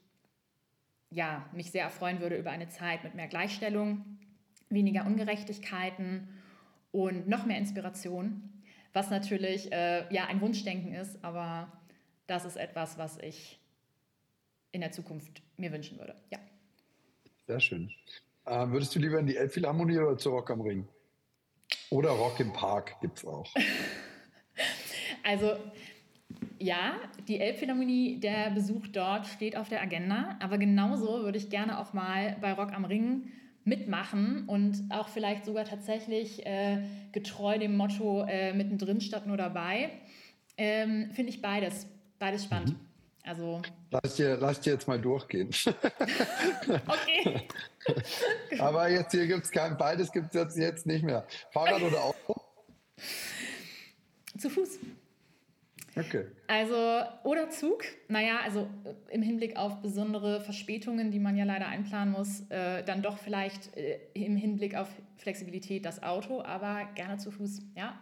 ja, 1.12 1.48
mich 1.54 1.70
sehr 1.70 1.84
erfreuen 1.84 2.22
würde 2.22 2.38
über 2.38 2.50
eine 2.50 2.70
Zeit 2.70 3.04
mit 3.04 3.14
mehr 3.14 3.28
Gleichstellung, 3.28 4.18
weniger 4.70 5.06
Ungerechtigkeiten 5.06 6.28
und 6.92 7.28
noch 7.28 7.46
mehr 7.46 7.60
Inspiration 7.60 8.60
was 8.94 9.10
natürlich 9.10 9.72
äh, 9.72 10.12
ja 10.14 10.26
ein 10.26 10.42
Wunschdenken 10.42 10.94
ist, 10.94 11.24
aber 11.24 11.72
das 12.30 12.46
ist 12.46 12.58
etwas, 12.58 12.98
was 12.98 13.18
ich 13.20 13.60
in 14.72 14.82
der 14.82 14.92
Zukunft 14.92 15.42
mir 15.58 15.72
wünschen 15.72 15.98
würde. 15.98 16.16
Ja. 16.30 16.40
Sehr 17.48 17.60
schön. 17.60 17.92
Ähm, 18.46 18.72
würdest 18.72 18.96
du 18.96 19.00
lieber 19.00 19.20
in 19.20 19.28
die 19.28 19.38
Elbphilharmonie 19.38 19.98
oder 19.98 20.18
zu 20.18 20.30
Rock 20.30 20.52
am 20.52 20.62
Ring? 20.62 20.88
Oder 21.90 22.12
Rock 22.12 22.40
im 22.40 22.54
Park 22.54 23.00
gibt 23.02 23.20
es 23.20 23.26
auch. 23.26 23.52
also 25.24 25.56
ja, 26.60 27.00
die 27.28 27.40
Elbphilharmonie, 27.40 28.20
der 28.20 28.52
Besuch 28.52 28.88
dort 28.88 29.26
steht 29.28 29.56
auf 29.56 29.70
der 29.70 29.82
Agenda, 29.82 30.38
aber 30.40 30.58
genauso 30.58 31.24
würde 31.24 31.38
ich 31.38 31.50
gerne 31.50 31.80
auch 31.80 31.94
mal 31.94 32.38
bei 32.42 32.54
Rock 32.54 32.74
am 32.74 32.86
Ring 32.86 33.32
mitmachen 33.64 34.46
und 34.48 34.84
auch 34.90 35.10
vielleicht 35.10 35.46
sogar 35.46 35.66
tatsächlich 35.66 36.46
äh, 36.46 36.80
getreu 37.12 37.58
dem 37.58 37.78
Motto 37.78 38.26
äh, 38.28 38.54
mittendrin 38.54 39.02
statt 39.02 39.28
nur 39.28 39.38
dabei. 39.38 39.92
Ähm, 40.58 41.12
Finde 41.12 41.30
ich 41.32 41.42
beides, 41.42 41.88
beides 42.20 42.44
spannend. 42.44 42.70
Mhm. 42.70 42.90
Also 43.24 43.62
lass 43.92 44.16
dir, 44.16 44.38
lass 44.38 44.62
dir 44.62 44.74
jetzt 44.74 44.88
mal 44.88 45.00
durchgehen. 45.00 45.50
okay. 46.88 47.48
Aber 48.60 48.90
jetzt 48.90 49.12
hier 49.12 49.28
gibt 49.28 49.46
es 49.46 49.52
kein 49.52 49.78
beides 49.78 50.12
gibt 50.12 50.34
es 50.34 50.56
jetzt 50.56 50.86
nicht 50.86 51.04
mehr. 51.04 51.28
Fahrrad 51.52 51.82
oder 51.82 52.04
Auto? 52.04 52.36
Zu 54.38 54.50
Fuß. 54.50 54.80
Okay. 55.96 56.26
Also, 56.48 57.02
oder 57.24 57.50
Zug. 57.50 57.84
Naja, 58.08 58.40
also 58.44 58.70
äh, 58.86 59.14
im 59.14 59.22
Hinblick 59.22 59.58
auf 59.58 59.82
besondere 59.82 60.42
Verspätungen, 60.42 61.12
die 61.12 61.20
man 61.20 61.36
ja 61.36 61.44
leider 61.44 61.68
einplanen 61.68 62.14
muss, 62.14 62.42
äh, 62.50 62.84
dann 62.84 63.02
doch 63.02 63.18
vielleicht 63.18 63.76
äh, 63.76 64.00
im 64.14 64.38
Hinblick 64.38 64.76
auf 64.76 64.88
Flexibilität 65.18 65.86
das 65.86 66.02
Auto, 66.02 66.42
aber 66.42 66.88
gerne 66.96 67.18
zu 67.18 67.32
Fuß, 67.32 67.62
ja. 67.76 68.00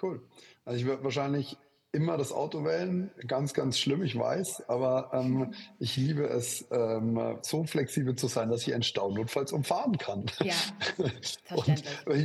Cool. 0.00 0.22
Also 0.64 0.78
ich 0.78 0.84
würde 0.84 1.02
wahrscheinlich 1.02 1.56
immer 1.96 2.18
das 2.18 2.30
Auto 2.30 2.62
wählen. 2.64 3.10
Ganz, 3.26 3.54
ganz 3.54 3.78
schlimm, 3.78 4.02
ich 4.02 4.18
weiß. 4.18 4.68
Aber 4.68 5.10
ähm, 5.14 5.54
ich 5.78 5.96
liebe 5.96 6.24
es, 6.24 6.66
ähm, 6.70 7.38
so 7.40 7.64
flexibel 7.64 8.14
zu 8.14 8.26
sein, 8.28 8.50
dass 8.50 8.66
ich 8.66 8.74
einen 8.74 8.82
Stau 8.82 9.10
notfalls 9.10 9.50
umfahren 9.50 9.96
kann. 9.96 10.26
Ja, 10.42 10.54
Und 11.56 11.82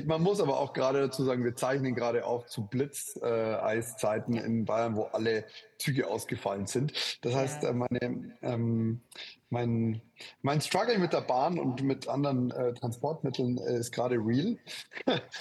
man 0.07 0.21
muss 0.21 0.41
aber 0.41 0.59
auch 0.59 0.73
gerade 0.73 0.99
dazu 0.99 1.23
sagen, 1.23 1.45
wir 1.45 1.55
zeichnen 1.55 1.95
gerade 1.95 2.25
auf 2.25 2.47
zu 2.47 2.67
Blitzeiszeiten 2.67 4.35
äh, 4.35 4.43
in 4.43 4.65
Bayern, 4.65 4.97
wo 4.97 5.03
alle 5.03 5.45
Züge 5.77 6.07
ausgefallen 6.07 6.67
sind. 6.67 6.93
Das 7.21 7.33
heißt, 7.33 7.63
äh, 7.63 7.73
meine, 7.73 8.35
ähm, 8.41 9.01
mein, 9.49 10.01
mein 10.41 10.59
Struggle 10.59 10.99
mit 10.99 11.13
der 11.13 11.21
Bahn 11.21 11.57
und 11.57 11.81
mit 11.81 12.09
anderen 12.09 12.51
äh, 12.51 12.73
Transportmitteln 12.73 13.57
äh, 13.57 13.77
ist 13.77 13.91
gerade 13.91 14.15
real. 14.15 14.57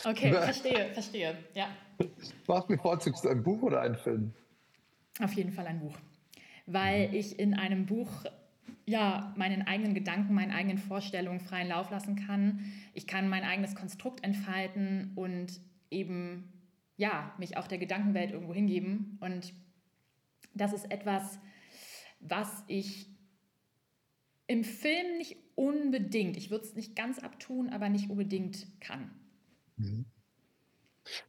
Okay, 0.04 0.32
verstehe, 0.32 0.92
verstehe, 0.94 1.36
ja. 1.54 1.66
Was 2.46 2.66
bevorzugst 2.66 3.24
du, 3.24 3.28
ein 3.28 3.42
Buch 3.42 3.62
oder 3.62 3.80
ein 3.80 3.96
Film? 3.96 4.32
Auf 5.20 5.32
jeden 5.34 5.52
Fall 5.52 5.66
ein 5.66 5.80
Buch. 5.80 5.96
Weil 6.66 7.08
mhm. 7.08 7.14
ich 7.14 7.38
in 7.38 7.54
einem 7.54 7.86
Buch 7.86 8.24
ja, 8.86 9.34
meinen 9.36 9.62
eigenen 9.62 9.94
Gedanken, 9.94 10.34
meinen 10.34 10.50
eigenen 10.50 10.78
Vorstellungen 10.78 11.40
freien 11.40 11.68
Lauf 11.68 11.90
lassen 11.90 12.16
kann. 12.16 12.64
Ich 12.94 13.06
kann 13.06 13.28
mein 13.28 13.44
eigenes 13.44 13.74
Konstrukt 13.74 14.24
entfalten 14.24 15.12
und 15.14 15.60
eben 15.90 16.52
ja, 16.96 17.34
mich 17.38 17.56
auch 17.56 17.66
der 17.66 17.78
Gedankenwelt 17.78 18.32
irgendwo 18.32 18.52
hingeben. 18.52 19.16
Und 19.20 19.54
das 20.54 20.72
ist 20.72 20.90
etwas, 20.90 21.38
was 22.20 22.64
ich 22.66 23.06
im 24.46 24.64
Film 24.64 25.18
nicht 25.18 25.36
unbedingt, 25.54 26.36
ich 26.36 26.50
würde 26.50 26.64
es 26.64 26.74
nicht 26.74 26.96
ganz 26.96 27.20
abtun, 27.20 27.70
aber 27.70 27.88
nicht 27.88 28.10
unbedingt 28.10 28.66
kann. 28.80 29.10
Mhm. 29.76 30.04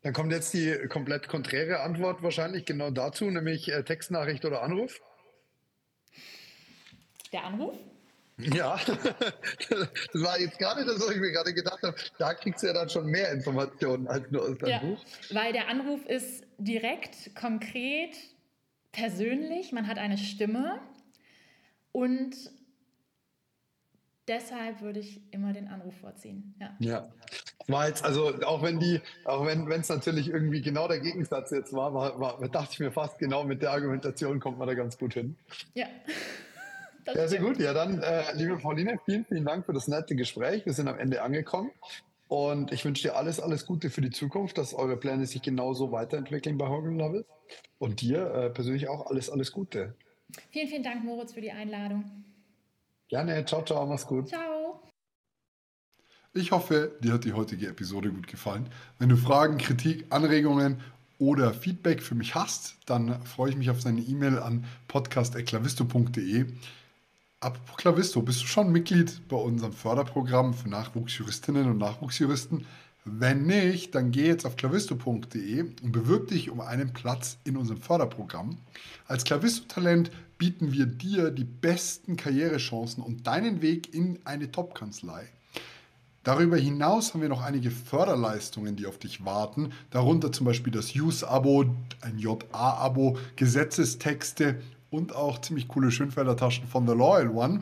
Dann 0.04 0.14
kommt 0.14 0.32
jetzt 0.32 0.54
die 0.54 0.88
komplett 0.90 1.28
konträre 1.28 1.82
Antwort 1.82 2.24
wahrscheinlich 2.24 2.66
genau 2.66 2.92
dazu, 2.92 3.26
nämlich 3.26 3.72
äh, 3.72 3.84
Textnachricht 3.84 4.46
oder 4.46 4.62
Anruf. 4.62 5.00
Der 7.32 7.46
Anruf? 7.46 7.78
Ja, 8.38 8.80
das 9.70 10.22
war 10.24 10.40
jetzt 10.40 10.58
gerade 10.58 10.86
das, 10.86 11.00
was 11.00 11.12
ich 11.12 11.20
mir 11.20 11.32
gerade 11.32 11.54
gedacht 11.54 11.82
habe. 11.84 11.96
Da 12.18 12.34
kriegst 12.34 12.64
du 12.64 12.68
ja 12.68 12.74
dann 12.74 12.90
schon 12.90 13.06
mehr 13.06 13.32
Informationen 13.32 14.08
als 14.08 14.30
nur 14.32 14.44
aus 14.44 14.58
deinem 14.58 14.70
ja, 14.70 14.80
Buch. 14.80 15.06
Weil 15.32 15.54
der 15.54 15.68
Anruf 15.68 16.06
ist 16.06 16.44
direkt, 16.58 17.36
konkret, 17.36 18.16
persönlich. 18.92 19.72
Man 19.72 19.88
hat 19.88 19.98
eine 19.98 20.18
Stimme 20.18 20.80
und 21.92 22.36
deshalb 24.28 24.82
würde 24.82 25.00
ich 25.00 25.22
immer 25.32 25.54
den 25.54 25.68
Anruf 25.68 25.96
vorziehen. 25.98 26.56
Ja. 26.60 26.76
ja. 26.80 27.10
War 27.68 27.88
jetzt, 27.88 28.04
also 28.04 28.34
auch 28.46 28.62
wenn 28.62 28.80
die, 28.80 29.02
auch 29.26 29.46
wenn 29.46 29.70
es 29.72 29.90
natürlich 29.90 30.30
irgendwie 30.30 30.62
genau 30.62 30.88
der 30.88 31.00
Gegensatz 31.00 31.52
jetzt 31.52 31.74
war, 31.74 31.94
war, 31.94 32.20
war, 32.20 32.50
dachte 32.50 32.70
ich 32.74 32.80
mir 32.80 32.92
fast 32.92 33.20
genau 33.20 33.44
mit 33.44 33.62
der 33.62 33.72
Argumentation 33.72 34.40
kommt 34.40 34.58
man 34.58 34.68
da 34.68 34.74
ganz 34.74 34.98
gut 34.98 35.14
hin. 35.14 35.36
Ja. 35.74 35.88
Das 37.04 37.16
ja, 37.16 37.28
sehr 37.28 37.40
gut. 37.40 37.58
Ja, 37.58 37.74
dann, 37.74 38.00
äh, 38.00 38.32
liebe 38.36 38.58
Pauline, 38.58 39.00
vielen, 39.06 39.26
vielen 39.26 39.44
Dank 39.44 39.66
für 39.66 39.74
das 39.74 39.88
nette 39.88 40.16
Gespräch. 40.16 40.68
Wir 40.68 40.74
sind 40.74 40.88
am 40.88 41.00
Ende 41.00 41.24
angekommen. 41.24 41.72
Und 42.28 42.72
ich 42.72 42.86
wünsche 42.86 43.02
dir 43.02 43.16
alles, 43.16 43.40
alles 43.40 43.66
Gute 43.66 43.90
für 43.90 44.02
die 44.02 44.12
Zukunft, 44.12 44.58
dass 44.58 44.76
eure 44.76 44.98
Pläne 44.98 45.26
sich 45.26 45.42
genauso 45.42 45.92
weiterentwickeln 45.92 46.60
bei 46.60 46.70
Hogan 46.70 46.98
Lovell. 46.98 47.26
Und 47.80 48.02
dir 48.02 48.26
äh, 48.32 48.50
persönlich 48.52 48.88
auch 48.88 49.08
alles, 49.08 49.30
alles 49.32 49.52
Gute. 49.52 49.96
Vielen, 50.52 50.68
vielen 50.68 50.84
Dank, 50.84 51.04
Moritz, 51.04 51.34
für 51.34 51.42
die 51.42 51.52
Einladung. 51.52 52.06
Gerne. 53.12 53.46
Ciao, 53.46 53.62
ciao. 53.64 53.86
Mach's 53.86 54.08
gut. 54.08 54.30
Ciao. 54.30 54.82
Ich 56.34 56.54
hoffe, 56.54 56.98
dir 57.02 57.12
hat 57.14 57.26
die 57.26 57.34
heutige 57.34 57.68
Episode 57.68 58.10
gut 58.10 58.26
gefallen. 58.26 58.70
Wenn 59.00 59.10
du 59.10 59.18
Fragen, 59.18 59.58
Kritik, 59.58 60.06
Anregungen 60.10 60.80
oder 61.20 61.54
Feedback 61.54 62.02
für 62.02 62.16
mich 62.16 62.36
hast, 62.36 62.78
dann 62.86 63.22
freue 63.26 63.50
ich 63.50 63.58
mich 63.58 63.70
auf 63.70 63.82
deine 63.84 64.00
E-Mail 64.00 64.40
an 64.40 64.64
podcast.klavisto.de. 64.88 66.46
Apropos 67.42 67.76
Klavisto, 67.76 68.22
bist 68.22 68.44
du 68.44 68.48
schon 68.48 68.72
Mitglied 68.72 69.28
bei 69.28 69.36
unserem 69.36 69.74
Förderprogramm 69.74 70.54
für 70.54 70.70
Nachwuchsjuristinnen 70.70 71.70
und 71.70 71.80
Nachwuchsjuristen? 71.80 72.66
Wenn 73.04 73.48
nicht, 73.48 73.96
dann 73.96 74.12
geh 74.12 74.28
jetzt 74.28 74.46
auf 74.46 74.56
clavisto.de 74.56 75.62
und 75.62 75.92
bewirb 75.92 76.28
dich 76.28 76.52
um 76.52 76.62
einen 76.62 76.94
Platz 76.94 77.38
in 77.46 77.58
unserem 77.58 77.82
Förderprogramm. 77.82 78.58
Als 79.08 79.24
Clavisto-Talent 79.24 80.12
bieten 80.38 80.72
wir 80.72 80.86
dir 80.86 81.32
die 81.32 81.44
besten 81.44 82.16
Karrierechancen 82.16 83.02
und 83.02 83.26
deinen 83.26 83.64
Weg 83.64 83.94
in 83.96 84.20
eine 84.24 84.52
Top-Kanzlei. 84.52 85.28
Darüber 86.24 86.58
hinaus 86.58 87.14
haben 87.14 87.22
wir 87.22 87.30
noch 87.30 87.42
einige 87.42 87.72
Förderleistungen, 87.72 88.76
die 88.76 88.86
auf 88.86 89.00
dich 89.00 89.26
warten, 89.26 89.72
darunter 89.90 90.32
zum 90.32 90.46
Beispiel 90.46 90.72
das 90.72 90.96
Use-Abo, 90.96 91.66
ein 92.02 92.20
JA-Abo, 92.20 93.18
Gesetzestexte 93.36 94.62
und 94.92 95.16
auch 95.16 95.42
ziemlich 95.42 95.68
coole 95.68 95.90
Schönfelder 95.90 96.38
Taschen 96.38 96.68
von 96.68 96.88
The 96.88 96.94
Loyal 96.94 97.30
One. 97.30 97.62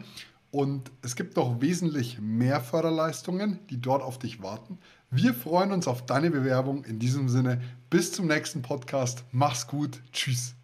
Und 0.51 0.91
es 1.01 1.15
gibt 1.15 1.37
noch 1.37 1.61
wesentlich 1.61 2.19
mehr 2.19 2.59
Förderleistungen, 2.59 3.59
die 3.69 3.79
dort 3.79 4.01
auf 4.01 4.19
dich 4.19 4.41
warten. 4.41 4.79
Wir 5.11 5.33
freuen 5.33 5.71
uns 5.71 5.87
auf 5.87 6.05
deine 6.05 6.29
Bewerbung. 6.29 6.83
In 6.85 6.99
diesem 6.99 7.29
Sinne, 7.29 7.61
bis 7.89 8.11
zum 8.11 8.27
nächsten 8.27 8.61
Podcast. 8.61 9.23
Mach's 9.31 9.65
gut. 9.65 10.01
Tschüss. 10.11 10.58